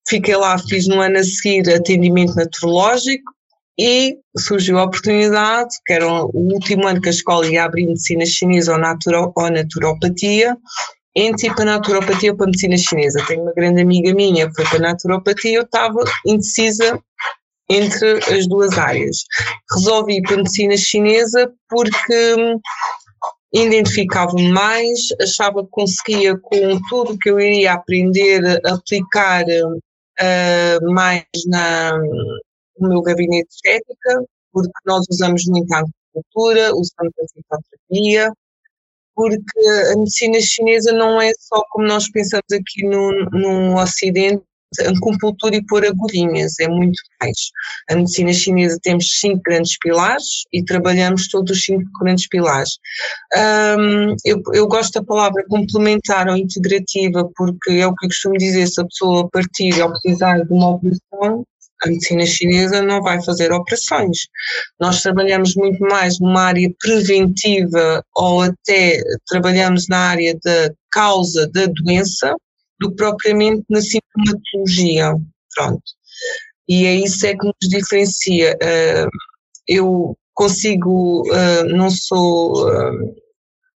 fiquei 0.07 0.37
lá, 0.37 0.59
fiz 0.59 0.87
no 0.87 1.01
ano 1.01 1.19
a 1.19 1.25
seguir 1.25 1.73
atendimento 1.73 2.35
naturológico 2.35 3.33
e 3.79 4.19
surgiu 4.37 4.79
a 4.79 4.85
oportunidade, 4.85 5.71
que 5.87 5.93
era 5.93 6.07
o 6.07 6.31
último 6.35 6.87
ano 6.87 7.01
que 7.01 7.09
a 7.09 7.13
escola 7.13 7.47
ia 7.47 7.65
abrir 7.65 7.87
medicina 7.87 8.27
chinesa 8.27 8.73
ou, 8.73 8.79
naturo, 8.79 9.33
ou 9.35 9.51
naturopatia, 9.51 10.57
entre 11.17 11.47
ir 11.47 11.55
para 11.55 11.63
a 11.63 11.77
naturopatia 11.77 12.33
ou 12.33 12.37
para 12.37 12.47
a 12.47 12.49
medicina 12.49 12.77
chinesa. 12.77 13.25
Tenho 13.27 13.43
uma 13.43 13.53
grande 13.53 13.81
amiga 13.81 14.13
minha 14.15 14.49
que 14.49 14.55
foi 14.55 14.65
para 14.67 14.79
a 14.79 14.93
naturopatia, 14.93 15.57
eu 15.57 15.63
estava 15.63 16.05
indecisa 16.27 17.01
entre 17.69 18.19
as 18.35 18.47
duas 18.47 18.77
áreas. 18.79 19.25
Resolvi 19.73 20.21
para 20.23 20.35
a 20.35 20.37
medicina 20.39 20.77
chinesa 20.77 21.53
porque 21.69 22.35
hum, 22.39 22.61
identificava-me 23.53 24.51
mais, 24.51 25.01
achava 25.21 25.65
que 25.65 25.71
conseguia 25.71 26.37
com 26.39 26.81
tudo 26.89 27.19
que 27.19 27.31
eu 27.31 27.39
iria 27.39 27.75
aprender 27.75 28.61
aplicar 28.67 29.45
uh, 29.45 30.93
mais 30.93 31.25
na, 31.47 31.97
no 32.79 32.89
meu 32.89 33.03
gabinete 33.03 33.49
de 33.49 33.55
estética, 33.55 34.25
porque 34.53 34.73
nós 34.85 35.07
usamos 35.09 35.45
muito 35.47 35.73
a 35.73 35.81
acupuntura, 35.81 36.73
usamos 36.73 37.13
a 37.19 37.29
fitoterapia, 37.33 38.33
porque 39.15 39.69
a 39.93 39.97
medicina 39.97 40.41
chinesa 40.41 40.93
não 40.93 41.21
é 41.21 41.31
só 41.39 41.63
como 41.71 41.87
nós 41.87 42.11
pensamos 42.11 42.45
aqui 42.53 42.85
no, 42.85 43.13
no 43.31 43.81
Ocidente, 43.81 44.43
acupuntura 44.83 45.57
e 45.57 45.65
pôr 45.65 45.85
agulhinhas, 45.85 46.59
é 46.61 46.69
muito 46.69 47.01
mais. 47.21 47.37
A 47.91 47.97
medicina 47.97 48.33
chinesa 48.33 48.79
temos 48.83 49.21
cinco 49.21 49.43
grandes 49.45 49.79
pilares 49.79 50.45
e 50.53 50.65
trabalhamos 50.65 51.29
todos 51.29 51.57
os 51.57 51.65
cinco 51.65 51.85
grandes 52.01 52.29
pilares. 52.29 52.79
Um, 53.35 54.17
eu, 54.25 54.43
eu, 54.53 54.67
gosto 54.67 55.01
da 55.01 55.05
palavra 55.05 55.45
complementar 55.49 56.29
ou 56.29 56.37
integrativa 56.37 57.29
porque 57.37 57.73
é 57.73 57.87
o 57.87 57.95
que 57.95 58.07
eu 58.07 58.09
costumo 58.09 58.37
dizer, 58.37 58.67
se 58.67 58.81
a 58.81 58.85
pessoa 58.85 59.29
partir 59.31 59.81
ou 59.83 59.91
precisar 59.91 60.39
de 60.39 60.53
uma 60.53 60.71
operação, 60.71 61.45
a 61.85 61.89
medicina 61.89 62.25
chinesa 62.25 62.83
não 62.83 63.03
vai 63.03 63.23
fazer 63.23 63.53
operações. 63.53 64.27
Nós 64.81 65.03
trabalhamos 65.03 65.55
muito 65.55 65.81
mais 65.81 66.19
numa 66.19 66.43
área 66.43 66.69
preventiva 66.81 68.03
ou 68.17 68.43
até 68.43 69.03
trabalhamos 69.29 69.87
na 69.89 69.99
área 69.99 70.35
da 70.43 70.71
causa 70.91 71.49
da 71.53 71.67
doença, 71.67 72.35
do 72.81 72.91
que 72.91 72.97
propriamente 72.97 73.65
na 73.69 73.81
sintomatologia. 73.81 75.15
Pronto. 75.55 75.83
E 76.69 76.87
é 76.87 76.95
isso 76.95 77.27
é 77.27 77.37
que 77.37 77.45
nos 77.45 77.69
diferencia. 77.69 78.57
Uh, 78.63 79.09
eu 79.69 80.17
consigo, 80.35 81.23
uh, 81.31 81.65
não 81.69 81.91
sou 81.91 82.69
uh, 82.69 83.15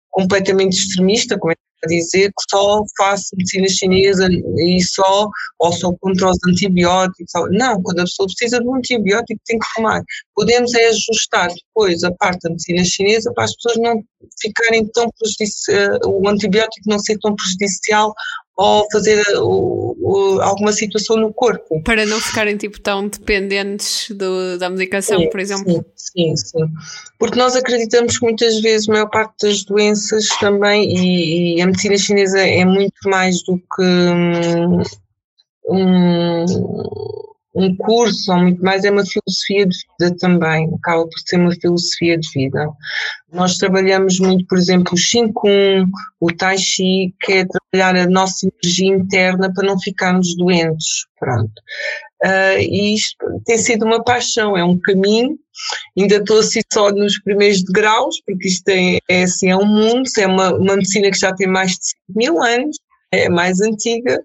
completamente 0.09 0.77
extremista, 0.77 1.37
como 1.37 1.51
é 1.51 1.55
a 1.83 1.87
dizer 1.87 2.29
que 2.29 2.49
só 2.49 2.83
faço 2.97 3.35
medicina 3.35 3.67
chinesa 3.69 4.27
e 4.57 4.81
só, 4.81 5.29
ou 5.59 5.71
só 5.71 5.93
contra 6.01 6.29
os 6.29 6.37
antibióticos. 6.47 7.31
Não, 7.51 7.81
quando 7.81 7.99
a 7.99 8.03
pessoa 8.03 8.27
precisa 8.27 8.59
de 8.59 8.67
um 8.67 8.75
antibiótico 8.75 9.39
tem 9.45 9.59
que 9.59 9.67
tomar. 9.75 10.01
Podemos 10.33 10.73
é 10.73 10.87
ajustar 10.87 11.49
depois 11.77 12.03
a 12.03 12.11
parte 12.11 12.41
da 12.41 12.49
medicina 12.49 12.83
chinesa 12.83 13.31
para 13.33 13.43
as 13.43 13.55
pessoas 13.55 13.77
não 13.77 14.03
ficarem 14.41 14.85
tão 14.87 15.09
prejudicial, 15.11 15.99
o 16.05 16.27
antibiótico 16.27 16.89
não 16.89 16.97
ser 16.97 17.19
tão 17.19 17.35
prejudicial 17.35 18.13
ou 18.55 18.87
fazer 18.91 19.23
o, 19.37 20.39
alguma 20.41 20.71
situação 20.71 21.17
no 21.17 21.31
corpo. 21.31 21.81
Para 21.83 22.07
não 22.07 22.19
ficarem 22.19 22.57
tipo 22.57 22.81
tão 22.81 23.07
dependentes 23.07 24.09
do, 24.09 24.57
da 24.57 24.67
medicação, 24.67 25.19
sim, 25.19 25.29
por 25.29 25.39
exemplo. 25.39 25.85
Sim, 25.95 26.35
sim, 26.35 26.35
sim. 26.35 26.65
Porque 27.19 27.37
nós 27.37 27.55
acreditamos 27.55 28.17
que 28.17 28.25
muitas 28.25 28.59
vezes 28.59 28.89
a 28.89 28.93
maior 28.93 29.09
parte 29.09 29.45
das 29.45 29.63
doenças 29.63 30.27
também, 30.39 30.89
e, 30.89 31.57
e 31.57 31.61
a 31.61 31.67
medicina 31.67 31.97
chinesa 31.97 32.39
é 32.39 32.65
muito 32.65 32.97
mais 33.05 33.43
do 33.43 33.57
que 33.59 33.83
um, 33.83 34.81
um 35.69 36.45
curso, 37.75 38.31
ou 38.31 38.39
muito 38.39 38.63
mais, 38.63 38.83
é 38.83 38.91
uma 38.91 39.03
filosofia 39.05 39.65
de 39.65 39.77
vida 39.99 40.15
também, 40.19 40.69
acaba 40.75 41.03
por 41.07 41.19
ser 41.25 41.39
uma 41.39 41.51
filosofia 41.51 42.17
de 42.17 42.29
vida. 42.33 42.69
Nós 43.33 43.57
trabalhamos 43.57 44.19
muito, 44.19 44.45
por 44.47 44.57
exemplo, 44.57 44.93
o 44.93 44.95
Qigong, 44.95 45.89
o 46.19 46.31
Tai 46.31 46.57
Chi, 46.57 47.13
que 47.21 47.33
é 47.33 47.45
trabalhar 47.45 47.95
a 47.95 48.09
nossa 48.09 48.47
energia 48.47 48.95
interna 48.95 49.51
para 49.53 49.67
não 49.67 49.79
ficarmos 49.79 50.35
doentes, 50.35 51.05
pronto. 51.19 51.53
Uh, 52.23 52.59
e 52.59 52.95
isto 52.95 53.17
tem 53.45 53.57
sido 53.57 53.85
uma 53.85 54.03
paixão, 54.03 54.57
é 54.57 54.63
um 54.63 54.79
caminho, 54.79 55.37
ainda 55.97 56.15
estou 56.15 56.39
assim 56.39 56.61
só 56.71 56.91
nos 56.91 57.19
primeiros 57.19 57.63
degraus, 57.63 58.21
porque 58.25 58.47
isto 58.47 58.67
é, 58.69 58.97
é 59.09 59.23
assim, 59.23 59.49
é 59.49 59.57
um 59.57 59.65
mundo, 59.65 60.07
é 60.17 60.27
uma, 60.27 60.53
uma 60.53 60.75
medicina 60.75 61.11
que 61.11 61.17
já 61.17 61.33
tem 61.33 61.47
mais 61.47 61.71
de 61.71 61.85
5 61.85 61.95
mil 62.15 62.41
anos, 62.41 62.77
é 63.11 63.29
mais 63.29 63.61
antiga, 63.61 64.21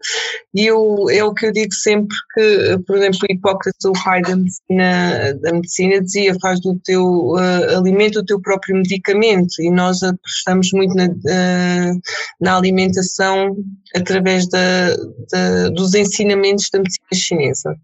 e 0.53 0.67
eu, 0.67 1.09
é 1.11 1.23
o 1.23 1.33
que 1.33 1.47
eu 1.47 1.53
digo 1.53 1.73
sempre 1.73 2.17
que, 2.35 2.79
por 2.87 2.97
exemplo, 2.97 3.21
Hipócrates, 3.31 3.85
o 3.85 3.93
pai 3.93 4.23
da 4.23 4.35
medicina, 4.35 5.35
da 5.41 5.53
medicina 5.53 6.01
dizia, 6.01 6.35
faz 6.41 6.61
do 6.61 6.79
teu 6.85 7.05
uh, 7.05 7.79
alimento 7.79 8.19
o 8.19 8.25
teu 8.25 8.41
próprio 8.41 8.77
medicamento, 8.77 9.61
e 9.61 9.71
nós 9.71 10.03
apostamos 10.03 10.71
muito 10.73 10.95
na, 10.95 11.07
uh, 11.07 12.01
na 12.41 12.57
alimentação 12.57 13.57
através 13.95 14.49
da, 14.49 14.97
da, 15.31 15.69
dos 15.71 15.95
ensinamentos 15.95 16.69
da 16.73 16.81
medicina 16.81 17.09
chinesa. 17.15 17.77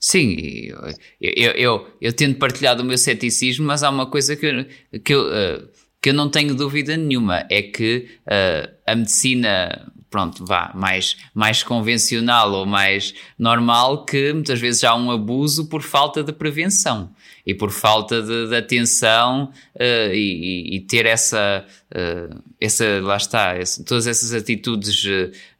Sim, 0.00 0.36
eu, 0.38 0.78
eu, 1.20 1.52
eu, 1.52 1.86
eu 2.00 2.12
tento 2.12 2.38
partilhar 2.38 2.76
do 2.76 2.84
meu 2.84 2.96
ceticismo, 2.96 3.66
mas 3.66 3.82
há 3.82 3.90
uma 3.90 4.08
coisa 4.08 4.36
que, 4.36 4.46
eu, 4.46 4.64
que, 5.00 5.12
eu, 5.12 5.22
uh, 5.26 5.68
que 6.00 6.10
eu 6.10 6.14
não 6.14 6.30
tenho 6.30 6.54
dúvida 6.54 6.96
nenhuma, 6.96 7.44
é 7.50 7.62
que 7.62 8.08
uh, 8.22 8.72
a 8.86 8.94
medicina 8.94 9.92
pronto, 10.10 10.44
vá, 10.44 10.72
mais, 10.74 11.16
mais 11.34 11.62
convencional 11.62 12.52
ou 12.52 12.66
mais 12.66 13.14
normal, 13.38 14.04
que 14.04 14.32
muitas 14.32 14.60
vezes 14.60 14.84
há 14.84 14.94
um 14.94 15.10
abuso 15.10 15.68
por 15.68 15.82
falta 15.82 16.22
de 16.22 16.32
prevenção 16.32 17.10
e 17.46 17.54
por 17.54 17.70
falta 17.70 18.22
de, 18.22 18.48
de 18.48 18.56
atenção 18.56 19.52
uh, 19.74 20.12
e, 20.12 20.76
e, 20.76 20.80
ter 20.80 21.06
essa, 21.06 21.64
uh, 21.90 22.42
essa 22.60 23.00
lá 23.00 23.16
está, 23.16 23.54
todas 23.86 24.06
essas 24.06 24.32
atitudes 24.34 25.02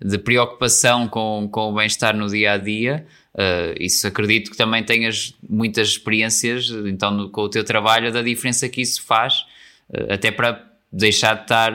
de 0.01 0.19
preocupação 0.19 1.09
com, 1.09 1.49
com 1.51 1.71
o 1.71 1.75
bem-estar 1.75 2.17
no 2.17 2.29
dia 2.29 2.53
a 2.53 2.59
dia. 2.59 3.07
Uh, 3.35 3.73
isso 3.81 4.07
acredito 4.07 4.51
que 4.51 4.57
também 4.57 4.83
tenhas 4.83 5.35
muitas 5.49 5.89
experiências, 5.89 6.69
então, 6.87 7.11
no, 7.11 7.31
com 7.31 7.43
o 7.43 7.49
teu 7.49 7.65
trabalho, 7.65 8.13
da 8.13 8.23
diferença 8.23 8.69
que 8.69 8.81
isso 8.81 9.03
faz, 9.03 9.45
até 10.11 10.31
para 10.31 10.67
deixar 10.93 11.35
de 11.37 11.43
estar 11.43 11.73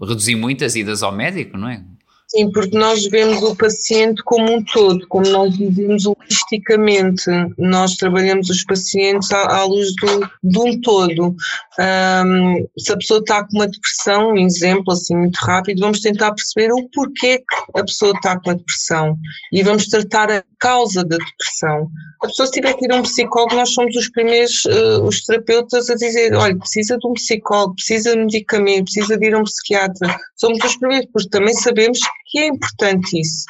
reduzir 0.00 0.36
muitas 0.36 0.76
idas 0.76 1.02
ao 1.02 1.12
médico, 1.12 1.56
não 1.56 1.68
é? 1.68 1.84
Sim, 2.28 2.50
porque 2.50 2.76
nós 2.76 3.06
vemos 3.06 3.40
o 3.42 3.54
paciente 3.54 4.20
como 4.24 4.52
um 4.52 4.64
todo, 4.64 5.06
como 5.06 5.28
nós 5.28 5.56
dizemos 5.56 6.06
holisticamente. 6.06 7.24
Nós 7.56 7.94
trabalhamos 7.94 8.50
os 8.50 8.64
pacientes 8.64 9.30
à, 9.30 9.58
à 9.58 9.64
luz 9.64 9.94
do, 9.94 10.28
de 10.42 10.58
um 10.58 10.80
todo. 10.80 11.36
Um, 11.78 12.66
se 12.76 12.92
a 12.92 12.96
pessoa 12.96 13.20
está 13.20 13.44
com 13.44 13.56
uma 13.56 13.68
depressão, 13.68 14.30
um 14.30 14.38
exemplo 14.38 14.92
assim 14.92 15.16
muito 15.16 15.36
rápido, 15.36 15.80
vamos 15.80 16.00
tentar 16.00 16.32
perceber 16.32 16.72
o 16.72 16.88
porquê 16.88 17.38
que 17.38 17.78
a 17.78 17.84
pessoa 17.84 18.12
está 18.12 18.40
com 18.40 18.50
a 18.50 18.54
depressão 18.54 19.16
e 19.52 19.62
vamos 19.62 19.86
tratar 19.86 20.30
a 20.30 20.42
causa 20.58 21.04
da 21.04 21.18
depressão. 21.18 21.88
A 22.22 22.26
pessoa 22.26 22.46
se 22.46 22.52
tiver 22.52 22.74
que 22.74 22.86
ir 22.86 22.92
a 22.92 22.96
um 22.96 23.02
psicólogo, 23.02 23.54
nós 23.54 23.72
somos 23.72 23.94
os 23.94 24.08
primeiros, 24.10 24.64
uh, 24.64 25.02
os 25.04 25.22
terapeutas, 25.22 25.90
a 25.90 25.94
dizer: 25.94 26.34
olha, 26.34 26.56
precisa 26.56 26.98
de 26.98 27.06
um 27.06 27.12
psicólogo, 27.12 27.74
precisa 27.74 28.12
de 28.12 28.18
medicamento, 28.18 28.84
precisa 28.84 29.16
de 29.16 29.26
ir 29.26 29.34
a 29.34 29.38
um 29.38 29.44
psiquiatra. 29.44 30.16
Somos 30.34 30.58
os 30.64 30.76
primeiros, 30.76 31.08
porque 31.12 31.28
também 31.28 31.54
sabemos 31.54 31.98
que 32.36 32.40
é 32.40 32.46
importante 32.48 33.18
isso. 33.18 33.46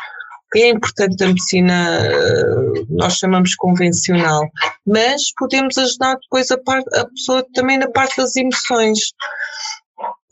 Que 0.52 0.60
é 0.60 0.68
importante 0.68 1.24
a 1.24 1.26
medicina, 1.26 2.00
uh, 2.02 2.86
nós 2.88 3.14
chamamos 3.14 3.56
convencional, 3.56 4.48
mas 4.86 5.34
podemos 5.36 5.76
ajudar 5.76 6.16
depois 6.22 6.52
a, 6.52 6.58
parte, 6.58 6.88
a 6.96 7.04
pessoa 7.06 7.44
também 7.52 7.78
na 7.78 7.90
parte 7.90 8.16
das 8.16 8.36
emoções. 8.36 8.98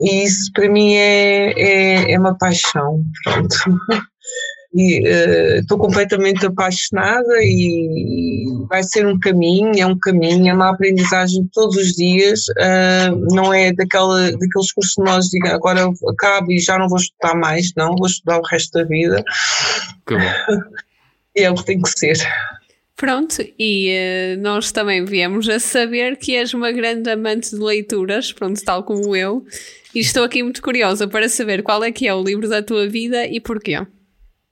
E 0.01 0.25
isso 0.25 0.53
para 0.55 0.69
mim 0.69 0.95
é, 0.95 1.53
é, 1.57 2.13
é 2.13 2.19
uma 2.19 2.39
paixão. 2.39 3.03
Pronto. 3.25 3.57
e 4.75 5.01
uh, 5.01 5.61
estou 5.61 5.79
completamente 5.79 6.45
apaixonada 6.45 7.35
e 7.41 8.45
vai 8.69 8.83
ser 8.83 9.07
um 9.07 9.19
caminho, 9.21 9.73
é 9.79 9.87
um 9.87 9.99
caminho, 9.99 10.49
é 10.49 10.53
uma 10.53 10.71
aprendizagem 10.71 11.49
todos 11.53 11.77
os 11.77 11.93
dias, 11.93 12.41
uh, 12.49 13.35
não 13.35 13.55
é 13.55 13.73
daquela, 13.73 14.33
daqueles 14.33 14.73
cursos 14.73 14.95
que 14.95 15.03
nós 15.03 15.27
digamos 15.27 15.55
agora 15.55 15.81
eu 15.81 15.95
acabo 16.11 16.51
e 16.51 16.59
já 16.59 16.77
não 16.77 16.89
vou 16.89 16.99
estudar 16.99 17.37
mais, 17.37 17.73
não, 17.77 17.95
vou 17.97 18.07
estudar 18.07 18.39
o 18.39 18.43
resto 18.43 18.73
da 18.73 18.85
vida. 18.85 19.23
Que 20.07 20.17
bom. 20.17 20.65
é 21.37 21.51
o 21.51 21.55
que 21.55 21.65
tem 21.65 21.81
que 21.81 21.91
ser. 21.91 22.17
Pronto, 22.97 23.45
e 23.59 24.37
uh, 24.37 24.41
nós 24.41 24.73
também 24.73 25.05
viemos 25.05 25.49
a 25.49 25.59
saber 25.59 26.17
que 26.17 26.37
és 26.37 26.55
uma 26.55 26.73
grande 26.73 27.11
amante 27.11 27.51
de 27.51 27.63
leituras, 27.63 28.33
pronto, 28.33 28.61
tal 28.65 28.85
como 28.85 29.15
eu, 29.15 29.45
e 29.95 30.01
estou 30.01 30.25
aqui 30.25 30.43
muito 30.43 30.63
curiosa 30.63 31.07
para 31.07 31.29
saber 31.29 31.63
qual 31.63 31.83
é 31.83 31.91
que 31.91 32.07
é 32.07 32.15
o 32.15 32.23
livro 32.23 32.49
da 32.49 32.63
tua 32.63 32.89
vida 32.89 33.27
e 33.27 33.41
porquê. 33.41 33.79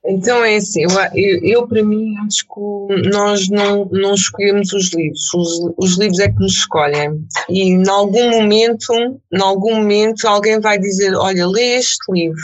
Então 0.05 0.45
é 0.45 0.57
assim, 0.57 0.83
eu, 0.83 0.91
eu, 1.15 1.41
eu, 1.43 1.69
para 1.69 1.83
mim 1.83 2.17
acho 2.27 2.45
que 2.45 3.09
nós 3.11 3.49
não, 3.49 3.85
não 3.93 4.15
escolhemos 4.15 4.73
os 4.73 4.93
livros, 4.93 5.33
os, 5.33 5.73
os 5.77 5.99
livros 5.99 6.19
é 6.19 6.29
que 6.29 6.41
nos 6.41 6.55
escolhem. 6.55 7.25
E 7.49 7.63
em 7.63 7.89
algum 7.89 8.31
momento, 8.31 8.93
em 9.33 9.41
algum 9.41 9.77
momento 9.77 10.27
alguém 10.27 10.59
vai 10.61 10.79
dizer, 10.79 11.15
olha, 11.15 11.47
lê 11.47 11.77
este 11.77 12.11
livro. 12.11 12.43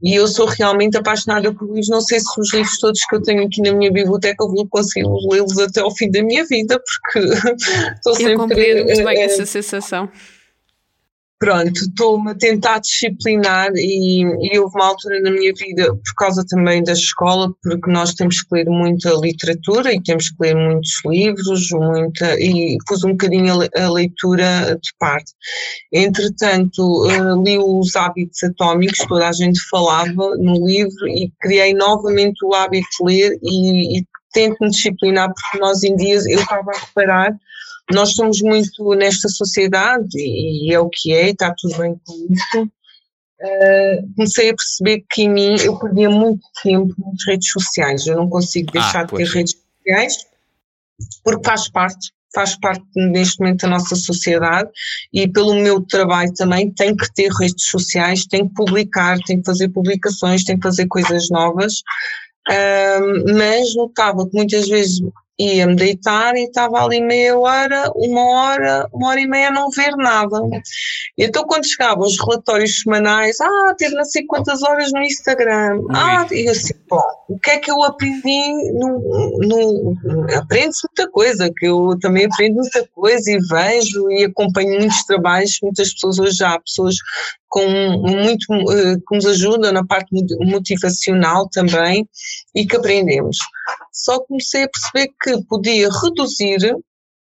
E 0.00 0.14
eu 0.14 0.28
sou 0.28 0.46
realmente 0.46 0.96
apaixonada 0.96 1.52
por 1.52 1.66
livros, 1.66 1.88
não 1.88 2.00
sei 2.00 2.20
se 2.20 2.40
os 2.40 2.54
livros 2.54 2.78
todos 2.78 3.04
que 3.04 3.16
eu 3.16 3.22
tenho 3.22 3.44
aqui 3.44 3.60
na 3.60 3.72
minha 3.72 3.90
biblioteca 3.90 4.44
eu 4.44 4.48
vou 4.48 4.68
conseguir 4.68 5.08
lê-los 5.28 5.58
até 5.58 5.80
ao 5.80 5.90
fim 5.90 6.08
da 6.08 6.22
minha 6.22 6.44
vida, 6.46 6.80
porque 6.80 7.28
estou 7.96 8.14
sempre... 8.14 8.34
Eu 8.34 8.38
compreendo 8.38 8.84
muito 8.84 9.04
bem 9.04 9.18
é, 9.18 9.24
essa 9.24 9.44
sensação 9.44 10.08
pronto, 11.38 11.72
estou-me 11.72 12.32
a 12.32 12.34
tentar 12.34 12.80
disciplinar 12.80 13.70
e, 13.76 14.22
e, 14.22 14.58
houve 14.58 14.74
uma 14.74 14.86
altura 14.86 15.20
na 15.20 15.30
minha 15.30 15.52
vida, 15.54 15.94
por 15.94 16.14
causa 16.16 16.44
também 16.46 16.82
da 16.82 16.92
escola, 16.92 17.52
porque 17.62 17.90
nós 17.90 18.14
temos 18.14 18.42
que 18.42 18.48
ler 18.52 18.66
muita 18.66 19.10
literatura 19.12 19.92
e 19.92 20.02
temos 20.02 20.30
que 20.30 20.36
ler 20.40 20.56
muitos 20.56 21.00
livros, 21.06 21.70
muita, 21.70 22.34
e 22.40 22.76
pus 22.86 23.04
um 23.04 23.10
bocadinho 23.10 23.54
a, 23.76 23.90
leitura 23.90 24.78
de 24.82 24.90
parte. 24.98 25.32
Entretanto, 25.92 26.82
uh, 26.82 27.42
li 27.42 27.56
os 27.58 27.94
hábitos 27.94 28.42
atómicos, 28.42 28.98
toda 29.08 29.28
a 29.28 29.32
gente 29.32 29.60
falava 29.70 30.36
no 30.36 30.66
livro 30.66 31.08
e 31.08 31.32
criei 31.40 31.72
novamente 31.72 32.44
o 32.44 32.54
hábito 32.54 32.88
de 33.00 33.04
ler 33.04 33.38
e, 33.42 33.98
e 33.98 34.06
tento-me 34.32 34.70
disciplinar, 34.70 35.32
porque 35.32 35.58
nós 35.58 35.82
em 35.82 35.94
dias, 35.96 36.26
eu 36.26 36.40
estava 36.40 36.70
a 36.70 36.78
reparar, 36.78 37.32
nós 37.92 38.14
somos 38.14 38.40
muito 38.42 38.94
nesta 38.94 39.28
sociedade, 39.28 40.16
e 40.16 40.72
é 40.72 40.80
o 40.80 40.88
que 40.88 41.12
é, 41.12 41.28
e 41.28 41.30
está 41.30 41.54
tudo 41.56 41.78
bem 41.78 41.98
com 42.04 42.26
isso. 42.30 42.70
Uh, 43.40 44.14
comecei 44.16 44.50
a 44.50 44.54
perceber 44.54 45.04
que 45.08 45.22
em 45.22 45.30
mim 45.30 45.56
eu 45.60 45.78
perdia 45.78 46.10
muito 46.10 46.42
tempo 46.62 46.92
nas 46.98 47.24
redes 47.26 47.50
sociais. 47.50 48.06
Eu 48.06 48.16
não 48.16 48.28
consigo 48.28 48.72
deixar 48.72 49.02
ah, 49.02 49.04
de 49.04 49.16
ter 49.16 49.26
redes 49.26 49.54
sociais 49.54 50.26
porque 51.22 51.48
faz 51.48 51.68
parte, 51.68 52.10
faz 52.34 52.58
parte 52.58 52.84
neste 52.96 53.38
momento 53.38 53.62
da 53.62 53.68
nossa 53.68 53.94
sociedade 53.94 54.68
e 55.12 55.28
pelo 55.28 55.54
meu 55.54 55.80
trabalho 55.80 56.32
também 56.34 56.70
tenho 56.72 56.96
que 56.96 57.12
ter 57.14 57.30
redes 57.30 57.68
sociais, 57.68 58.26
tenho 58.26 58.48
que 58.48 58.54
publicar, 58.54 59.16
tenho 59.24 59.40
que 59.40 59.46
fazer 59.46 59.68
publicações, 59.68 60.44
tenho 60.44 60.58
que 60.58 60.66
fazer 60.66 60.86
coisas 60.88 61.30
novas. 61.30 61.80
Uh, 62.48 63.36
mas 63.36 63.74
notava 63.76 64.28
que 64.28 64.34
muitas 64.34 64.68
vezes 64.68 65.00
ia-me 65.38 65.76
deitar 65.76 66.36
e 66.36 66.44
estava 66.44 66.82
ali 66.82 67.00
meia 67.00 67.38
hora, 67.38 67.90
uma 67.94 68.20
hora, 68.20 68.88
uma 68.92 69.08
hora 69.08 69.20
e 69.20 69.26
meia 69.26 69.48
a 69.48 69.52
não 69.52 69.70
ver 69.70 69.96
nada. 69.96 70.40
Então 71.16 71.44
quando 71.44 71.66
chegavam 71.66 72.04
os 72.04 72.18
relatórios 72.18 72.80
semanais, 72.80 73.40
ah, 73.40 73.74
teve 73.78 73.94
não 73.94 74.04
sei 74.04 74.26
quantas 74.26 74.62
horas 74.62 74.92
no 74.92 75.02
Instagram, 75.02 75.80
ah, 75.90 76.26
e 76.30 76.48
assim, 76.48 76.74
bom, 76.88 77.02
o 77.28 77.38
que 77.38 77.50
é 77.50 77.58
que 77.58 77.70
eu 77.70 77.82
aprendi 77.82 78.52
no, 78.72 79.38
no 79.38 80.36
aprende-se 80.36 80.86
muita 80.88 81.10
coisa, 81.10 81.50
que 81.56 81.66
eu 81.66 81.96
também 82.00 82.26
aprendo 82.26 82.56
muita 82.56 82.86
coisa 82.94 83.30
e 83.30 83.38
vejo 83.38 84.10
e 84.10 84.24
acompanho 84.24 84.80
muitos 84.80 85.04
trabalhos, 85.04 85.58
muitas 85.62 85.92
pessoas 85.92 86.18
hoje 86.18 86.36
já, 86.36 86.58
pessoas 86.58 86.96
com 87.48 87.66
muito 87.66 88.52
eh, 88.70 88.96
que 88.96 89.16
nos 89.16 89.26
ajudam 89.26 89.72
na 89.72 89.84
parte 89.84 90.08
motivacional 90.40 91.48
também 91.48 92.08
e 92.54 92.66
que 92.66 92.76
aprendemos. 92.76 93.38
Só 93.92 94.20
comecei 94.20 94.64
a 94.64 94.68
perceber 94.68 95.12
que 95.22 95.44
podia 95.46 95.88
reduzir 95.90 96.76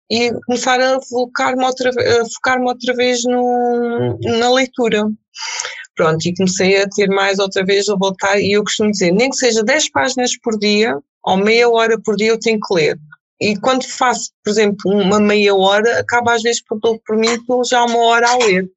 e 0.10 0.32
começar 0.46 0.80
a 0.80 1.00
focar-me 1.02 1.64
outra, 1.64 1.92
focar 2.36 2.62
outra 2.62 2.94
vez 2.94 3.24
no, 3.24 4.18
na 4.22 4.52
leitura. 4.52 5.04
Pronto, 5.96 6.26
e 6.26 6.36
comecei 6.36 6.82
a 6.82 6.88
ter 6.88 7.08
mais 7.08 7.40
outra 7.40 7.64
vez 7.64 7.88
a 7.88 7.96
voltar, 7.96 8.40
e 8.40 8.54
eu 8.54 8.64
costumo 8.64 8.92
dizer, 8.92 9.12
nem 9.12 9.30
que 9.30 9.36
seja 9.36 9.64
10 9.64 9.92
páginas 9.92 10.38
por 10.38 10.58
dia, 10.58 10.98
ou 11.24 11.38
meia 11.38 11.70
hora 11.70 12.00
por 12.00 12.16
dia 12.16 12.30
eu 12.30 12.40
tenho 12.40 12.60
que 12.60 12.74
ler. 12.74 12.98
E 13.40 13.58
quando 13.58 13.84
faço, 13.84 14.32
por 14.44 14.52
exemplo, 14.52 14.92
uma 14.92 15.20
meia 15.20 15.56
hora, 15.56 16.00
acaba 16.00 16.34
às 16.34 16.42
vezes 16.42 16.64
por, 16.64 16.80
por 16.80 17.18
mim 17.18 17.30
já 17.70 17.84
uma 17.84 18.00
hora 18.00 18.30
a 18.30 18.38
ler. 18.38 18.70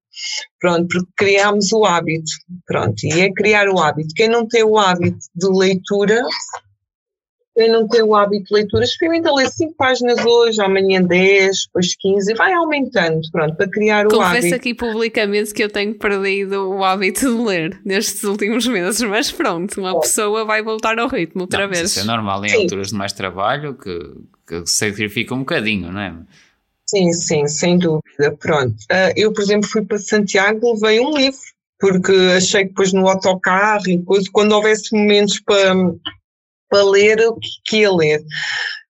Pronto, 0.60 0.88
porque 0.88 1.10
criámos 1.16 1.72
o 1.72 1.84
hábito. 1.84 2.30
Pronto, 2.66 3.04
e 3.04 3.20
é 3.20 3.32
criar 3.32 3.68
o 3.68 3.78
hábito. 3.78 4.14
Quem 4.14 4.28
não 4.28 4.46
tem 4.46 4.62
o 4.62 4.78
hábito 4.78 5.18
de 5.34 5.48
leitura, 5.48 6.22
quem 7.56 7.70
não 7.70 7.88
tem 7.88 8.02
o 8.02 8.14
hábito 8.14 8.44
de 8.44 8.54
leitura, 8.54 8.84
experimenta 8.84 9.32
ler 9.32 9.48
5 9.48 9.74
páginas 9.76 10.22
hoje, 10.24 10.60
amanhã 10.60 11.02
10, 11.02 11.66
depois 11.66 11.96
15, 11.96 12.32
e 12.32 12.34
vai 12.34 12.52
aumentando, 12.52 13.20
pronto, 13.32 13.56
para 13.56 13.70
criar 13.70 14.06
o 14.06 14.10
Confesso 14.10 14.24
hábito. 14.24 14.42
Confesso 14.42 14.54
aqui 14.54 14.74
publicamente 14.74 15.54
que 15.54 15.64
eu 15.64 15.70
tenho 15.70 15.94
perdido 15.98 16.68
o 16.68 16.84
hábito 16.84 17.20
de 17.20 17.42
ler 17.42 17.80
nestes 17.82 18.24
últimos 18.24 18.66
meses, 18.66 19.00
mas 19.02 19.32
pronto, 19.32 19.80
uma 19.80 19.98
pessoa 20.00 20.44
vai 20.44 20.62
voltar 20.62 20.98
ao 20.98 21.08
ritmo 21.08 21.42
outra 21.42 21.62
não, 21.62 21.70
vez. 21.70 21.90
Isso 21.90 22.00
é 22.00 22.04
normal 22.04 22.44
em 22.44 22.50
Sim. 22.50 22.62
alturas 22.62 22.88
de 22.88 22.94
mais 22.94 23.14
trabalho 23.14 23.74
que, 23.74 23.98
que 24.46 24.66
sacrifica 24.66 25.34
um 25.34 25.40
bocadinho, 25.40 25.90
não 25.90 26.00
é? 26.00 26.14
Sim, 26.88 27.12
sim, 27.12 27.46
sem 27.48 27.78
dúvida. 27.78 28.36
Pronto. 28.38 28.74
Uh, 28.90 29.12
eu, 29.16 29.32
por 29.32 29.42
exemplo, 29.42 29.68
fui 29.68 29.84
para 29.84 29.98
Santiago, 29.98 30.74
levei 30.74 31.00
um 31.00 31.16
livro, 31.16 31.40
porque 31.80 32.12
achei 32.36 32.62
que 32.62 32.68
depois 32.68 32.92
no 32.92 33.08
autocarro 33.08 33.88
e 33.88 33.98
depois, 33.98 34.28
quando 34.28 34.52
houvesse 34.52 34.96
momentos 34.96 35.40
para, 35.40 35.74
para 36.70 36.84
ler, 36.84 37.20
o 37.28 37.36
que 37.64 37.78
ia 37.78 37.92
ler. 37.92 38.22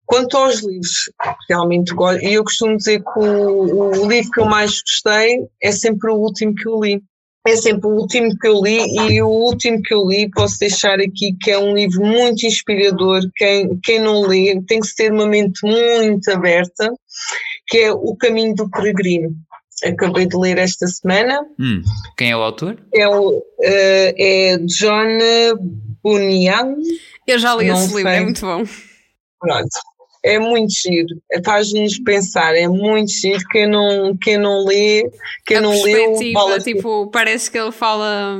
Quanto 0.05 0.35
aos 0.37 0.61
livros, 0.63 1.11
realmente 1.47 1.93
gosto, 1.93 2.23
e 2.23 2.33
eu 2.33 2.43
costumo 2.43 2.77
dizer 2.77 2.99
que 2.99 3.19
o, 3.19 4.01
o 4.01 4.07
livro 4.07 4.31
que 4.31 4.41
eu 4.41 4.45
mais 4.45 4.81
gostei 4.81 5.47
é 5.61 5.71
sempre 5.71 6.11
o 6.11 6.15
último 6.15 6.53
que 6.55 6.67
eu 6.67 6.79
li 6.79 7.01
é 7.45 7.57
sempre 7.57 7.87
o 7.87 7.95
último 7.95 8.37
que 8.39 8.47
eu 8.47 8.61
li 8.63 8.79
e 9.11 9.21
o 9.21 9.27
último 9.27 9.81
que 9.81 9.93
eu 9.93 10.07
li 10.07 10.29
posso 10.31 10.59
deixar 10.59 10.99
aqui 10.99 11.35
que 11.41 11.51
é 11.51 11.59
um 11.59 11.73
livro 11.73 12.01
muito 12.05 12.45
inspirador. 12.45 13.21
Quem, 13.35 13.77
quem 13.83 13.99
não 13.99 14.21
lê 14.21 14.61
tem 14.65 14.79
que 14.79 14.95
ter 14.95 15.11
uma 15.11 15.27
mente 15.27 15.59
muito 15.61 16.31
aberta 16.31 16.89
que 17.73 17.79
é 17.79 17.91
O 17.91 18.15
Caminho 18.15 18.53
do 18.53 18.69
Peregrino. 18.69 19.35
Acabei 19.83 20.27
de 20.27 20.37
ler 20.37 20.59
esta 20.59 20.85
semana. 20.85 21.43
Hum. 21.59 21.81
Quem 22.15 22.29
é 22.29 22.37
o 22.37 22.41
autor? 22.43 22.77
É, 22.93 23.07
o, 23.07 23.39
uh, 23.39 23.43
é 23.59 24.59
John 24.59 25.17
Bunyan. 26.03 26.75
Eu 27.25 27.39
já 27.39 27.55
li 27.55 27.65
Não 27.65 27.73
esse 27.73 27.87
sei. 27.87 27.97
livro, 27.97 28.11
é 28.11 28.21
muito 28.21 28.41
bom. 28.41 28.63
Pronto. 29.39 29.69
É 30.23 30.37
muito 30.39 30.71
giro, 30.71 31.21
faz-nos 31.43 31.97
pensar, 31.99 32.55
é 32.55 32.67
muito 32.67 33.11
giro. 33.11 33.43
Quem 33.51 33.67
não, 33.67 34.15
quem 34.21 34.37
não 34.37 34.63
lê, 34.65 35.11
quem 35.45 35.57
a 35.57 35.61
não 35.61 35.81
leu, 35.83 36.15
fala 36.31 36.59
tipo, 36.59 37.09
parece 37.09 37.49
que 37.49 37.57
ele 37.57 37.71
fala. 37.71 38.39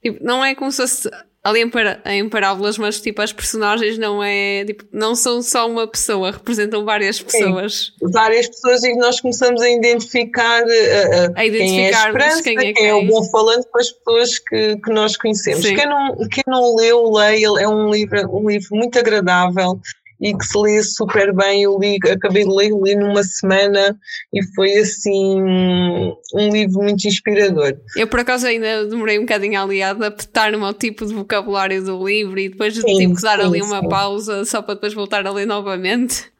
Tipo, 0.00 0.22
não 0.22 0.44
é 0.44 0.54
como 0.54 0.70
se 0.70 0.82
fosse 0.82 1.10
ali 1.44 1.60
em, 1.60 1.68
par 1.68 2.00
em 2.06 2.28
parábolas, 2.28 2.78
mas 2.78 3.00
tipo, 3.00 3.20
as 3.20 3.32
personagens 3.32 3.98
não 3.98 4.22
é 4.22 4.64
tipo, 4.64 4.84
não 4.92 5.14
são 5.14 5.42
só 5.42 5.68
uma 5.68 5.88
pessoa, 5.88 6.30
representam 6.30 6.84
várias 6.84 7.20
pessoas. 7.20 7.92
Sim, 7.98 8.10
várias 8.12 8.46
pessoas 8.48 8.84
e 8.84 8.94
nós 8.96 9.20
começamos 9.20 9.60
a 9.60 9.68
identificar, 9.68 10.62
uh, 10.62 11.32
a 11.34 11.44
identificar 11.44 11.58
quem 11.66 11.84
é 11.84 11.94
a 11.94 12.06
esperança, 12.06 12.42
quem 12.42 12.58
é, 12.58 12.60
quem, 12.60 12.74
quem 12.74 12.86
é 12.88 12.94
o 12.94 13.06
bom 13.06 13.24
falante 13.24 13.66
com 13.70 13.78
as 13.78 13.90
pessoas 13.90 14.38
que, 14.38 14.76
que 14.76 14.92
nós 14.92 15.16
conhecemos. 15.16 15.66
Quem 15.66 15.86
não, 15.86 16.16
quem 16.28 16.44
não 16.46 16.76
leu, 16.76 17.10
leia, 17.10 17.48
é 17.58 17.68
um 17.68 17.90
livro, 17.90 18.20
um 18.36 18.48
livro 18.48 18.76
muito 18.76 18.98
agradável 18.98 19.80
e 20.22 20.32
que 20.32 20.44
se 20.46 20.56
lê 20.56 20.80
super 20.82 21.34
bem. 21.34 21.64
Eu 21.64 21.76
li, 21.78 21.98
acabei 22.10 22.44
de 22.44 22.50
ler, 22.50 22.70
li 22.70 22.94
numa 22.94 23.24
semana 23.24 23.98
e 24.32 24.42
foi 24.54 24.72
assim 24.76 25.42
um 25.42 26.48
livro 26.50 26.80
muito 26.80 27.06
inspirador. 27.06 27.76
Eu 27.96 28.06
por 28.06 28.20
acaso 28.20 28.46
ainda 28.46 28.86
demorei 28.86 29.18
um 29.18 29.22
bocadinho 29.22 29.60
ali 29.60 29.82
a 29.82 29.90
adaptar-me 29.90 30.64
ao 30.64 30.72
tipo 30.72 31.04
de 31.04 31.12
vocabulário 31.12 31.84
do 31.84 32.06
livro 32.06 32.38
e 32.38 32.48
depois 32.48 32.74
sim, 32.74 32.82
tive 32.82 33.16
que 33.16 33.22
dar 33.22 33.40
sim, 33.40 33.46
ali 33.46 33.60
uma 33.60 33.80
sim. 33.80 33.88
pausa 33.88 34.44
só 34.44 34.62
para 34.62 34.74
depois 34.74 34.94
voltar 34.94 35.26
a 35.26 35.32
ler 35.32 35.46
novamente. 35.46 36.30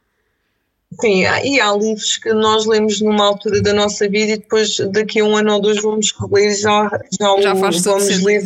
Sim, 1.01 1.25
e 1.45 1.59
há 1.59 1.73
livros 1.75 2.19
que 2.19 2.33
nós 2.35 2.67
lemos 2.67 3.01
numa 3.01 3.25
altura 3.25 3.63
da 3.63 3.73
nossa 3.73 4.07
vida 4.09 4.33
e 4.33 4.37
depois 4.37 4.77
daqui 4.91 5.21
a 5.21 5.25
um 5.25 5.37
ano 5.37 5.55
ou 5.55 5.61
dois 5.61 5.81
vamos 5.81 6.13
reler 6.13 6.55
já, 6.55 7.01
já, 7.19 7.41
já 7.41 7.55
vamos 7.55 7.85
ler 8.23 8.43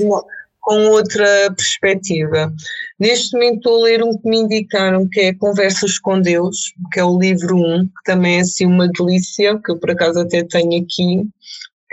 com 0.67 0.89
outra 0.89 1.25
perspectiva. 1.57 2.53
Neste 2.99 3.35
momento 3.35 3.59
estou 3.59 3.79
a 3.79 3.85
ler 3.85 4.03
um 4.03 4.19
que 4.19 4.29
me 4.29 4.39
indicaram 4.39 5.09
que 5.09 5.21
é 5.21 5.33
Conversas 5.33 5.97
com 5.97 6.21
Deus, 6.21 6.73
que 6.93 6.99
é 6.99 7.05
o 7.05 7.17
livro 7.17 7.57
1, 7.57 7.87
que 7.87 7.93
também 8.05 8.39
é 8.39 8.41
assim 8.41 8.67
uma 8.67 8.89
delícia, 8.89 9.61
que 9.65 9.71
eu 9.71 9.79
por 9.79 9.93
acaso 9.93 10.19
até 10.19 10.43
tenho 10.43 10.83
aqui, 10.83 11.23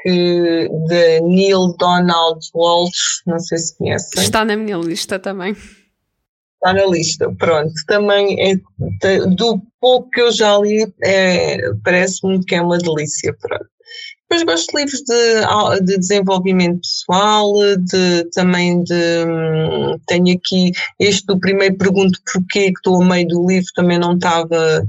que 0.02 0.70
de 0.88 1.22
Neil 1.22 1.76
Donald 1.78 2.40
Walsh, 2.56 3.22
não 3.28 3.38
sei 3.38 3.60
se 3.60 3.78
conhecem. 3.78 4.24
Está 4.24 4.44
na 4.44 4.56
minha 4.58 4.78
lista 4.78 5.20
também. 5.20 5.52
Está 5.52 6.74
na 6.74 6.88
lista, 6.88 7.32
pronto. 7.38 7.72
Também 7.86 8.36
é, 8.42 8.56
do 9.36 9.62
pouco 9.80 10.10
que 10.10 10.22
eu 10.22 10.32
já 10.32 10.58
li, 10.58 10.92
é, 11.04 11.60
parece-me 11.84 12.44
que 12.44 12.56
é 12.56 12.62
uma 12.62 12.80
delícia, 12.80 13.38
pronto. 13.40 13.68
Depois 14.34 14.44
gosto 14.44 14.72
de 14.72 14.78
livros 14.78 15.02
de, 15.02 15.86
de 15.86 15.98
desenvolvimento 16.00 16.82
pessoal, 16.82 17.54
de, 17.78 18.24
também 18.32 18.84
de. 18.84 19.26
Hum, 19.28 20.00
tenho 20.08 20.36
aqui 20.36 20.72
este 21.00 21.26
do 21.28 21.40
primeiro 21.40 21.78
Pergunto 21.78 22.20
Porquê, 22.32 22.72
que 22.72 22.78
estou 22.78 23.02
a 23.02 23.06
meio 23.06 23.28
do 23.28 23.48
livro, 23.48 23.68
também 23.76 24.00
não 24.00 24.16
estava. 24.16 24.84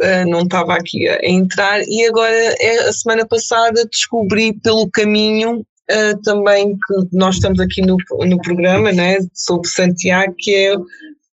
Eh, 0.00 0.24
não 0.26 0.42
estava 0.42 0.74
aqui 0.74 1.08
a 1.08 1.18
entrar, 1.24 1.80
e 1.88 2.06
agora, 2.06 2.30
é, 2.30 2.88
a 2.88 2.92
semana 2.92 3.26
passada, 3.26 3.86
descobri 3.90 4.52
pelo 4.60 4.90
caminho 4.90 5.64
Uh, 5.88 6.20
também 6.22 6.72
que 6.72 7.16
nós 7.16 7.36
estamos 7.36 7.60
aqui 7.60 7.80
no, 7.80 7.96
no 8.26 8.40
programa 8.42 8.90
né, 8.90 9.18
sobre 9.32 9.68
Santiago, 9.68 10.34
que 10.36 10.52
é 10.52 10.74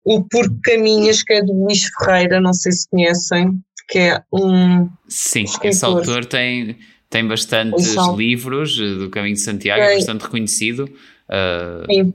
o 0.04 0.24
Por 0.24 0.50
Caminhas, 0.64 1.22
que 1.22 1.34
é 1.34 1.44
do 1.44 1.54
Luís 1.54 1.88
Ferreira, 2.00 2.42
não 2.42 2.52
sei 2.52 2.72
se 2.72 2.90
conhecem, 2.90 3.62
que 3.88 4.00
é 4.00 4.24
um. 4.34 4.90
Sim, 5.08 5.44
escritor. 5.44 5.70
esse 5.70 5.86
autor 5.86 6.26
tem, 6.26 6.76
tem 7.10 7.28
bastantes 7.28 7.96
livros 8.16 8.80
eh, 8.80 8.96
do 8.96 9.10
Caminho 9.10 9.36
de 9.36 9.42
Santiago, 9.42 9.82
é 9.82 9.96
bastante 9.96 10.22
reconhecido. 10.22 10.84
Uh... 11.28 11.92
Sim. 11.92 12.14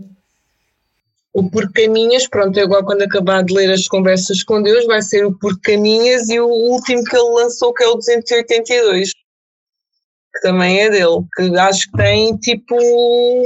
O 1.33 1.51
Por 1.51 1.73
Caminhas, 1.73 2.29
pronto, 2.29 2.57
eu 2.57 2.67
agora 2.67 2.85
quando 2.85 3.03
acabar 3.03 3.43
de 3.43 3.53
ler 3.53 3.73
as 3.73 3.89
conversas 3.89 4.45
com 4.45 4.63
Deus, 4.63 4.87
vai 4.87 5.03
ser 5.03 5.27
o 5.27 5.37
Por 5.37 5.61
Caminhas 5.61 6.29
e 6.29 6.39
o 6.39 6.47
último 6.47 7.03
que 7.03 7.17
ele 7.17 7.31
lançou, 7.31 7.75
que 7.75 7.83
é 7.83 7.89
o 7.89 7.97
282, 7.97 9.11
que 9.11 10.41
também 10.43 10.81
é 10.81 10.91
dele, 10.91 11.25
que 11.35 11.59
acho 11.59 11.91
que 11.91 11.97
tem 11.97 12.37
tipo 12.37 12.77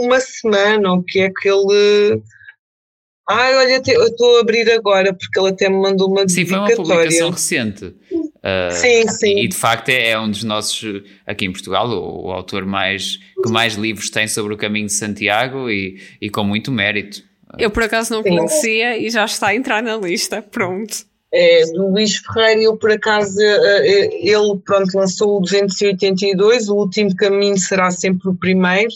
uma 0.05 0.21
semana, 0.21 0.93
o 0.93 1.03
que 1.03 1.21
é 1.21 1.31
que 1.31 1.49
ele. 1.49 2.23
Ai, 3.31 3.57
olha, 3.57 3.83
eu 3.87 4.07
estou 4.07 4.37
a 4.37 4.41
abrir 4.41 4.71
agora, 4.71 5.15
porque 5.15 5.41
ele 5.41 5.49
até 5.49 5.71
me 5.71 5.81
mandou 5.81 6.11
uma 6.11 6.29
Sim, 6.29 6.45
foi 6.45 6.59
uma 6.59 6.75
publicação 6.75 7.31
recente. 7.31 7.95
Uh, 8.39 8.73
sim, 8.73 9.09
sim. 9.09 9.39
E 9.41 9.49
de 9.49 9.57
facto 9.57 9.89
é, 9.89 10.11
é, 10.11 10.19
um 10.19 10.31
dos 10.31 10.45
nossos, 10.45 11.03
aqui 11.27 11.45
em 11.45 11.53
Portugal, 11.53 11.89
o, 11.89 12.27
o, 12.27 12.33
autor 12.33 12.65
mais, 12.65 13.19
que 13.43 13.51
mais 13.51 13.75
livros 13.75 14.11
tem 14.11 14.29
sobre 14.29 14.55
o 14.55 14.57
caminho 14.57 14.87
de 14.87 14.93
Santiago 14.93 15.69
e, 15.69 16.01
e 16.21 16.31
com 16.31 16.45
muito 16.45 16.71
mérito. 16.71 17.23
Eu 17.59 17.71
por 17.71 17.83
acaso 17.83 18.13
não 18.13 18.23
sim. 18.23 18.31
conhecia 18.31 18.99
e 18.99 19.11
já 19.11 19.25
está 19.25 19.49
a 19.49 19.55
entrar 19.55 19.83
na 19.83 19.97
lista, 19.97 20.43
pronto. 20.43 21.09
É, 21.33 21.65
do 21.73 21.89
Luís 21.89 22.17
Ferreira, 22.17 22.63
eu 22.63 22.77
por 22.77 22.91
acaso, 22.91 23.39
eh, 23.41 23.87
eh, 23.87 24.29
ele 24.31 24.59
pronto, 24.65 24.97
lançou 24.97 25.37
o 25.37 25.41
282, 25.41 26.71
o 26.71 26.77
último 26.77 27.15
caminho 27.15 27.59
será 27.59 27.91
sempre 27.91 28.31
o 28.31 28.35
primeiro, 28.35 28.89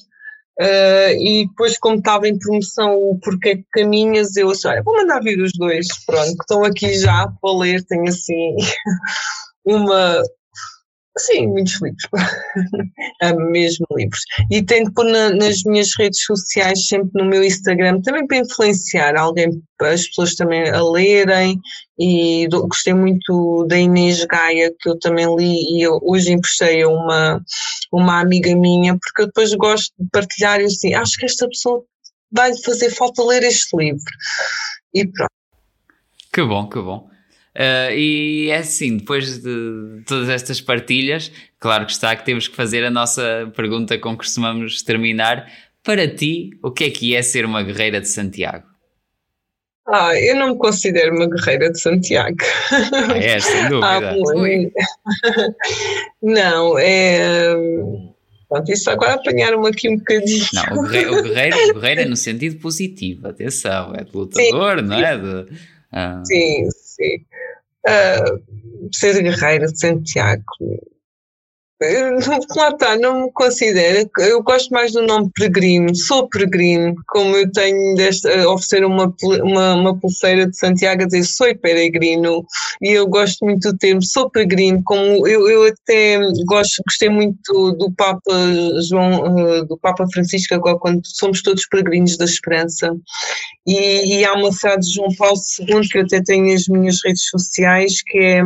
uh, 0.61 1.13
e 1.19 1.47
depois 1.49 1.79
como 1.79 1.97
estava 1.97 2.29
em 2.29 2.39
promoção 2.39 2.95
o 2.95 3.19
Porquê 3.21 3.57
que 3.57 3.65
Caminhas, 3.73 4.37
eu 4.37 4.51
achei, 4.51 4.83
vou 4.83 4.97
mandar 4.97 5.21
vir 5.21 5.41
os 5.41 5.53
dois, 5.53 5.87
pronto, 6.05 6.37
estão 6.41 6.65
aqui 6.65 6.95
já 6.99 7.27
para 7.41 7.59
ler, 7.59 7.85
tenho 7.85 8.09
assim 8.09 8.57
uma, 9.65 10.23
Sim, 11.19 11.49
muitos 11.49 11.79
livros. 11.83 12.09
Mesmo 13.51 13.87
livros. 13.95 14.21
E 14.51 14.63
tento 14.63 14.93
pôr 14.95 15.05
na, 15.05 15.31
nas 15.31 15.63
minhas 15.65 15.95
redes 15.99 16.25
sociais, 16.25 16.87
sempre 16.87 17.11
no 17.23 17.29
meu 17.29 17.45
Instagram, 17.45 18.01
também 18.01 18.27
para 18.27 18.39
influenciar 18.39 19.17
alguém, 19.17 19.63
as 19.81 20.07
pessoas 20.09 20.35
também 20.35 20.69
a 20.71 20.83
lerem. 20.83 21.61
E 21.99 22.49
do, 22.49 22.67
gostei 22.67 22.95
muito 22.95 23.67
da 23.69 23.79
Inês 23.79 24.25
Gaia, 24.25 24.75
que 24.81 24.89
eu 24.89 24.99
também 24.99 25.27
li 25.37 25.77
e 25.77 25.83
eu 25.83 26.01
hoje 26.03 26.33
emprestei 26.33 26.83
a 26.83 26.89
uma, 26.89 27.41
uma 27.93 28.21
amiga 28.21 28.55
minha, 28.57 28.99
porque 28.99 29.23
eu 29.23 29.27
depois 29.27 29.55
gosto 29.55 29.93
de 29.99 30.09
partilhar 30.11 30.61
e 30.61 30.65
assim, 30.65 30.95
acho 30.95 31.17
que 31.19 31.27
esta 31.27 31.47
pessoa 31.47 31.85
vai 32.33 32.57
fazer 32.65 32.91
falta 32.91 33.23
ler 33.23 33.43
este 33.43 33.77
livro. 33.77 34.03
E 34.95 35.07
pronto. 35.07 35.31
Que 36.33 36.43
bom, 36.43 36.67
que 36.67 36.81
bom. 36.81 37.12
Uh, 37.55 37.93
e 37.95 38.49
é 38.51 38.57
assim, 38.59 38.97
depois 38.97 39.39
de 39.39 40.03
todas 40.07 40.29
estas 40.31 40.61
partilhas, 40.61 41.31
claro 41.59 41.85
que 41.85 41.93
está 41.93 42.17
que 42.17 42.25
temos 42.25 42.49
que 42.49 42.57
fazer 42.57 42.83
a 42.85 42.91
nossa 42.91 43.53
pergunta 43.55 43.99
com 43.99 44.13
que 44.13 44.25
costumamos 44.25 44.83
terminar. 44.83 45.47
Para 45.85 46.09
ti, 46.09 46.51
o 46.63 46.71
que 46.71 46.85
é 46.85 46.91
que 46.91 47.15
é 47.15 47.23
ser 47.23 47.45
uma 47.45 47.63
guerreira 47.63 48.01
de 48.01 48.09
Santiago? 48.09 48.73
Ah, 49.87 50.17
eu 50.19 50.37
não 50.37 50.51
me 50.51 50.57
considero 50.57 51.15
uma 51.15 51.29
guerreira 51.29 51.71
de 51.71 51.81
Santiago. 51.81 52.37
Ah, 52.71 53.19
é, 53.19 53.41
sem 53.41 53.63
dúvida. 53.69 53.87
Ah, 53.87 54.15
não, 56.23 56.79
é. 56.79 57.55
Pronto, 58.49 58.71
isso 58.71 58.91
agora 58.91 59.15
apanharam-me 59.15 59.69
aqui 59.69 59.89
um 59.89 59.97
bocadinho. 59.97 60.47
Não, 60.55 60.79
o 60.79 60.83
guerreiro, 60.89 61.19
o 61.19 61.23
guerreiro, 61.23 61.57
o 61.57 61.75
guerreiro 61.75 62.01
é 62.03 62.05
no 62.05 62.17
sentido 62.17 62.61
positivo, 62.61 63.29
atenção, 63.29 63.93
é 63.95 64.05
de 64.05 64.15
lutador, 64.15 64.79
sim, 64.79 64.85
não 64.85 64.99
é? 64.99 65.19
De, 65.19 65.47
ah. 65.91 66.23
Sim, 66.25 66.69
sim. 66.95 67.25
Uh, 67.87 68.95
ser 68.95 69.21
guerreiro 69.23 69.67
de 69.67 69.79
Santiago 69.79 70.45
Lá 72.57 72.69
está, 72.69 72.97
não 72.97 73.25
me 73.25 73.33
considero. 73.33 74.09
Eu 74.19 74.43
gosto 74.43 74.71
mais 74.71 74.93
do 74.93 75.03
nome 75.03 75.31
peregrino, 75.35 75.95
sou 75.95 76.29
peregrino, 76.29 76.95
como 77.09 77.37
eu 77.37 77.51
tenho 77.51 77.95
de 77.95 78.09
oferecer 78.47 78.85
uma, 78.85 79.13
uma, 79.43 79.75
uma, 79.75 79.99
pulseira 79.99 80.47
de 80.47 80.57
Santiago 80.57 81.03
a 81.03 81.07
dizer 81.07 81.25
sou 81.25 81.55
peregrino, 81.57 82.45
e 82.81 82.91
eu 82.91 83.07
gosto 83.07 83.45
muito 83.45 83.71
do 83.71 83.79
termo 83.79 84.03
sou 84.03 84.31
peregrino, 84.31 84.83
como 84.85 85.27
eu, 85.27 85.49
eu 85.49 85.65
até 85.65 86.19
gosto, 86.47 86.83
gostei 86.87 87.09
muito 87.09 87.73
do 87.73 87.91
Papa 87.93 88.33
João, 88.89 89.39
eh, 89.39 89.65
do 89.65 89.77
Papa 89.79 90.07
Francisco, 90.13 90.55
agora 90.55 90.79
quando 90.79 91.01
somos 91.05 91.43
todos 91.43 91.67
peregrinos 91.67 92.17
da 92.17 92.25
esperança, 92.25 92.95
e, 93.67 94.19
e 94.19 94.25
há 94.25 94.33
uma 94.35 94.53
frase 94.53 94.89
de 94.89 94.95
João 94.95 95.15
Paulo 95.17 95.39
II 95.59 95.89
que 95.89 95.99
eu 95.99 96.03
até 96.03 96.23
tenho 96.23 96.53
nas 96.53 96.67
minhas 96.67 96.99
redes 97.05 97.29
sociais, 97.29 98.03
que 98.03 98.19
é 98.19 98.43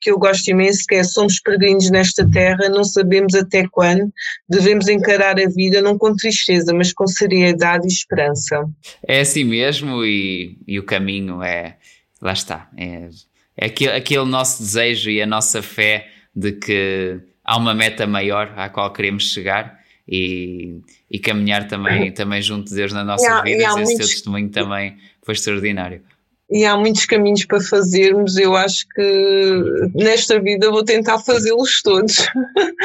que 0.00 0.10
eu 0.10 0.18
gosto 0.18 0.48
imenso, 0.48 0.84
que 0.88 0.94
é 0.94 1.04
somos 1.04 1.40
peregrinos 1.40 1.90
nesta 1.90 2.28
terra, 2.28 2.68
não 2.68 2.84
sabemos 2.84 3.34
até 3.34 3.66
quando, 3.68 4.12
devemos 4.48 4.88
encarar 4.88 5.38
a 5.38 5.48
vida 5.48 5.82
não 5.82 5.98
com 5.98 6.14
tristeza, 6.14 6.72
mas 6.72 6.92
com 6.92 7.06
seriedade 7.06 7.86
e 7.86 7.90
esperança. 7.90 8.64
É 9.06 9.20
assim 9.20 9.44
mesmo 9.44 10.04
e, 10.04 10.58
e 10.66 10.78
o 10.78 10.82
caminho 10.84 11.42
é, 11.42 11.76
lá 12.20 12.32
está, 12.32 12.68
é, 12.76 13.08
é 13.56 13.66
aquele, 13.66 13.92
aquele 13.92 14.24
nosso 14.24 14.62
desejo 14.62 15.10
e 15.10 15.20
a 15.20 15.26
nossa 15.26 15.62
fé 15.62 16.08
de 16.34 16.52
que 16.52 17.18
há 17.44 17.56
uma 17.56 17.74
meta 17.74 18.06
maior 18.06 18.52
à 18.56 18.68
qual 18.68 18.92
queremos 18.92 19.32
chegar 19.32 19.80
e, 20.08 20.80
e 21.10 21.18
caminhar 21.18 21.68
também, 21.68 22.10
também 22.12 22.40
junto 22.40 22.68
de 22.68 22.74
Deus 22.74 22.92
nas 22.92 23.06
nossas 23.06 23.28
há, 23.28 23.42
vidas, 23.42 23.66
esse 23.66 23.74
muitos... 23.76 23.96
seu 23.96 24.06
testemunho 24.06 24.48
também 24.48 24.96
foi 25.22 25.34
extraordinário 25.34 26.02
e 26.50 26.64
há 26.64 26.76
muitos 26.76 27.06
caminhos 27.06 27.44
para 27.44 27.60
fazermos. 27.60 28.36
Eu 28.36 28.56
acho 28.56 28.86
que 28.94 29.90
nesta 29.94 30.40
vida 30.40 30.70
vou 30.70 30.84
tentar 30.84 31.18
fazê-los 31.20 31.80
todos. 31.82 32.26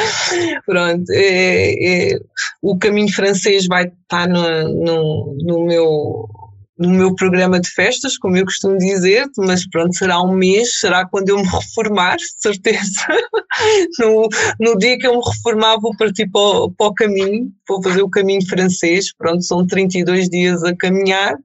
Pronto, 0.66 1.10
é, 1.12 2.14
é, 2.14 2.20
o 2.62 2.78
caminho 2.78 3.12
francês 3.12 3.66
vai 3.66 3.86
estar 3.86 4.28
no, 4.28 4.70
no, 4.70 5.38
no 5.42 5.66
meu 5.66 6.30
no 6.78 6.90
meu 6.90 7.16
programa 7.16 7.60
de 7.60 7.70
festas, 7.70 8.18
como 8.18 8.36
eu 8.36 8.44
costumo 8.44 8.78
dizer, 8.78 9.26
mas 9.38 9.68
pronto, 9.68 9.96
será 9.96 10.22
um 10.22 10.34
mês, 10.34 10.80
será 10.80 11.08
quando 11.08 11.30
eu 11.30 11.38
me 11.38 11.48
reformar, 11.48 12.18
certeza. 12.38 13.08
no, 14.00 14.28
no 14.60 14.78
dia 14.78 14.98
que 14.98 15.08
eu 15.08 15.16
me 15.16 15.24
reformar 15.24 15.78
vou 15.80 15.96
partir 15.96 16.30
para 16.30 16.42
o, 16.42 16.72
para 16.72 16.88
o 16.88 16.94
caminho, 16.94 17.50
vou 17.68 17.82
fazer 17.82 18.02
o 18.02 18.10
caminho 18.10 18.46
francês, 18.48 19.14
pronto, 19.14 19.44
são 19.44 19.66
32 19.66 20.30
dias 20.30 20.64
a 20.64 20.76
caminhar, 20.76 21.36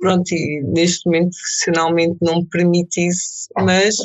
pronto, 0.00 0.32
e 0.32 0.62
neste 0.74 1.06
momento 1.06 1.30
profissionalmente 1.30 2.16
não 2.20 2.40
me 2.40 2.46
permite 2.46 3.06
isso, 3.06 3.48
mas 3.56 3.96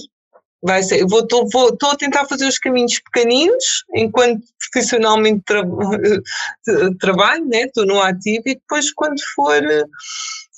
vai 0.61 0.83
ser, 0.83 1.05
vou, 1.07 1.21
estou, 1.21 1.47
vou, 1.51 1.69
estou 1.69 1.91
a 1.91 1.95
tentar 1.95 2.25
fazer 2.25 2.47
os 2.47 2.59
caminhos 2.59 2.99
pequeninos, 2.99 3.83
enquanto 3.95 4.43
profissionalmente 4.71 5.41
tra, 5.45 5.63
trabalho, 6.99 7.45
né, 7.45 7.63
estou 7.63 7.85
no 7.85 8.01
ativo, 8.01 8.43
e 8.45 8.55
depois 8.55 8.91
quando 8.91 9.19
for 9.35 9.61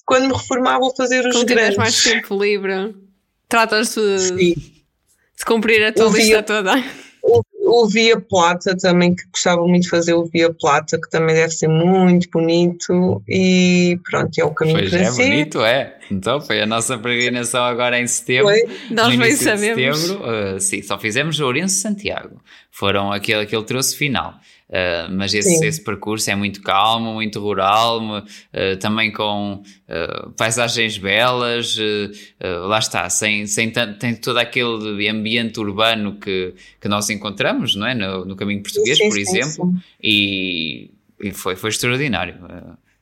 quando 0.10 0.26
me 0.26 0.34
reformar 0.34 0.80
vou 0.80 0.92
fazer 0.96 1.24
os 1.24 1.36
Quando 1.36 1.50
grandes. 1.50 1.78
mais 1.78 2.04
tempo 2.04 2.36
livre, 2.44 2.96
tratas 3.48 3.94
de, 3.94 4.56
de 4.56 5.46
cumprir 5.46 5.86
a 5.86 5.94
tua 5.94 6.08
o 6.08 6.12
lista 6.12 6.42
toda. 6.42 6.84
O, 7.22 7.44
o, 7.84 7.88
Via 7.88 8.20
Plata 8.20 8.76
também, 8.76 9.14
que 9.14 9.24
gostava 9.32 9.62
muito 9.68 9.84
de 9.84 9.90
fazer 9.90 10.16
o 10.16 10.26
Via 10.26 10.52
Plata, 10.52 11.00
que 11.00 11.08
também 11.12 11.36
deve 11.36 11.54
ser 11.54 11.68
muito 11.68 12.28
bonito 12.32 13.22
e 13.28 14.00
pronto, 14.10 14.36
é 14.40 14.44
o 14.44 14.52
caminho 14.52 14.80
pois 14.80 14.90
para 14.90 15.00
é 15.00 15.12
bonito, 15.12 15.62
é. 15.62 15.99
Então 16.12 16.42
foi 16.42 16.62
a 16.62 16.66
nossa 16.66 16.98
peregrinação 16.98 17.64
agora 17.64 18.00
em 18.00 18.08
setembro. 18.08 18.48
Foi. 18.48 18.64
Nós 18.90 19.16
bem 19.16 19.36
sabemos. 19.36 20.00
Setembro, 20.00 20.56
uh, 20.56 20.60
sim, 20.60 20.82
só 20.82 20.98
fizemos 20.98 21.40
Ourense 21.40 21.76
Santiago. 21.76 22.42
Foram 22.72 23.12
aquele, 23.12 23.44
aquele 23.44 23.64
troço 23.64 23.98
final. 23.98 24.40
Uh, 24.70 25.10
mas 25.12 25.34
esse, 25.34 25.66
esse, 25.66 25.84
percurso 25.84 26.30
é 26.30 26.36
muito 26.36 26.62
calmo, 26.62 27.16
muito 27.16 27.40
rural, 27.40 28.20
uh, 28.20 28.78
também 28.80 29.12
com 29.12 29.64
uh, 29.64 30.30
paisagens 30.38 30.96
belas, 31.00 31.76
lá 32.40 32.78
está, 32.78 33.10
sem, 33.10 33.48
sem 33.48 33.72
tem 33.72 34.14
todo 34.16 34.38
aquele 34.38 35.10
ambiente 35.10 35.60
urbano 35.60 36.20
que, 36.20 36.54
que 36.80 36.88
nós 36.88 37.10
encontramos 37.10 37.76
não 37.76 37.88
é? 37.88 37.96
no, 37.96 38.26
no 38.26 38.36
caminho 38.36 38.62
português, 38.62 39.00
sim, 39.00 39.10
por 39.10 39.16
sim, 39.16 39.22
exemplo, 39.22 39.72
sim. 39.74 39.82
E, 40.04 40.92
e, 41.20 41.32
foi, 41.32 41.56
foi 41.56 41.72
extraordinário. 41.72 42.36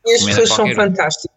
E 0.05 0.14
as 0.14 0.24
pessoas 0.24 0.49
são 0.49 0.74
fantásticas 0.74 1.37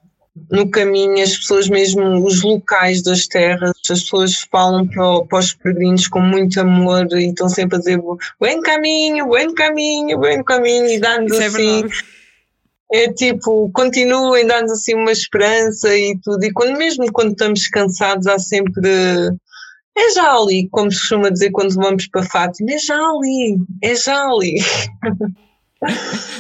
no 0.51 0.71
caminho, 0.71 1.23
as 1.23 1.37
pessoas 1.37 1.69
mesmo, 1.69 2.25
os 2.25 2.43
locais 2.43 3.03
das 3.03 3.27
terras, 3.27 3.73
as 3.91 4.01
pessoas 4.01 4.37
falam 4.51 4.87
para, 4.87 5.25
para 5.25 5.39
os 5.39 5.55
peregrinos 5.55 6.07
com 6.07 6.21
muito 6.21 6.61
amor 6.61 7.07
e 7.13 7.29
estão 7.29 7.49
sempre 7.49 7.77
a 7.77 7.79
dizer 7.79 7.99
bom 7.99 8.61
caminho, 8.63 9.27
bom 9.27 9.55
caminho, 9.55 10.19
bom 10.19 10.45
caminho 10.45 10.87
e 10.87 11.01
dando 11.01 11.35
é 11.35 11.47
assim. 11.47 11.83
É, 12.93 13.05
é 13.05 13.13
tipo, 13.13 13.71
continuem 13.73 14.47
dando 14.47 14.73
assim 14.73 14.95
uma 14.95 15.13
esperança 15.13 15.97
e 15.97 16.17
tudo. 16.23 16.45
E 16.45 16.53
quando, 16.53 16.79
mesmo 16.79 17.11
quando 17.13 17.33
estamos 17.33 17.67
cansados, 17.69 18.27
há 18.27 18.39
sempre. 18.39 18.89
É 19.99 20.13
já 20.13 20.33
ali, 20.33 20.69
como 20.71 20.91
se 20.91 21.01
costuma 21.01 21.31
dizer 21.31 21.51
quando 21.51 21.75
vamos 21.75 22.07
para 22.07 22.23
Fátima, 22.23 22.73
é 22.73 22.79
já 22.79 22.97
ali, 22.97 23.59
é 23.83 23.95
já 23.97 24.25
ali. 24.29 24.55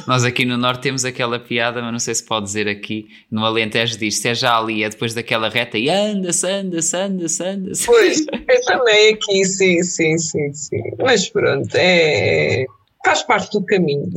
Nós 0.06 0.24
aqui 0.24 0.44
no 0.44 0.56
Norte 0.56 0.82
temos 0.82 1.04
aquela 1.04 1.38
piada, 1.38 1.80
mas 1.80 1.92
não 1.92 1.98
sei 1.98 2.14
se 2.14 2.24
pode 2.24 2.46
dizer 2.46 2.68
aqui. 2.68 3.08
No 3.30 3.44
Alentejo 3.44 3.98
diz: 3.98 4.18
se 4.18 4.28
é 4.28 4.34
já 4.34 4.58
ali, 4.58 4.84
é 4.84 4.88
depois 4.88 5.14
daquela 5.14 5.48
reta 5.48 5.78
e 5.78 5.88
anda-se, 5.88 6.46
anda-se, 6.46 6.96
anda-se, 6.96 7.42
anda-se. 7.42 7.86
Pois, 7.86 8.20
eu 8.20 8.64
também 8.66 9.14
aqui, 9.14 9.44
sim, 9.44 9.82
sim, 9.82 10.18
sim, 10.18 10.52
sim. 10.52 10.82
Mas 10.98 11.28
pronto, 11.28 11.74
é 11.74 12.66
faz 13.04 13.22
parte 13.22 13.58
do 13.58 13.64
caminho. 13.64 14.08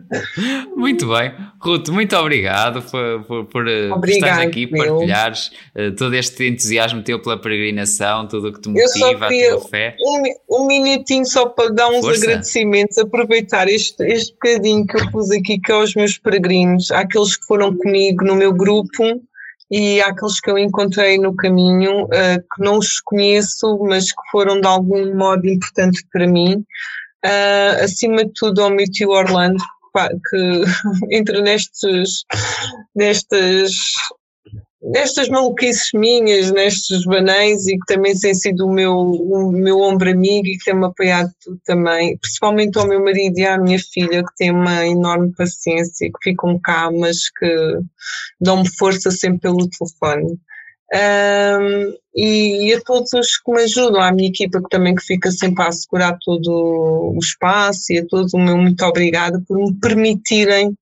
muito 0.76 1.08
bem. 1.08 1.32
Ruth, 1.60 1.88
muito 1.88 2.16
obrigado 2.16 2.82
por, 2.82 3.24
por, 3.24 3.44
por 3.46 3.68
eh, 3.68 3.90
estar 4.06 4.40
aqui, 4.40 4.66
partilhares 4.66 5.50
uh, 5.76 5.94
todo 5.96 6.14
este 6.14 6.48
entusiasmo 6.48 7.02
teu 7.02 7.20
pela 7.20 7.38
peregrinação, 7.38 8.26
tudo 8.26 8.48
o 8.48 8.52
que 8.52 8.60
te 8.60 8.68
motiva, 8.68 9.26
a 9.26 9.28
tua 9.28 9.68
fé. 9.68 9.96
Um, 10.00 10.62
um 10.62 10.66
minutinho 10.66 11.26
só 11.26 11.46
para 11.46 11.70
dar 11.70 11.88
uns 11.88 12.00
Força. 12.00 12.24
agradecimentos, 12.24 12.96
aproveitar 12.98 13.68
este, 13.68 14.02
este 14.04 14.32
bocadinho 14.32 14.86
que 14.86 14.96
eu 14.96 15.10
pus 15.10 15.30
aqui, 15.30 15.58
que 15.58 15.70
é 15.70 15.74
aos 15.74 15.94
meus 15.94 16.18
peregrinos, 16.18 16.90
àqueles 16.90 17.36
que 17.36 17.46
foram 17.46 17.76
comigo 17.76 18.24
no 18.24 18.34
meu 18.34 18.52
grupo 18.52 19.04
e 19.70 20.00
àqueles 20.00 20.40
que 20.40 20.50
eu 20.50 20.58
encontrei 20.58 21.18
no 21.18 21.34
caminho, 21.36 22.04
uh, 22.04 22.08
que 22.54 22.62
não 22.62 22.78
os 22.78 23.00
conheço, 23.00 23.78
mas 23.82 24.10
que 24.10 24.30
foram 24.30 24.60
de 24.60 24.66
algum 24.66 25.14
modo 25.14 25.46
importantes 25.46 26.02
para 26.10 26.26
mim 26.26 26.64
uh, 27.24 27.82
acima 27.82 28.24
de 28.24 28.32
tudo 28.34 28.62
ao 28.62 28.70
meu 28.70 28.86
tio 28.86 29.10
Orlando, 29.10 29.62
que 30.28 30.62
entra 31.16 31.40
nestes, 31.40 32.24
nestas, 32.94 33.70
nestas 34.82 35.28
maluquices 35.28 35.88
minhas, 35.94 36.50
nestes 36.50 37.04
banéis 37.04 37.66
e 37.66 37.78
que 37.78 37.86
também 37.86 38.18
tem 38.18 38.34
sido 38.34 38.66
o 38.66 38.72
meu, 38.72 38.92
o 38.92 39.52
meu 39.52 39.80
ombro 39.80 40.10
amigo 40.10 40.46
e 40.46 40.58
que 40.58 40.64
tem-me 40.64 40.86
apoiado 40.86 41.32
também, 41.64 42.18
principalmente 42.18 42.78
ao 42.78 42.88
meu 42.88 43.02
marido 43.02 43.38
e 43.38 43.46
à 43.46 43.58
minha 43.58 43.78
filha, 43.78 44.22
que 44.22 44.36
tem 44.36 44.50
uma 44.50 44.86
enorme 44.86 45.32
paciência 45.36 46.06
e 46.06 46.10
que 46.10 46.30
ficam 46.30 46.58
cá, 46.62 46.90
mas 46.90 47.30
que 47.30 47.78
dão-me 48.40 48.68
força 48.76 49.10
sempre 49.10 49.40
pelo 49.40 49.68
telefone. 49.68 50.38
Um, 50.92 52.03
e, 52.14 52.68
e, 52.68 52.74
a 52.74 52.80
todos 52.80 53.12
os 53.12 53.36
que 53.38 53.52
me 53.52 53.62
ajudam, 53.62 54.00
à 54.00 54.12
minha 54.12 54.28
equipa 54.28 54.60
que 54.62 54.68
também 54.68 54.94
que 54.94 55.04
fica 55.04 55.30
sempre 55.30 55.64
a 55.64 55.68
assegurar 55.68 56.16
todo 56.24 57.12
o 57.14 57.18
espaço 57.18 57.92
e 57.92 57.98
a 57.98 58.06
todos 58.06 58.32
o 58.34 58.38
meu 58.38 58.56
muito 58.56 58.84
obrigada 58.84 59.42
por 59.46 59.58
me 59.58 59.74
permitirem 59.74 60.76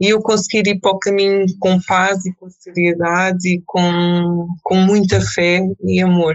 e 0.00 0.08
eu 0.08 0.20
conseguir 0.20 0.68
ir 0.68 0.80
para 0.80 0.90
o 0.90 0.98
caminho 0.98 1.46
com 1.58 1.80
paz 1.80 2.26
e 2.26 2.34
com 2.34 2.50
seriedade 2.50 3.54
e 3.54 3.62
com, 3.64 4.48
com 4.62 4.74
muita 4.76 5.20
fé 5.20 5.60
e 5.84 6.00
amor. 6.00 6.34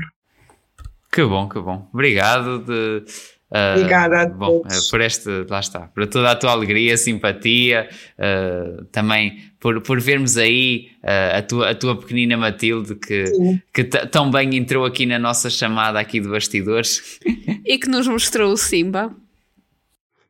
Que 1.11 1.23
bom, 1.23 1.49
que 1.49 1.59
bom. 1.59 1.87
Obrigado 1.93 2.59
de, 2.59 3.03
Uh, 3.51 3.79
Obrigada 3.79 4.21
a 4.21 4.25
bom, 4.27 4.59
todos. 4.61 4.87
Uh, 4.87 4.91
por 4.91 5.01
este, 5.01 5.29
lá 5.49 5.59
está, 5.59 5.79
por 5.81 6.05
toda 6.05 6.29
a 6.29 6.35
tua 6.35 6.51
alegria, 6.51 6.95
simpatia, 6.95 7.89
uh, 8.19 8.85
também 8.85 9.41
por, 9.59 9.81
por 9.81 9.99
vermos 9.99 10.37
aí 10.37 10.89
a, 11.03 11.41
tua, 11.41 11.71
a 11.71 11.75
tua 11.75 11.99
pequenina 11.99 12.37
Matilde 12.37 12.95
que, 12.95 13.25
que 13.73 13.83
tão 13.83 14.29
bem 14.31 14.55
entrou 14.55 14.85
aqui 14.85 15.05
na 15.05 15.19
nossa 15.19 15.49
chamada 15.49 15.99
aqui 15.99 16.19
de 16.19 16.29
bastidores. 16.29 17.19
E 17.65 17.77
que 17.77 17.87
nos 17.87 18.07
mostrou 18.07 18.53
o 18.53 18.57
Simba. 18.57 19.13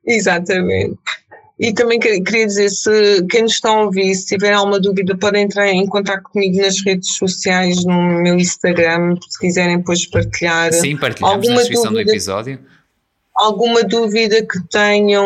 Exatamente. 0.06 0.98
E 1.58 1.72
também 1.74 1.98
queria 1.98 2.46
dizer, 2.46 2.70
se 2.70 3.26
quem 3.30 3.44
nos 3.44 3.54
está 3.54 3.70
a 3.70 3.84
ouvir, 3.84 4.14
se 4.14 4.26
tiver 4.26 4.52
alguma 4.52 4.78
dúvida, 4.78 5.16
podem 5.16 5.44
entrar 5.44 5.70
em 5.70 5.86
contato 5.86 6.24
comigo 6.24 6.58
nas 6.58 6.82
redes 6.82 7.16
sociais, 7.16 7.86
no 7.86 8.22
meu 8.22 8.36
Instagram, 8.36 9.16
se 9.30 9.40
quiserem 9.40 9.78
depois 9.78 10.06
partilhar. 10.06 10.74
Sim, 10.74 10.98
partilhamos 10.98 11.36
alguma 11.36 11.54
na 11.54 11.60
descrição 11.60 11.92
dúvida. 11.92 12.06
do 12.06 12.12
episódio 12.12 12.60
alguma 13.36 13.84
dúvida 13.84 14.46
que 14.46 14.60
tenham, 14.70 15.26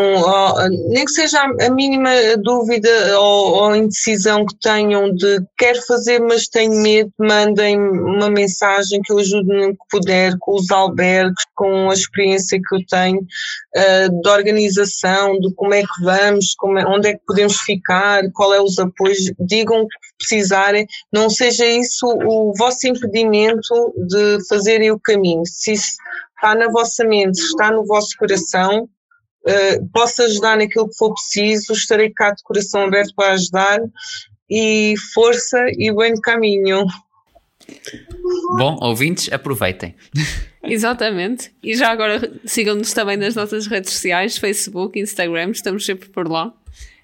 nem 0.90 1.04
que 1.04 1.12
seja 1.12 1.42
a 1.42 1.70
mínima 1.72 2.12
dúvida 2.44 2.90
ou, 3.20 3.54
ou, 3.56 3.76
indecisão 3.76 4.46
que 4.46 4.56
tenham 4.62 5.14
de 5.14 5.42
quer 5.58 5.76
fazer, 5.86 6.20
mas 6.20 6.48
tenho 6.48 6.74
medo, 6.82 7.12
mandem 7.18 7.80
uma 7.80 8.30
mensagem 8.30 9.02
que 9.02 9.12
eu 9.12 9.20
ajudo 9.20 9.52
no 9.52 9.72
que 9.72 9.86
puder, 9.90 10.36
com 10.40 10.54
os 10.56 10.70
albergues, 10.70 11.44
com 11.56 11.90
a 11.90 11.94
experiência 11.94 12.60
que 12.60 12.76
eu 12.76 12.86
tenho 12.88 13.20
uh, 13.20 14.22
de 14.22 14.30
organização, 14.30 15.40
de 15.40 15.54
como 15.56 15.74
é 15.74 15.82
que 15.82 16.04
vamos, 16.04 16.54
como 16.56 16.78
é, 16.78 16.86
onde 16.86 17.10
é 17.10 17.14
que 17.14 17.22
podemos 17.26 17.58
ficar, 17.62 18.22
qual 18.34 18.54
é 18.54 18.62
os 18.62 18.78
apoios, 18.78 19.32
digam 19.40 19.82
o 19.82 19.88
que 19.88 19.98
precisarem, 20.20 20.86
não 21.12 21.30
seja 21.30 21.66
isso 21.66 22.06
o 22.06 22.54
vosso 22.58 22.88
impedimento 22.88 23.94
de 24.08 24.38
fazerem 24.48 24.92
o 24.92 25.00
caminho. 25.00 25.42
Se 25.46 25.74
isso 25.74 25.94
está 26.44 26.56
na 26.56 26.68
vossa 26.68 27.06
mente, 27.06 27.40
está 27.40 27.72
no 27.72 27.86
vosso 27.86 28.18
coração, 28.18 28.90
uh, 29.48 29.90
posso 29.94 30.22
ajudar 30.24 30.58
naquilo 30.58 30.90
que 30.90 30.98
for 30.98 31.14
preciso, 31.14 31.72
estarei 31.72 32.10
cá 32.10 32.32
de 32.32 32.44
coração 32.44 32.84
aberto 32.84 33.16
para 33.16 33.32
ajudar 33.34 33.80
e 34.50 34.94
força 35.14 35.66
e 35.78 35.90
bom 35.92 36.14
caminho. 36.22 36.86
Bom, 38.58 38.78
ouvintes, 38.82 39.32
aproveitem. 39.32 39.96
Exatamente. 40.62 41.52
E 41.64 41.76
já 41.76 41.90
agora 41.90 42.30
sigam-nos 42.46 42.92
também 42.92 43.16
nas 43.16 43.36
nossas 43.36 43.68
redes 43.68 43.94
sociais, 43.94 44.38
Facebook, 44.38 45.00
Instagram, 45.00 45.52
estamos 45.52 45.86
sempre 45.86 46.10
por 46.10 46.28
lá. 46.30 46.54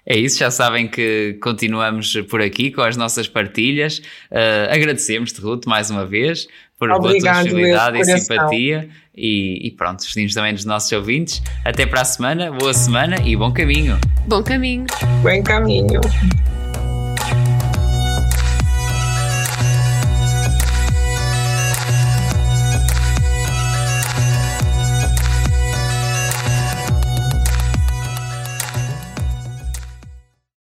É 0.04 0.18
isso, 0.18 0.38
já 0.38 0.50
sabem 0.50 0.88
que 0.88 1.38
continuamos 1.42 2.14
por 2.28 2.42
aqui 2.42 2.70
com 2.70 2.80
as 2.80 2.96
nossas 2.96 3.28
partilhas. 3.28 3.98
Uh, 4.30 4.68
agradecemos-te, 4.70 5.40
Ruth, 5.40 5.66
mais 5.66 5.90
uma 5.90 6.06
vez, 6.06 6.48
por 6.80 6.90
Obrigado, 6.90 7.26
a 7.26 7.32
tua 7.32 7.42
disponibilidade 7.42 8.00
e 8.00 8.04
simpatia. 8.18 8.88
E, 9.14 9.66
e 9.66 9.70
pronto, 9.72 9.98
despedimos 9.98 10.32
também 10.32 10.54
dos 10.54 10.64
nossos 10.64 10.90
ouvintes. 10.92 11.42
Até 11.62 11.84
para 11.84 12.00
a 12.00 12.04
semana, 12.06 12.50
boa 12.50 12.72
semana 12.72 13.16
e 13.22 13.36
bom 13.36 13.52
caminho. 13.52 13.98
Bom 14.26 14.42
caminho. 14.42 14.86
Bom 15.22 15.42
caminho. 15.42 16.00